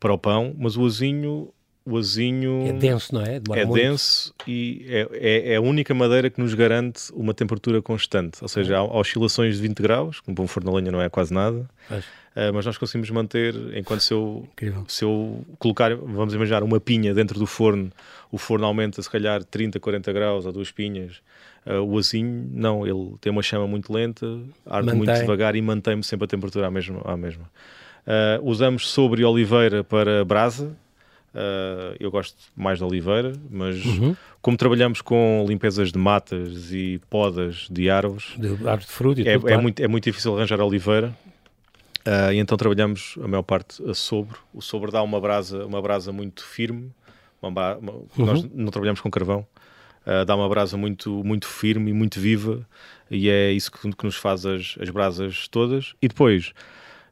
Para 0.00 0.12
o 0.12 0.18
pão, 0.18 0.54
mas 0.58 0.76
o 0.76 0.84
azinho 0.84 1.52
o 1.84 1.96
azinho 1.96 2.66
é 2.66 2.72
denso, 2.72 3.14
não 3.14 3.22
é? 3.22 3.40
Demora 3.40 3.60
é 3.60 3.64
muito. 3.64 3.82
denso 3.82 4.34
e 4.46 4.84
é, 4.88 5.08
é, 5.12 5.52
é, 5.52 5.56
a 5.56 5.60
única 5.60 5.94
madeira 5.94 6.28
que 6.28 6.40
nos 6.40 6.54
garante 6.54 7.10
uma 7.12 7.32
temperatura 7.32 7.80
constante. 7.80 8.38
Ou 8.42 8.48
seja, 8.48 8.78
há, 8.78 8.84
oscilações 8.84 9.56
de 9.56 9.62
20 9.62 9.82
graus, 9.82 10.20
que 10.20 10.30
um 10.30 10.34
bom 10.34 10.46
forno 10.46 10.70
a 10.70 10.74
lenha 10.74 10.92
não 10.92 11.00
é 11.00 11.08
quase 11.08 11.32
nada, 11.32 11.68
mas, 11.88 12.04
uh, 12.04 12.52
mas 12.52 12.66
nós 12.66 12.76
conseguimos 12.76 13.10
manter, 13.10 13.54
enquanto 13.74 14.00
se 14.00 14.12
eu, 14.12 14.46
se 14.86 15.04
eu 15.04 15.44
colocar, 15.58 15.94
vamos 15.94 16.34
imaginar, 16.34 16.62
uma 16.62 16.78
pinha 16.78 17.14
dentro 17.14 17.38
do 17.38 17.46
forno, 17.46 17.90
o 18.30 18.36
forno 18.36 18.66
aumenta 18.66 19.02
se 19.02 19.10
calhar 19.10 19.42
30, 19.42 19.80
40 19.80 20.12
graus 20.12 20.46
ou 20.46 20.52
duas 20.52 20.70
pinhas. 20.70 21.22
Uh, 21.66 21.80
o 21.80 21.98
azinho, 21.98 22.48
não, 22.52 22.86
ele 22.86 23.14
tem 23.20 23.32
uma 23.32 23.42
chama 23.42 23.66
muito 23.66 23.92
lenta, 23.92 24.26
arde 24.66 24.86
mantém. 24.86 24.96
muito 24.96 25.12
devagar 25.14 25.56
e 25.56 25.62
mantém-me 25.62 26.02
sempre 26.02 26.24
a 26.24 26.28
temperatura 26.28 26.66
à 26.66 26.70
mesma. 26.70 27.00
À 27.04 27.16
mesma. 27.16 27.44
Uh, 28.06 28.42
usamos 28.42 28.88
sobre 28.88 29.24
oliveira 29.24 29.84
para 29.84 30.24
brasa, 30.24 30.74
Uh, 31.32 31.94
eu 32.00 32.10
gosto 32.10 32.36
mais 32.56 32.78
de 32.78 32.84
oliveira, 32.84 33.32
mas 33.48 33.84
uhum. 33.84 34.16
como 34.42 34.56
trabalhamos 34.56 35.00
com 35.00 35.44
limpezas 35.46 35.92
de 35.92 35.98
matas 35.98 36.72
e 36.72 37.00
podas 37.08 37.68
de 37.70 37.88
árvores, 37.88 38.34
de 38.36 38.48
árvores 38.48 38.86
de 38.86 38.92
fruto, 38.92 39.20
é, 39.20 39.34
é, 39.52 39.56
muito, 39.56 39.80
é 39.80 39.86
muito 39.86 40.04
difícil 40.04 40.36
arranjar 40.36 40.60
oliveira. 40.60 41.16
Uh, 42.00 42.32
e 42.32 42.38
então 42.38 42.56
trabalhamos 42.56 43.16
a 43.22 43.28
maior 43.28 43.42
parte 43.42 43.80
a 43.88 43.94
sobre. 43.94 44.36
O 44.52 44.60
sobre 44.60 44.90
dá 44.90 45.02
uma 45.02 45.20
brasa, 45.20 45.64
uma 45.64 45.80
brasa 45.80 46.10
muito 46.10 46.44
firme. 46.44 46.90
Uma, 47.40 47.76
uma, 47.76 47.92
uhum. 47.92 48.06
Nós 48.16 48.42
não 48.52 48.72
trabalhamos 48.72 49.00
com 49.00 49.10
carvão. 49.10 49.46
Uh, 50.04 50.24
dá 50.24 50.34
uma 50.34 50.48
brasa 50.48 50.76
muito, 50.76 51.22
muito 51.22 51.46
firme 51.46 51.90
e 51.90 51.94
muito 51.94 52.18
viva, 52.18 52.66
e 53.10 53.28
é 53.28 53.52
isso 53.52 53.70
que, 53.70 53.92
que 53.92 54.04
nos 54.04 54.16
faz 54.16 54.46
as, 54.46 54.74
as 54.80 54.88
brasas 54.88 55.46
todas. 55.46 55.94
E 56.00 56.08
depois, 56.08 56.54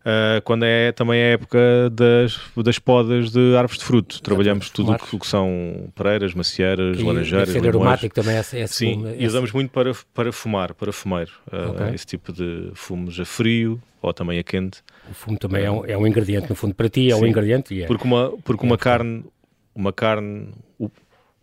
Uh, 0.09 0.40
quando 0.42 0.64
é 0.64 0.90
também 0.90 1.21
a 1.21 1.27
época 1.27 1.59
das, 1.92 2.40
das 2.57 2.79
podas 2.79 3.31
de 3.31 3.55
árvores 3.55 3.79
de 3.79 3.85
fruto. 3.85 4.23
Trabalhamos 4.23 4.71
tudo 4.71 4.92
o 4.92 4.99
que, 4.99 5.18
que, 5.18 5.27
são 5.27 5.92
pereiras, 5.94 6.33
macieiras, 6.33 6.99
laranjeiras. 6.99 7.51
Ser 7.51 7.68
aromático 7.68 8.14
também 8.14 8.35
é, 8.35 8.38
é 8.38 8.66
Sim, 8.66 8.94
fumo, 8.94 9.11
e 9.11 9.27
usamos 9.27 9.53
muito 9.53 9.71
para, 9.71 9.92
para 10.14 10.33
fumar, 10.33 10.73
para 10.73 10.92
fumeiro. 10.92 11.33
Uh, 11.53 11.73
okay. 11.73 11.94
Esse 11.94 12.07
tipo 12.07 12.33
de 12.33 12.71
fumos 12.73 13.21
a 13.21 13.27
frio 13.27 13.79
ou 14.01 14.14
também 14.14 14.38
a 14.38 14.42
quente. 14.42 14.83
O 15.11 15.12
fumo 15.12 15.38
também 15.38 15.64
é 15.64 15.71
um, 15.71 15.85
é 15.85 15.99
um 15.99 16.07
ingrediente, 16.07 16.49
no 16.49 16.57
fundo, 16.57 16.75
para 16.75 16.88
ti 16.88 17.12
é 17.12 17.14
Sim, 17.14 17.25
um 17.25 17.27
ingrediente. 17.27 17.83
É, 17.83 17.87
porque 17.87 18.05
uma, 18.05 18.31
porque 18.42 18.64
uma 18.64 18.79
carne, 18.79 19.27
uma 19.75 19.92
carne 19.92 20.49
o, 20.79 20.88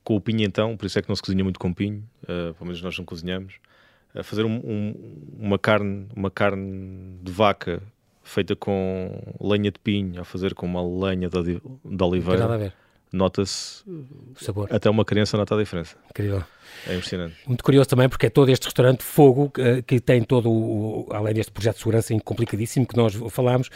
com 0.03 0.15
o 0.15 0.21
pimentão, 0.21 0.75
por 0.75 0.87
isso 0.87 0.97
é 0.97 1.03
que 1.03 1.09
não 1.09 1.15
se 1.15 1.21
cozinha 1.21 1.43
muito 1.43 1.59
com 1.59 1.71
pinho, 1.71 2.03
uh, 2.23 2.51
pelo 2.55 2.65
menos 2.65 2.81
nós 2.81 2.97
não 2.97 3.05
cozinhamos. 3.05 3.59
Fazer 4.23 4.45
um, 4.45 4.55
um, 4.55 4.95
uma 5.37 5.59
carne 5.59 6.07
uma 6.15 6.31
carne 6.31 7.19
de 7.21 7.31
vaca 7.31 7.83
feita 8.25 8.55
com 8.55 9.21
lenha 9.39 9.71
de 9.71 9.79
pinho, 9.79 10.19
a 10.19 10.25
fazer 10.25 10.53
com 10.53 10.65
uma 10.65 10.81
lenha 10.81 11.29
de, 11.29 11.61
de 11.85 12.03
oliveira, 12.03 12.73
nota-se 13.13 13.85
até 14.69 14.89
uma 14.89 15.05
criança 15.05 15.37
nota 15.37 15.55
a 15.55 15.57
diferença. 15.59 15.95
Incrível. 16.09 16.43
É 16.87 16.93
impressionante. 16.93 17.35
Muito 17.47 17.63
curioso 17.63 17.89
também 17.89 18.07
porque 18.09 18.27
é 18.27 18.29
todo 18.29 18.49
este 18.49 18.65
restaurante 18.65 19.03
Fogo 19.03 19.51
uh, 19.57 19.83
que 19.83 19.99
tem 19.99 20.21
todo 20.21 20.51
o, 20.51 21.07
além 21.11 21.33
deste 21.33 21.51
projeto 21.51 21.75
de 21.75 21.79
segurança 21.79 22.15
complicadíssimo 22.23 22.85
que 22.85 22.95
nós 22.95 23.13
falámos, 23.29 23.69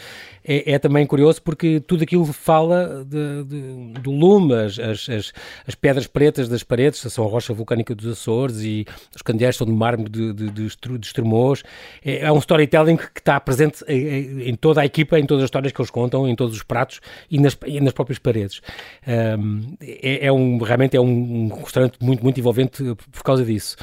é, 0.44 0.72
é 0.72 0.78
também 0.78 1.06
curioso 1.06 1.42
porque 1.42 1.80
tudo 1.80 2.02
aquilo 2.02 2.24
fala 2.26 3.04
de, 3.04 3.44
de, 3.44 4.00
do 4.00 4.10
lume, 4.10 4.54
as, 4.54 4.78
as, 4.78 5.32
as, 5.66 5.74
pedras 5.74 6.06
pretas 6.06 6.48
das 6.48 6.62
paredes, 6.62 7.00
são 7.00 7.24
a 7.24 7.28
rocha 7.28 7.52
vulcânica 7.52 7.94
dos 7.94 8.06
Açores 8.06 8.60
e 8.60 8.86
os 9.14 9.22
candeeiros 9.22 9.56
são 9.56 9.66
de 9.66 9.72
mármore 9.72 10.10
de, 10.10 10.32
de, 10.32 10.50
de, 10.50 10.66
Estremoz. 11.02 11.62
É, 12.04 12.20
é, 12.20 12.32
um 12.32 12.38
storytelling 12.38 12.96
que 12.96 13.08
está 13.16 13.38
presente 13.40 13.84
em, 13.88 14.48
em, 14.50 14.54
toda 14.54 14.80
a 14.80 14.86
equipa, 14.86 15.18
em 15.18 15.26
todas 15.26 15.44
as 15.44 15.48
histórias 15.48 15.72
que 15.72 15.80
eles 15.80 15.90
contam, 15.90 16.28
em 16.28 16.34
todos 16.34 16.56
os 16.56 16.62
pratos 16.62 17.00
e 17.30 17.38
nas, 17.38 17.56
e 17.66 17.80
nas 17.80 17.92
próprias 17.92 18.18
paredes. 18.18 18.60
Um, 19.06 19.76
é, 19.80 20.26
é, 20.26 20.32
um, 20.32 20.58
realmente 20.58 20.96
é 20.96 21.00
um, 21.00 21.50
um 21.52 21.62
restaurante 21.62 21.98
muito, 22.00 22.22
muito 22.22 22.38
envolvente 22.38 22.79
por 23.12 23.22
causa 23.22 23.44
disso. 23.44 23.76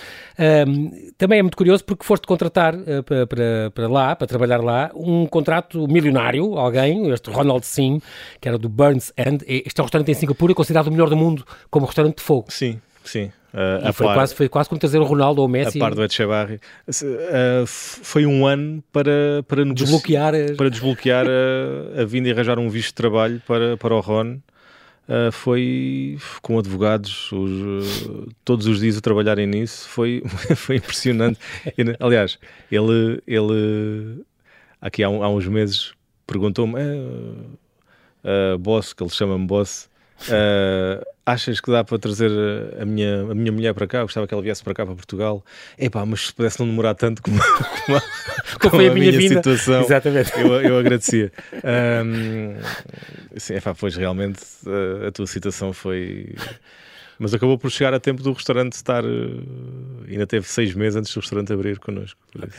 Um, 0.67 1.11
também 1.17 1.39
é 1.39 1.41
muito 1.41 1.57
curioso 1.57 1.83
porque 1.83 2.05
foste 2.05 2.27
contratar 2.27 2.75
uh, 2.75 3.03
para, 3.03 3.71
para, 3.71 3.87
lá, 3.87 4.15
para 4.15 4.27
trabalhar 4.27 4.61
lá, 4.61 4.91
um 4.95 5.25
contrato 5.25 5.87
milionário, 5.87 6.57
alguém, 6.57 7.09
este 7.11 7.29
Ronald 7.29 7.65
Sim, 7.65 8.01
que 8.39 8.47
era 8.47 8.57
do 8.57 8.69
Burns 8.69 9.11
End. 9.17 9.43
Este 9.47 9.79
é 9.79 9.81
um 9.81 9.85
restaurante 9.85 10.11
em 10.11 10.13
Singapura 10.13 10.53
considerado 10.53 10.87
o 10.87 10.91
melhor 10.91 11.09
do 11.09 11.17
mundo 11.17 11.45
como 11.69 11.85
restaurante 11.85 12.17
de 12.17 12.23
fogo. 12.23 12.47
Sim, 12.49 12.79
sim. 13.03 13.31
Uh, 13.53 13.91
foi, 13.93 14.05
par, 14.05 14.15
quase, 14.15 14.35
foi 14.35 14.49
quase 14.49 14.69
como 14.69 14.79
trazer 14.79 14.99
o 14.99 15.03
Ronaldo 15.03 15.41
ou 15.41 15.47
o 15.47 15.49
Messi. 15.49 15.79
A 15.79 15.81
par 15.81 15.95
do 15.95 16.03
Echevarri. 16.03 16.59
Uh, 16.87 17.65
foi 17.65 18.25
um 18.25 18.45
ano 18.45 18.83
para, 18.91 19.43
para, 19.47 19.65
desbloquear, 19.65 20.33
para 20.55 20.69
desbloquear 20.69 21.25
a, 21.25 22.01
a 22.01 22.05
vinda 22.05 22.27
e 22.27 22.31
arranjar 22.31 22.59
um 22.59 22.69
visto 22.69 22.89
de 22.89 22.95
trabalho 22.95 23.41
para, 23.47 23.77
para 23.77 23.95
o 23.95 23.99
Ron 23.99 24.37
uh, 25.07 25.31
foi 25.31 26.17
com 26.41 26.59
advogados 26.59 27.31
os, 27.31 28.05
uh, 28.05 28.29
todos 28.43 28.67
os 28.67 28.79
dias 28.79 28.97
a 28.97 29.01
trabalharem 29.01 29.47
nisso, 29.47 29.87
foi, 29.89 30.23
foi 30.55 30.77
impressionante. 30.77 31.39
aliás, 31.99 32.37
ele, 32.71 33.21
ele 33.25 34.25
aqui 34.81 35.03
há, 35.03 35.07
há 35.07 35.29
uns 35.29 35.47
meses 35.47 35.93
perguntou-me, 36.25 36.75
uh, 36.75 38.57
boss, 38.59 38.93
que 38.93 39.03
ele 39.03 39.09
chama-me 39.09 39.45
boss, 39.45 39.89
Uh, 40.23 41.05
achas 41.25 41.59
que 41.59 41.71
dá 41.71 41.83
para 41.83 41.99
trazer 41.99 42.31
a 42.79 42.85
minha, 42.85 43.21
a 43.21 43.35
minha 43.35 43.51
mulher 43.51 43.73
para 43.73 43.85
cá? 43.85 43.99
Eu 43.99 44.03
gostava 44.03 44.27
que 44.27 44.33
ela 44.33 44.41
viesse 44.41 44.63
para 44.63 44.73
cá, 44.73 44.85
para 44.85 44.95
Portugal. 44.95 45.43
Epá, 45.77 46.05
mas 46.05 46.27
se 46.27 46.33
pudesse 46.33 46.59
não 46.59 46.67
demorar 46.67 46.95
tanto 46.95 47.21
como, 47.21 47.37
como, 47.85 48.01
como 48.59 48.75
foi 48.75 48.87
a, 48.87 48.91
a 48.91 48.93
minha, 48.93 49.11
minha 49.11 49.29
situação, 49.29 49.81
Exatamente. 49.81 50.31
Eu, 50.39 50.61
eu 50.61 50.77
agradecia. 50.77 51.31
Um, 52.05 52.55
sim, 53.37 53.55
epá, 53.55 53.75
pois 53.75 53.95
realmente 53.95 54.41
a, 54.65 55.07
a 55.07 55.11
tua 55.11 55.27
situação 55.27 55.73
foi 55.73 56.33
mas 57.19 57.33
acabou 57.33 57.57
por 57.57 57.71
chegar 57.71 57.93
a 57.93 57.99
tempo 57.99 58.21
do 58.21 58.31
restaurante 58.31 58.73
estar. 58.73 59.03
Uh, 59.03 60.05
ainda 60.07 60.27
teve 60.27 60.47
seis 60.47 60.73
meses 60.73 60.95
antes 60.95 61.13
do 61.13 61.19
restaurante 61.19 61.51
abrir 61.51 61.79
connosco. 61.79 62.19
Okay. 62.35 62.49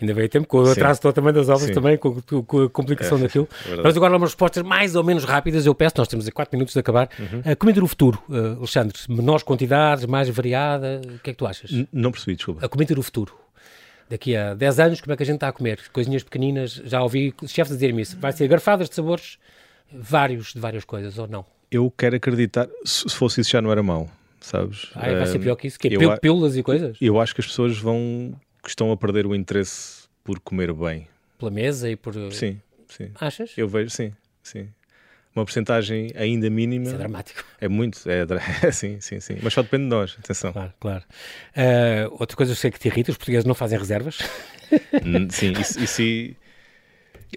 Ainda 0.00 0.14
veio 0.14 0.28
tempo, 0.28 0.46
com 0.46 0.58
o 0.58 0.70
atraso 0.70 1.00
também 1.12 1.32
das 1.32 1.48
obras, 1.48 1.68
Sim. 1.68 1.74
também, 1.74 1.96
com, 1.96 2.20
com, 2.22 2.62
a 2.62 2.70
complicação 2.70 3.18
é, 3.18 3.22
daquilo. 3.22 3.48
É 3.68 3.82
Mas 3.82 3.96
agora 3.96 4.16
umas 4.16 4.30
respostas 4.30 4.62
mais 4.62 4.94
ou 4.94 5.04
menos 5.04 5.24
rápidas. 5.24 5.66
Eu 5.66 5.74
peço, 5.74 5.94
nós 5.98 6.08
temos 6.08 6.26
a 6.26 6.32
quatro 6.32 6.56
minutos 6.56 6.72
de 6.74 6.80
acabar. 6.80 7.08
Uhum. 7.18 7.52
Uh, 7.52 7.56
comida 7.56 7.80
do 7.80 7.86
futuro, 7.86 8.22
uh, 8.28 8.58
Alexandre, 8.58 8.98
menores 9.08 9.42
quantidades, 9.42 10.06
mais 10.06 10.28
variada, 10.28 11.00
o 11.04 11.18
que 11.18 11.30
é 11.30 11.32
que 11.32 11.38
tu 11.38 11.46
achas? 11.46 11.70
N 11.70 11.88
não 11.92 12.10
percebi, 12.10 12.36
desculpa. 12.36 12.64
A 12.64 12.68
comida 12.68 12.94
do 12.94 13.02
futuro 13.02 13.34
daqui 14.08 14.34
a 14.34 14.54
10 14.54 14.80
anos, 14.80 15.00
como 15.00 15.12
é 15.12 15.16
que 15.16 15.22
a 15.22 15.26
gente 15.26 15.36
está 15.36 15.48
a 15.48 15.52
comer? 15.52 15.80
Coisinhas 15.92 16.22
pequeninas, 16.22 16.80
já 16.84 17.02
ouvi 17.02 17.34
chefes 17.46 17.74
dizer-me 17.74 18.02
isso. 18.02 18.18
Vai 18.18 18.32
ser 18.32 18.48
garfadas 18.48 18.88
de 18.88 18.94
sabores 18.94 19.38
vários, 19.92 20.52
de 20.54 20.60
várias 20.60 20.84
coisas, 20.84 21.18
ou 21.18 21.26
não? 21.26 21.44
Eu 21.70 21.90
quero 21.90 22.16
acreditar, 22.16 22.68
se 22.84 23.08
fosse 23.10 23.40
isso 23.40 23.50
já 23.50 23.60
não 23.60 23.70
era 23.70 23.82
mau, 23.82 24.10
sabes? 24.40 24.90
Ah, 24.94 25.12
vai 25.12 25.26
ser 25.26 25.38
pior 25.38 25.56
que 25.56 25.66
isso? 25.66 25.78
Que 25.78 25.88
é 25.88 26.16
pílulas 26.16 26.56
e 26.56 26.62
coisas? 26.62 26.96
Eu 27.00 27.20
acho 27.20 27.34
que 27.34 27.40
as 27.40 27.46
pessoas 27.46 27.78
vão, 27.78 28.34
que 28.62 28.68
estão 28.68 28.90
a 28.90 28.96
perder 28.96 29.26
o 29.26 29.34
interesse 29.34 30.08
por 30.24 30.40
comer 30.40 30.72
bem. 30.72 31.06
Pela 31.38 31.50
mesa 31.50 31.90
e 31.90 31.96
por... 31.96 32.14
Sim, 32.32 32.60
sim. 32.88 33.10
Achas? 33.20 33.52
Eu 33.56 33.68
vejo, 33.68 33.90
sim, 33.90 34.12
sim. 34.42 34.68
Uma 35.36 35.44
porcentagem 35.44 36.10
ainda 36.16 36.50
mínima. 36.50 36.86
Isso 36.86 36.94
é 36.94 36.98
dramático. 36.98 37.44
É 37.60 37.68
muito, 37.68 38.00
é, 38.10 38.26
é 38.62 38.72
sim, 38.72 39.00
sim, 39.00 39.20
sim. 39.20 39.38
Mas 39.42 39.52
só 39.52 39.62
depende 39.62 39.84
de 39.84 39.90
nós, 39.90 40.16
atenção. 40.18 40.52
Claro, 40.52 40.72
claro. 40.80 41.04
Uh, 41.56 42.16
outra 42.18 42.36
coisa 42.36 42.54
que 42.54 42.60
sei 42.60 42.70
que 42.70 42.78
te 42.78 42.88
irrita, 42.88 43.12
os 43.12 43.16
portugueses 43.16 43.44
não 43.44 43.54
fazem 43.54 43.78
reservas. 43.78 44.18
sim, 45.30 45.52
isso, 45.52 45.80
isso 45.80 46.36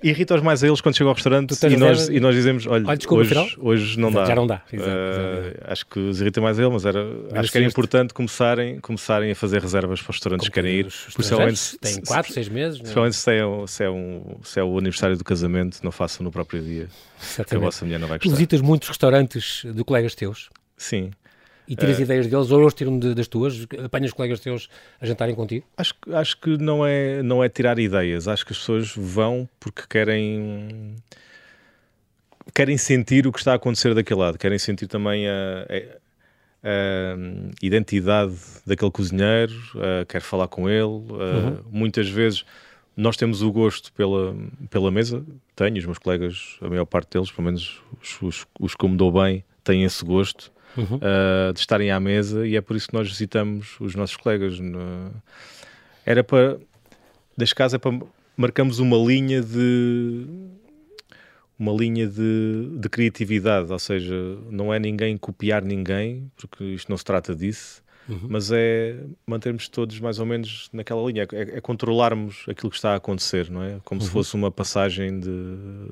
Irrita-os 0.01 0.41
mais 0.41 0.63
a 0.63 0.67
eles 0.67 0.79
quando 0.79 0.95
chegam 0.95 1.09
ao 1.09 1.15
restaurante 1.15 1.53
e 1.65 1.75
nós, 1.75 2.07
e 2.07 2.19
nós 2.19 2.33
dizemos: 2.33 2.65
olha, 2.65 2.87
olha 2.87 2.97
desculpa, 2.97 3.23
hoje, 3.23 3.57
hoje 3.59 3.99
não 3.99 4.11
dá. 4.11 4.25
Já 4.25 4.35
não 4.35 4.47
dá. 4.47 4.61
Exato, 4.71 4.89
uh, 4.89 5.63
acho 5.65 5.85
que 5.85 5.99
os 5.99 6.21
irrita 6.21 6.39
mais 6.39 6.57
a 6.57 6.61
eles, 6.61 6.73
mas 6.73 6.85
era, 6.85 7.05
acho 7.33 7.51
que 7.51 7.57
era 7.57 7.67
importante 7.67 8.13
começarem, 8.13 8.79
começarem 8.79 9.31
a 9.31 9.35
fazer 9.35 9.61
reservas 9.61 10.01
para 10.01 10.11
os 10.11 10.15
restaurantes 10.15 10.47
que 10.47 10.53
querem 10.53 10.75
ir. 10.75 10.93
Principalmente 11.13 11.77
têm 11.79 12.01
4, 12.01 12.33
6 12.33 12.49
meses. 12.49 12.79
Principalmente 12.79 13.15
se 13.15 13.31
é, 13.31 13.41
se, 13.67 13.83
é 13.83 13.89
um, 13.89 14.37
se 14.43 14.59
é 14.59 14.63
o 14.63 14.77
aniversário 14.77 15.17
do 15.17 15.23
casamento, 15.23 15.79
não 15.83 15.91
façam 15.91 16.23
no 16.23 16.31
próprio 16.31 16.61
dia. 16.61 16.87
Exatamente. 17.21 17.49
Que 17.49 17.55
a 17.55 17.59
vossa 17.59 17.85
mulher 17.85 17.99
não 17.99 18.07
vai 18.07 18.17
gostar. 18.17 18.29
Tu 18.29 18.35
visitas 18.35 18.61
muitos 18.61 18.87
restaurantes 18.87 19.63
de 19.65 19.83
colegas 19.83 20.15
teus? 20.15 20.49
Sim. 20.77 21.11
E 21.67 21.75
tiras 21.75 21.97
uh, 21.97 22.01
ideias 22.01 22.27
deles, 22.27 22.51
ou 22.51 22.61
eles 22.61 22.73
tiram 22.73 22.97
de, 22.99 23.13
das 23.13 23.27
tuas? 23.27 23.67
Apanhas 23.83 24.11
colegas 24.11 24.39
teus 24.39 24.69
a 24.99 25.05
jantarem 25.05 25.35
contigo? 25.35 25.65
Acho, 25.77 25.93
acho 26.13 26.37
que 26.39 26.57
não 26.57 26.85
é, 26.85 27.23
não 27.23 27.43
é 27.43 27.49
tirar 27.49 27.79
ideias. 27.79 28.27
Acho 28.27 28.45
que 28.45 28.51
as 28.51 28.59
pessoas 28.59 28.93
vão 28.95 29.47
porque 29.59 29.83
querem 29.89 30.95
querem 32.53 32.77
sentir 32.77 33.27
o 33.27 33.31
que 33.31 33.39
está 33.39 33.53
a 33.53 33.55
acontecer 33.55 33.93
daquele 33.93 34.19
lado, 34.19 34.37
querem 34.37 34.59
sentir 34.59 34.87
também 34.87 35.27
a, 35.27 35.65
a, 35.69 37.13
a 37.13 37.15
identidade 37.61 38.35
daquele 38.65 38.91
cozinheiro, 38.91 39.53
uh, 39.75 40.05
quer 40.07 40.21
falar 40.21 40.47
com 40.47 40.69
ele. 40.69 40.83
Uh, 40.83 41.13
uhum. 41.13 41.57
Muitas 41.71 42.09
vezes 42.09 42.43
nós 42.95 43.15
temos 43.15 43.41
o 43.41 43.51
gosto 43.51 43.93
pela, 43.93 44.35
pela 44.69 44.91
mesa, 44.91 45.23
tenho, 45.55 45.77
os 45.77 45.85
meus 45.85 45.97
colegas, 45.97 46.57
a 46.61 46.67
maior 46.67 46.85
parte 46.85 47.11
deles, 47.11 47.31
pelo 47.31 47.45
menos 47.45 47.81
os, 48.01 48.21
os, 48.21 48.47
os 48.59 48.75
que 48.75 48.87
me 48.87 48.97
dou 48.97 49.11
bem, 49.11 49.43
têm 49.63 49.83
esse 49.83 50.03
gosto 50.03 50.51
uhum. 50.77 50.97
uh, 50.97 51.53
de 51.53 51.59
estarem 51.59 51.91
à 51.91 51.99
mesa 51.99 52.45
e 52.45 52.55
é 52.55 52.61
por 52.61 52.75
isso 52.75 52.87
que 52.87 52.93
nós 52.93 53.07
visitamos 53.07 53.75
os 53.79 53.95
nossos 53.95 54.17
colegas. 54.17 54.59
No, 54.59 55.11
era 56.05 56.23
para. 56.23 56.59
Das 57.37 57.53
casas 57.53 57.75
é 57.75 57.77
para. 57.77 57.99
Marcamos 58.35 58.79
uma 58.79 58.97
linha 58.97 59.41
de. 59.41 60.25
Uma 61.57 61.73
linha 61.73 62.07
de, 62.07 62.69
de 62.79 62.89
criatividade, 62.89 63.71
ou 63.71 63.77
seja, 63.77 64.15
não 64.49 64.73
é 64.73 64.79
ninguém 64.79 65.15
copiar 65.15 65.63
ninguém, 65.63 66.31
porque 66.35 66.63
isto 66.63 66.89
não 66.89 66.97
se 66.97 67.05
trata 67.05 67.35
disso, 67.35 67.83
uhum. 68.07 68.27
mas 68.29 68.51
é 68.51 68.95
mantermos 69.25 69.67
todos 69.67 69.99
mais 69.99 70.19
ou 70.19 70.25
menos 70.25 70.69
naquela 70.73 71.01
linha, 71.09 71.27
é, 71.31 71.57
é 71.57 71.61
controlarmos 71.61 72.45
aquilo 72.47 72.69
que 72.69 72.75
está 72.75 72.93
a 72.93 72.95
acontecer, 72.95 73.49
não 73.49 73.63
é? 73.63 73.79
Como 73.83 74.01
uhum. 74.01 74.07
se 74.07 74.11
fosse 74.11 74.35
uma 74.35 74.51
passagem 74.51 75.19
de, 75.19 75.29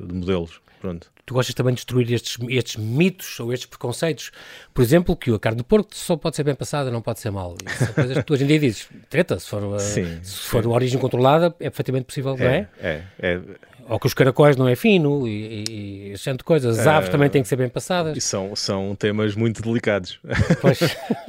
de 0.08 0.14
modelos. 0.14 0.62
Pronto. 0.80 1.12
Tu 1.26 1.34
gostas 1.34 1.54
também 1.54 1.74
de 1.74 1.78
destruir 1.78 2.12
estes, 2.12 2.38
estes 2.50 2.76
mitos 2.78 3.40
ou 3.40 3.54
estes 3.54 3.68
preconceitos? 3.68 4.32
Por 4.74 4.82
exemplo, 4.82 5.16
que 5.16 5.30
a 5.30 5.38
carne 5.38 5.58
de 5.58 5.64
porco 5.64 5.90
só 5.94 6.16
pode 6.16 6.36
ser 6.36 6.44
bem 6.44 6.56
passada, 6.56 6.90
não 6.90 7.02
pode 7.02 7.20
ser 7.20 7.32
mal. 7.32 7.56
Isso 7.66 7.86
são 7.86 7.94
coisas 7.94 8.18
que 8.18 8.24
tu 8.24 8.34
hoje 8.34 8.46
em 8.46 8.48
dia 8.48 8.60
dizes, 8.60 8.90
treta, 9.10 9.38
se 9.38 9.48
for, 9.48 9.62
uh, 9.62 9.80
sim, 9.80 10.20
se 10.24 10.38
for 10.48 10.64
sim. 10.64 10.70
origem 10.70 11.00
controlada, 11.00 11.48
é 11.60 11.70
perfeitamente 11.70 12.06
possível, 12.06 12.36
não 12.36 12.46
é? 12.46 12.68
É, 12.80 13.04
é. 13.20 13.42
Ou 13.90 14.00
que 14.00 14.08
os 14.08 14.14
caracóis 14.14 14.56
não 14.56 14.68
é 14.68 14.76
fino 14.76 15.28
e, 15.28 15.64
e, 15.70 16.14
e 16.14 16.34
de 16.34 16.44
coisas. 16.44 16.80
As 16.80 16.86
uh, 16.86 16.90
aves 16.90 17.10
também 17.10 17.30
têm 17.30 17.42
que 17.42 17.48
ser 17.48 17.56
bem 17.56 17.68
passadas. 17.68 18.16
E 18.16 18.22
são, 18.22 18.56
são 18.56 18.96
temas 18.96 19.36
muito 19.36 19.62
delicados. 19.62 20.20
Pois. 20.62 20.80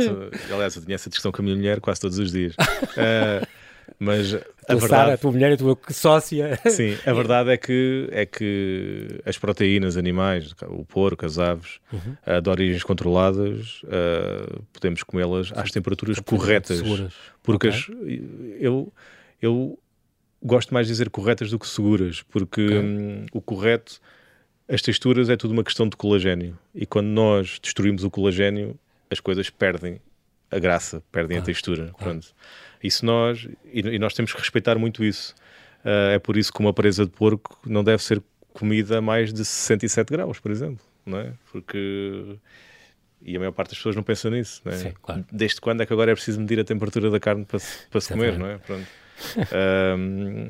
Aliás, 0.53 0.77
eu 0.77 0.83
tinha 0.83 0.95
essa 0.95 1.09
discussão 1.09 1.33
com 1.33 1.41
a 1.41 1.45
minha 1.45 1.57
mulher 1.57 1.81
quase 1.81 2.01
todos 2.01 2.19
os 2.19 2.31
dias. 2.31 2.55
Uh, 2.55 3.47
Mas 3.99 4.35
a, 4.35 4.39
verdade... 4.69 4.89
Sara, 4.89 5.15
a 5.15 5.19
tua 5.19 5.33
mulher, 5.33 5.53
a 5.53 5.57
tua 5.57 5.79
sócia. 5.91 6.59
Sim, 6.69 6.97
a 7.05 7.13
verdade 7.13 7.51
é 7.51 7.57
que, 7.57 8.09
é 8.13 8.25
que 8.25 9.21
as 9.27 9.37
proteínas 9.37 9.97
animais, 9.97 10.55
o 10.69 10.85
porco, 10.85 11.27
as 11.27 11.39
aves, 11.39 11.81
uhum. 11.93 12.17
uh, 12.27 12.41
de 12.41 12.49
origens 12.49 12.83
controladas, 12.83 13.83
uh, 13.85 14.63
podemos 14.73 15.03
comê-las 15.03 15.53
às 15.55 15.71
temperaturas 15.71 16.19
corretas. 16.19 16.79
Seguras. 16.79 17.13
Porque 17.43 17.69
okay. 17.69 17.79
as, 17.79 17.87
eu, 18.59 18.93
eu 19.41 19.79
gosto 20.43 20.73
mais 20.73 20.87
de 20.87 20.93
dizer 20.93 21.11
corretas 21.11 21.51
do 21.51 21.59
que 21.59 21.67
seguras, 21.67 22.23
porque 22.23 22.65
okay. 22.65 22.79
hum, 22.79 23.27
o 23.33 23.41
correto, 23.41 24.01
as 24.69 24.81
texturas 24.81 25.29
é 25.29 25.37
tudo 25.37 25.53
uma 25.53 25.65
questão 25.65 25.89
de 25.89 25.97
colagênio. 25.97 26.59
E 26.75 26.87
quando 26.87 27.09
nós 27.09 27.59
destruímos 27.63 28.05
o 28.05 28.11
colagênio, 28.11 28.79
as 29.11 29.21
coisas 29.21 29.51
perdem 29.51 30.01
a 30.51 30.59
graça, 30.59 31.03
perdem 31.13 31.39
ah. 31.39 31.41
a 31.41 31.45
textura. 31.45 31.93
Pronto. 31.99 32.29
Isso 32.83 33.05
nós, 33.05 33.47
e, 33.73 33.81
e 33.81 33.99
nós 33.99 34.15
temos 34.15 34.33
que 34.33 34.39
respeitar 34.39 34.79
muito 34.79 35.05
isso. 35.05 35.35
Uh, 35.85 36.15
é 36.15 36.19
por 36.19 36.37
isso 36.37 36.53
que 36.53 36.61
uma 36.61 36.73
presa 36.73 37.05
de 37.05 37.13
porco 37.13 37.59
não 37.67 37.85
deve 37.85 38.03
ser 38.03 38.23
comida 38.53 38.99
a 38.99 39.01
mais 39.01 39.33
de 39.33 39.45
67 39.45 40.11
graus, 40.11 40.39
por 40.39 40.51
exemplo, 40.51 40.85
não 41.07 41.19
é? 41.19 41.33
Porque 41.53 42.37
e 43.23 43.37
a 43.37 43.39
maior 43.39 43.53
parte 43.53 43.71
das 43.71 43.79
pessoas 43.79 43.95
não 43.95 44.03
pensa 44.03 44.29
nisso, 44.31 44.61
não 44.65 44.73
é? 44.73 44.77
Sim, 44.77 44.93
claro. 45.01 45.25
Desde 45.31 45.61
quando 45.61 45.83
é 45.83 45.87
que 45.87 45.93
agora 45.93 46.11
é 46.11 46.15
preciso 46.15 46.41
medir 46.41 46.59
a 46.59 46.65
temperatura 46.65 47.11
da 47.11 47.21
carne 47.21 47.45
para, 47.45 47.61
para 47.91 48.01
se 48.01 48.09
comer, 48.09 48.39
não 48.39 48.47
é? 48.47 48.59
Pronto 48.59 48.87
um, 49.99 50.49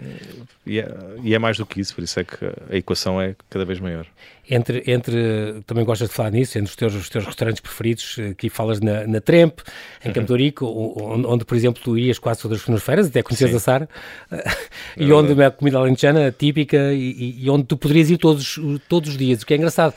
e, 0.66 0.78
é, 0.78 0.88
e, 1.22 1.34
é, 1.34 1.38
mais 1.38 1.56
do 1.56 1.66
que 1.66 1.80
isso, 1.80 1.94
por 1.94 2.04
isso 2.04 2.20
é 2.20 2.24
que 2.24 2.44
a 2.70 2.76
equação 2.76 3.20
é 3.20 3.34
cada 3.48 3.64
vez 3.64 3.80
maior. 3.80 4.06
Entre, 4.48 4.82
entre 4.86 5.62
também 5.66 5.84
gostas 5.84 6.08
de 6.08 6.14
falar 6.14 6.30
nisso, 6.30 6.58
entre 6.58 6.70
os 6.70 6.76
teus, 6.76 6.94
os 6.94 7.08
teus 7.08 7.24
restaurantes 7.24 7.60
preferidos, 7.60 8.16
aqui 8.30 8.48
falas 8.48 8.80
na, 8.80 9.06
na 9.06 9.20
Tremp, 9.20 9.60
em 10.04 10.12
Campo 10.12 10.36
de 10.36 10.42
Rico, 10.42 10.66
onde, 11.00 11.26
onde, 11.26 11.44
por 11.44 11.56
exemplo, 11.56 11.80
tu 11.82 11.96
ias 11.96 12.18
quase 12.18 12.42
todas 12.42 12.58
as 12.58 12.62
segundas-feiras, 12.62 13.06
até 13.06 13.22
conheces 13.22 13.54
a 13.54 13.60
Sara, 13.60 13.88
e 14.96 15.10
é 15.10 15.14
onde 15.14 15.40
a 15.42 15.50
comida 15.50 15.78
alentejana 15.78 16.32
típica 16.36 16.92
e, 16.92 17.42
e, 17.42 17.50
onde 17.50 17.64
tu 17.64 17.76
poderias 17.76 18.10
ir 18.10 18.18
todos, 18.18 18.58
todos 18.88 19.10
os 19.10 19.16
dias, 19.16 19.42
o 19.42 19.46
que 19.46 19.54
é 19.54 19.56
engraçado. 19.56 19.94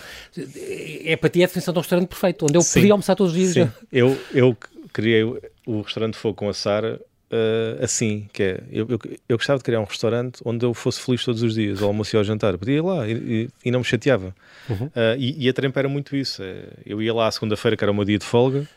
É 1.06 1.16
para 1.16 1.30
ti 1.30 1.44
a 1.44 1.48
definição 1.48 1.74
de 1.74 1.80
um 1.80 1.82
restaurante 1.82 2.08
perfeito, 2.08 2.46
onde 2.46 2.58
eu 2.58 2.62
Sim. 2.62 2.80
podia 2.80 2.94
almoçar 2.94 3.16
todos 3.16 3.34
os 3.34 3.40
dias. 3.40 3.54
Sim, 3.54 3.72
eu, 3.92 4.18
eu 4.34 4.56
criei 4.92 5.24
o 5.66 5.82
restaurante 5.82 6.16
Fogo 6.16 6.36
com 6.36 6.50
a 6.50 6.54
Sara 6.54 7.00
uh, 7.34 7.84
assim, 7.84 8.28
que 8.32 8.44
é, 8.44 8.64
eu, 8.72 8.88
eu, 8.90 9.00
eu, 9.28 9.38
gostava 9.38 9.58
de 9.58 9.64
criar 9.64 9.80
um 9.80 9.86
restaurante 9.86 10.42
onde 10.46 10.66
eu 10.66 10.74
fosse 10.74 11.02
feliz 11.02 11.24
todos 11.26 11.42
os 11.42 11.56
dias, 11.56 11.82
ao 11.82 11.88
almoço 11.88 12.16
e 12.16 12.18
ao 12.18 12.24
jantar, 12.24 12.58
podia 12.58 12.76
ir 12.76 12.82
lá 12.82 13.08
e, 13.08 13.50
e, 13.66 13.72
não 13.72 13.80
me 13.80 13.86
chateava. 13.86 14.36
Uhum. 14.70 14.86
Uh, 14.88 15.18
e, 15.18 15.46
e, 15.46 15.50
a 15.50 15.54
Trempa 15.54 15.80
era 15.80 15.90
muito 15.90 16.16
isso, 16.16 16.44
é, 16.44 16.66
eu 16.86 17.02
ia 17.02 17.14
lá 17.14 17.28
à 17.28 17.32
segunda-feira, 17.32 17.76
que 17.76 17.84
era 17.84 17.92
o 17.92 17.96
meu 17.96 18.06
dia 18.06 18.18
de 18.18 18.26
folga, 18.26 18.68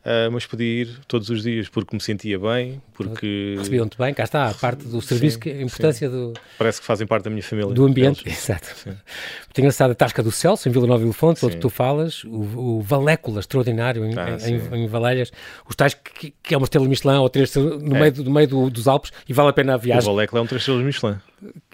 Uh, 0.00 0.32
mas 0.32 0.46
podia 0.46 0.82
ir 0.82 0.98
todos 1.06 1.28
os 1.28 1.42
dias 1.42 1.68
porque 1.68 1.94
me 1.94 2.00
sentia 2.00 2.38
bem, 2.38 2.80
porque... 2.94 3.54
Recebiam-te 3.58 3.98
bem, 3.98 4.14
cá 4.14 4.24
está, 4.24 4.48
a 4.48 4.54
parte 4.54 4.86
do 4.86 5.02
serviço, 5.02 5.38
sim, 5.42 5.50
a 5.50 5.62
importância 5.62 6.08
sim. 6.08 6.14
do... 6.14 6.32
Parece 6.56 6.80
que 6.80 6.86
fazem 6.86 7.06
parte 7.06 7.24
da 7.24 7.30
minha 7.30 7.42
família. 7.42 7.70
Do 7.74 7.84
ambiente, 7.84 8.22
eles. 8.24 8.38
exato. 8.42 8.66
Sim. 8.76 8.90
Muito 8.90 9.58
engraçado, 9.58 9.90
a 9.90 9.94
Tasca 9.94 10.22
do 10.22 10.32
Celso, 10.32 10.66
em 10.70 10.72
Vila 10.72 10.86
Nova 10.86 11.06
e 11.06 11.12
Fonte, 11.12 11.44
onde 11.44 11.58
tu 11.58 11.68
falas, 11.68 12.24
o, 12.24 12.78
o 12.78 12.80
Valécula 12.80 13.40
extraordinário 13.40 14.06
em, 14.06 14.18
ah, 14.18 14.38
em, 14.40 14.84
em, 14.84 14.86
Valéias, 14.86 15.30
os 15.68 15.76
tais 15.76 15.92
que, 15.92 16.32
que 16.42 16.54
é 16.54 16.56
uma 16.56 16.64
estrela 16.64 16.88
Michelin 16.88 17.16
ou 17.16 17.28
três 17.28 17.54
no 17.54 17.94
é. 17.96 18.00
meio, 18.00 18.12
do, 18.12 18.24
no 18.24 18.30
meio 18.30 18.48
do, 18.48 18.70
dos 18.70 18.88
Alpes 18.88 19.12
e 19.28 19.34
vale 19.34 19.50
a 19.50 19.52
pena 19.52 19.74
a 19.74 19.76
viagem. 19.76 20.08
O 20.08 20.14
Valécula 20.14 20.40
é 20.40 20.42
um 20.42 20.46
três 20.46 20.62
estrelas 20.62 20.82
Michelin 20.82 21.16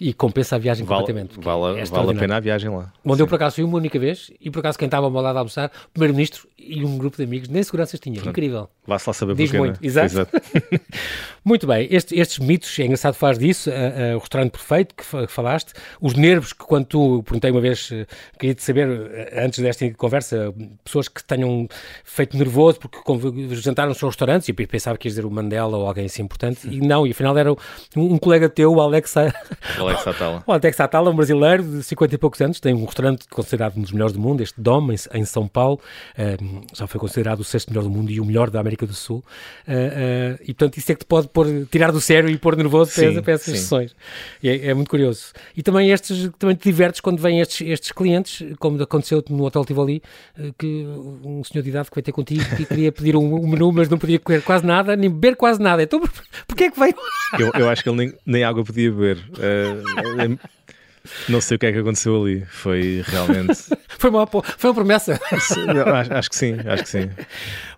e 0.01 0.12
compensa 0.12 0.57
a 0.57 0.59
viagem 0.59 0.85
vale, 0.85 1.01
completamente. 1.01 1.41
Vale, 1.41 1.81
é 1.81 1.85
vale 1.85 2.11
a 2.12 2.14
pena 2.14 2.37
a 2.37 2.41
viagem 2.41 2.71
lá. 2.71 2.93
Onde 3.05 3.17
Sim. 3.17 3.23
eu 3.23 3.27
por 3.27 3.35
acaso 3.35 3.57
fui 3.57 3.64
uma 3.64 3.77
única 3.77 3.99
vez 3.99 4.31
e 4.41 4.51
por 4.51 4.61
acaso 4.61 4.79
quem 4.79 4.87
estava 4.87 5.07
ao 5.07 5.11
meu 5.11 5.21
lado 5.21 5.37
a 5.37 5.41
almoçar, 5.41 5.71
o 5.89 5.91
primeiro-ministro 5.91 6.49
e 6.59 6.85
um 6.85 6.99
grupo 6.99 7.17
de 7.17 7.25
amigos, 7.25 7.49
nem 7.49 7.62
seguranças 7.62 7.99
tinha. 8.01 8.21
Incrível. 8.21 8.69
Vá-se 8.87 9.09
lá 9.09 9.14
saber 9.14 9.35
Diz 9.35 9.51
porquê, 9.51 9.59
muito, 9.59 9.81
né? 9.81 9.87
exato. 9.87 10.07
exato. 10.07 10.31
muito 11.47 11.65
bem, 11.65 11.87
este, 11.93 12.19
estes 12.19 12.41
mitos, 12.41 12.77
é 12.81 12.83
engraçado 12.83 13.15
falar 13.15 13.37
disso, 13.37 13.71
o 14.17 14.19
restaurante 14.19 14.51
perfeito 14.51 14.95
que, 14.97 15.05
falaste, 15.29 15.73
os 16.01 16.15
nervos 16.15 16.53
que 16.53 16.65
quando 16.65 16.87
tu, 16.87 17.23
perguntei 17.23 17.53
uma 17.53 17.61
vez, 17.61 17.89
uh, 17.93 18.07
queria-te 18.37 18.63
saber, 18.63 18.89
antes 19.33 19.61
desta 19.61 19.89
conversa, 19.95 20.53
pessoas 20.85 21.07
que 21.07 21.23
tenham 21.23 21.69
feito 22.05 22.37
nervoso 22.37 22.81
porque 22.81 22.99
jantaram 23.55 23.91
nos 23.91 23.99
seus 23.99 24.11
restaurantes 24.11 24.49
e 24.49 24.53
pensava 24.53 24.99
que 24.99 25.07
ias 25.07 25.15
dizer 25.15 25.25
o 25.25 25.31
Mandela 25.31 25.77
ou 25.77 25.87
alguém 25.87 26.07
assim 26.07 26.23
importante, 26.23 26.67
e 26.69 26.81
não, 26.81 27.07
e 27.07 27.13
afinal 27.13 27.39
era 27.39 27.53
um, 27.53 27.57
um 27.97 28.19
colega 28.19 28.49
teu, 28.49 28.73
o 28.73 28.81
Alex, 28.81 29.15
o 29.17 29.83
Alex 29.83 30.07
Atala. 30.07 30.43
O 30.47 30.53
Alex 30.53 30.81
Atala, 30.81 31.11
um 31.11 31.17
brasileiro 31.17 31.63
de 31.63 31.83
50 31.83 32.15
e 32.15 32.19
poucos 32.19 32.41
anos, 32.41 32.59
tem 32.59 32.75
um 32.75 32.85
restaurante 32.85 33.27
considerado 33.29 33.77
um 33.77 33.83
dos 33.83 33.93
melhores 33.93 34.13
do 34.13 34.21
mundo, 34.21 34.43
este 34.43 34.61
Dom, 34.61 34.91
em, 34.91 34.97
em 35.15 35.25
São 35.25 35.47
Paulo, 35.47 35.81
uh, 36.19 36.67
já 36.75 36.87
foi 36.87 37.01
considerado 37.01 37.41
o 37.41 37.45
sexto 37.45 37.69
melhor 37.71 37.85
do 37.85 37.91
mundo 37.91 38.11
e 38.11 38.21
o 38.21 38.25
melhor 38.25 38.51
da 38.51 38.61
América 38.61 38.87
do 38.87 38.95
Sul. 38.95 39.25
Uh, 39.67 39.71
uh, 39.71 40.43
e 40.43 40.47
portanto, 40.55 40.79
isso 40.79 40.91
é 40.91 40.95
que 40.95 41.01
te 41.01 41.07
pode 41.07 41.29
pôr, 41.37 41.66
tirar 41.70 41.93
do 41.93 42.01
sério 42.01 42.30
e 42.30 42.39
pôr 42.39 42.57
nervoso 42.57 42.91
sim, 42.91 43.12
para, 43.12 43.22
para 43.22 43.32
essas 43.34 43.55
sim. 43.55 43.61
sessões. 43.61 43.95
É, 44.43 44.68
é, 44.68 44.74
muito 44.74 44.89
curioso. 44.89 45.32
E 45.55 45.62
também 45.62 45.91
estes, 45.91 46.30
também 46.39 46.57
te 46.57 46.64
divertes 46.64 47.03
quando 47.03 47.20
vêm 47.20 47.41
estes, 47.41 47.61
estes 47.68 47.93
clientes, 47.93 48.55
como 48.59 48.82
aconteceu 48.82 49.22
no 49.28 49.45
Hotel 49.45 49.62
Tivoli, 49.66 50.03
que 50.57 50.87
um 51.22 51.45
senhor 51.45 51.62
de 51.62 51.68
idade 51.68 51.91
que 51.91 51.95
veio 51.95 52.05
ter 52.05 52.12
contigo 52.12 52.43
e 52.59 52.64
queria 52.64 52.91
pedir 52.91 53.16
um, 53.16 53.34
um, 53.34 53.47
menu, 53.47 53.70
mas 53.70 53.91
não 53.91 53.99
podia 53.99 54.18
comer 54.18 54.43
quase 54.43 54.64
nada, 54.64 54.97
nem 54.97 55.11
beber 55.11 55.37
quase 55.37 55.61
nada. 55.61 55.82
Então, 55.82 56.01
porquê 56.49 56.64
é 56.64 56.70
que 56.70 56.80
veio? 56.80 56.95
Eu, 57.39 57.51
eu 57.61 57.68
acho 57.68 57.82
que 57.82 57.91
ele 57.91 57.99
nem, 57.99 58.14
nem 58.24 58.43
água 58.43 58.64
podia 58.64 58.91
beber. 58.91 59.18
Uh, 59.32 60.39
não 61.29 61.41
sei 61.41 61.57
o 61.57 61.59
que 61.59 61.67
é 61.67 61.73
que 61.73 61.79
aconteceu 61.79 62.21
ali. 62.21 62.45
Foi 62.47 63.03
realmente. 63.07 63.65
foi, 63.89 64.11
uma, 64.11 64.27
foi 64.27 64.71
uma 64.71 64.75
promessa. 64.75 65.21
acho, 65.33 66.13
acho, 66.13 66.31
que 66.31 66.37
sim, 66.37 66.55
acho 66.67 66.83
que 66.83 66.89
sim. 66.89 67.11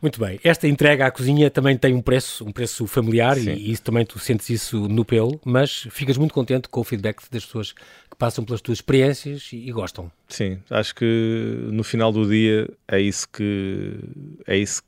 Muito 0.01 0.21
bem. 0.21 0.39
Esta 0.43 0.69
entrega 0.69 1.07
à 1.07 1.11
cozinha 1.11 1.51
também 1.51 1.77
tem 1.77 1.95
um 1.95 2.01
preço, 2.01 2.45
um 2.45 2.53
preço 2.53 2.87
familiar 2.87 3.39
e, 3.39 3.51
e, 3.51 3.73
isso 3.73 3.83
também 3.83 4.05
tu 4.05 4.19
sentes 4.19 4.49
isso 4.51 4.89
no 4.89 5.05
pelo, 5.05 5.41
mas 5.45 5.87
ficas 5.91 6.17
muito 6.17 6.35
contente 6.35 6.69
com 6.69 6.81
o 6.81 6.85
feedback 6.85 7.23
das 7.31 7.45
pessoas 7.45 7.73
que 7.73 8.17
passam 8.19 8.45
pelas 8.45 8.61
tuas 8.61 8.79
experiências 8.79 9.51
e, 9.53 9.69
e 9.69 9.73
gostam. 9.73 10.11
Sim, 10.29 10.59
acho 10.71 10.95
que 10.95 11.69
no 11.73 11.85
final 11.85 12.13
do 12.13 12.29
dia 12.29 12.69
é 12.87 13.01
isso 13.01 13.29
que 13.29 13.99
é 14.47 14.57
isso 14.57 14.83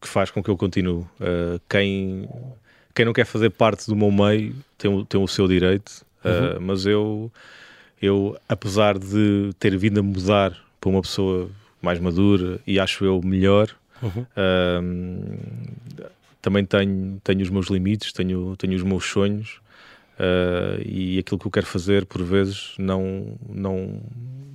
que 0.00 0.08
faz 0.08 0.30
com 0.30 0.42
que 0.42 0.50
eu 0.50 0.56
continue. 0.56 1.02
Uh, 1.20 1.60
quem 1.68 2.28
quem 2.94 3.04
não 3.04 3.12
quer 3.12 3.26
fazer 3.26 3.50
parte 3.50 3.86
do 3.86 3.96
meu 3.96 4.10
meio 4.10 4.54
tem, 4.78 5.04
tem 5.06 5.20
o 5.20 5.26
seu 5.26 5.48
direito, 5.48 6.06
uhum. 6.24 6.58
uh, 6.58 6.60
mas 6.60 6.86
eu, 6.86 7.32
eu, 8.04 8.36
apesar 8.48 8.98
de 8.98 9.50
ter 9.58 9.76
vindo 9.76 10.00
a 10.00 10.02
mudar 10.02 10.56
para 10.80 10.90
uma 10.90 11.02
pessoa 11.02 11.50
mais 11.80 11.98
madura 11.98 12.60
e 12.66 12.78
acho 12.78 13.04
eu 13.04 13.20
melhor, 13.22 13.68
uhum. 14.02 14.26
uh, 14.36 15.38
também 16.40 16.64
tenho, 16.64 17.20
tenho 17.22 17.42
os 17.42 17.50
meus 17.50 17.66
limites, 17.68 18.12
tenho, 18.12 18.54
tenho 18.56 18.74
os 18.74 18.82
meus 18.82 19.04
sonhos 19.04 19.60
uh, 20.18 20.80
e 20.84 21.18
aquilo 21.18 21.38
que 21.38 21.46
eu 21.46 21.50
quero 21.50 21.66
fazer, 21.66 22.04
por 22.06 22.22
vezes, 22.22 22.74
não, 22.78 23.36
não, 23.48 24.00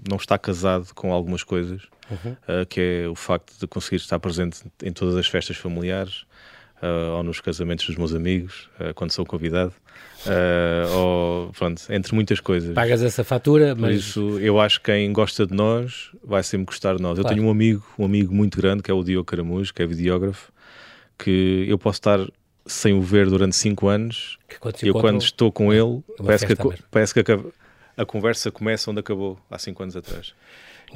não 0.07 0.17
está 0.17 0.37
casado 0.37 0.93
com 0.93 1.11
algumas 1.11 1.43
coisas, 1.43 1.81
uhum. 2.09 2.35
que 2.67 2.79
é 2.81 3.07
o 3.07 3.15
facto 3.15 3.59
de 3.59 3.67
conseguir 3.67 3.97
estar 3.97 4.19
presente 4.19 4.61
em 4.83 4.91
todas 4.91 5.15
as 5.15 5.27
festas 5.27 5.57
familiares 5.57 6.25
uh, 6.81 7.17
ou 7.17 7.23
nos 7.23 7.39
casamentos 7.39 7.85
dos 7.85 7.95
meus 7.95 8.13
amigos, 8.13 8.69
uh, 8.79 8.93
quando 8.93 9.11
sou 9.11 9.25
convidado, 9.25 9.73
uh, 10.25 10.95
ou 10.95 11.51
pronto, 11.51 11.81
entre 11.89 12.13
muitas 12.13 12.39
coisas. 12.39 12.73
Pagas 12.73 13.03
essa 13.03 13.23
fatura, 13.23 13.75
mas. 13.75 13.81
Por 13.81 13.91
isso, 13.91 14.39
eu 14.39 14.59
acho 14.59 14.79
que 14.79 14.91
quem 14.91 15.11
gosta 15.11 15.45
de 15.45 15.53
nós 15.53 16.11
vai 16.23 16.43
sempre 16.43 16.65
gostar 16.65 16.95
de 16.95 17.01
nós. 17.01 17.19
Claro. 17.19 17.29
Eu 17.29 17.35
tenho 17.35 17.47
um 17.47 17.51
amigo, 17.51 17.85
um 17.97 18.05
amigo 18.05 18.33
muito 18.33 18.57
grande, 18.57 18.83
que 18.83 18.91
é 18.91 18.93
o 18.93 19.03
Diogo 19.03 19.25
Caramujo, 19.25 19.73
que 19.73 19.81
é 19.81 19.85
videógrafo, 19.85 20.51
que 21.17 21.65
eu 21.67 21.77
posso 21.77 21.97
estar 21.97 22.19
sem 22.65 22.93
o 22.93 23.01
ver 23.01 23.27
durante 23.27 23.55
5 23.55 23.87
anos. 23.87 24.37
e 24.83 24.87
eu, 24.87 24.93
quando 24.93 25.21
estou 25.21 25.51
com 25.51 25.73
ele, 25.73 26.03
parece 26.17 26.45
que, 26.45 26.53
a, 26.53 26.55
parece 26.91 27.13
que 27.13 27.31
a, 27.31 27.39
a, 27.97 28.05
conversa 28.05 28.51
começa 28.51 28.91
onde 28.91 28.99
acabou 28.99 29.39
há 29.49 29.57
5 29.57 29.83
anos 29.83 29.95
atrás. 29.95 30.33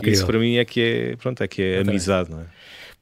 Isso 0.02 0.26
para 0.26 0.40
mim 0.40 0.58
é 0.58 0.66
que 0.66 0.82
é, 0.82 1.16
pronto, 1.16 1.42
é 1.42 1.48
que 1.48 1.62
é 1.62 1.80
amizade, 1.80 2.32
não 2.32 2.42
é? 2.42 2.46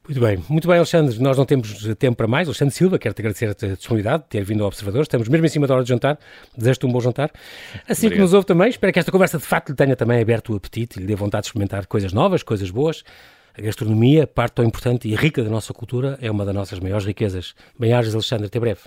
Muito 0.04 0.20
bem, 0.20 0.42
muito 0.48 0.66
bem, 0.66 0.78
Alexandre. 0.78 1.16
Nós 1.20 1.38
não 1.38 1.44
temos 1.44 1.84
tempo 1.96 2.16
para 2.16 2.26
mais. 2.26 2.48
Alexandre 2.48 2.74
Silva, 2.74 2.98
quero-te 2.98 3.20
agradecer 3.20 3.46
a 3.50 3.74
disponibilidade 3.74 4.24
de 4.24 4.28
ter 4.30 4.42
vindo 4.42 4.62
ao 4.62 4.66
Observador. 4.66 5.02
Estamos 5.02 5.28
mesmo 5.28 5.46
em 5.46 5.48
cima 5.48 5.66
da 5.66 5.74
hora 5.74 5.84
de 5.84 5.88
jantar. 5.88 6.18
Desejo-te 6.56 6.86
um 6.86 6.90
bom 6.90 7.00
jantar. 7.00 7.30
Assim 7.88 8.06
Obrigado. 8.06 8.12
que 8.12 8.18
nos 8.18 8.32
ouve 8.34 8.46
também, 8.46 8.68
espero 8.68 8.92
que 8.92 8.98
esta 8.98 9.12
conversa 9.12 9.38
de 9.38 9.44
facto 9.44 9.68
lhe 9.68 9.76
tenha 9.76 9.94
também 9.94 10.20
aberto 10.20 10.52
o 10.52 10.56
apetite 10.56 10.98
e 10.98 11.02
lhe 11.02 11.06
dê 11.06 11.14
vontade 11.14 11.42
de 11.42 11.48
experimentar 11.48 11.86
coisas 11.86 12.12
novas, 12.12 12.42
coisas 12.42 12.68
boas. 12.68 13.04
A 13.56 13.62
gastronomia, 13.62 14.26
parte 14.26 14.54
tão 14.54 14.64
importante 14.64 15.06
e 15.06 15.14
rica 15.14 15.44
da 15.44 15.50
nossa 15.50 15.72
cultura, 15.72 16.18
é 16.20 16.30
uma 16.30 16.44
das 16.44 16.54
nossas 16.54 16.80
maiores 16.80 17.06
riquezas. 17.06 17.54
Bem-ajas, 17.78 18.14
Alexandre. 18.14 18.46
Até 18.46 18.58
breve. 18.58 18.80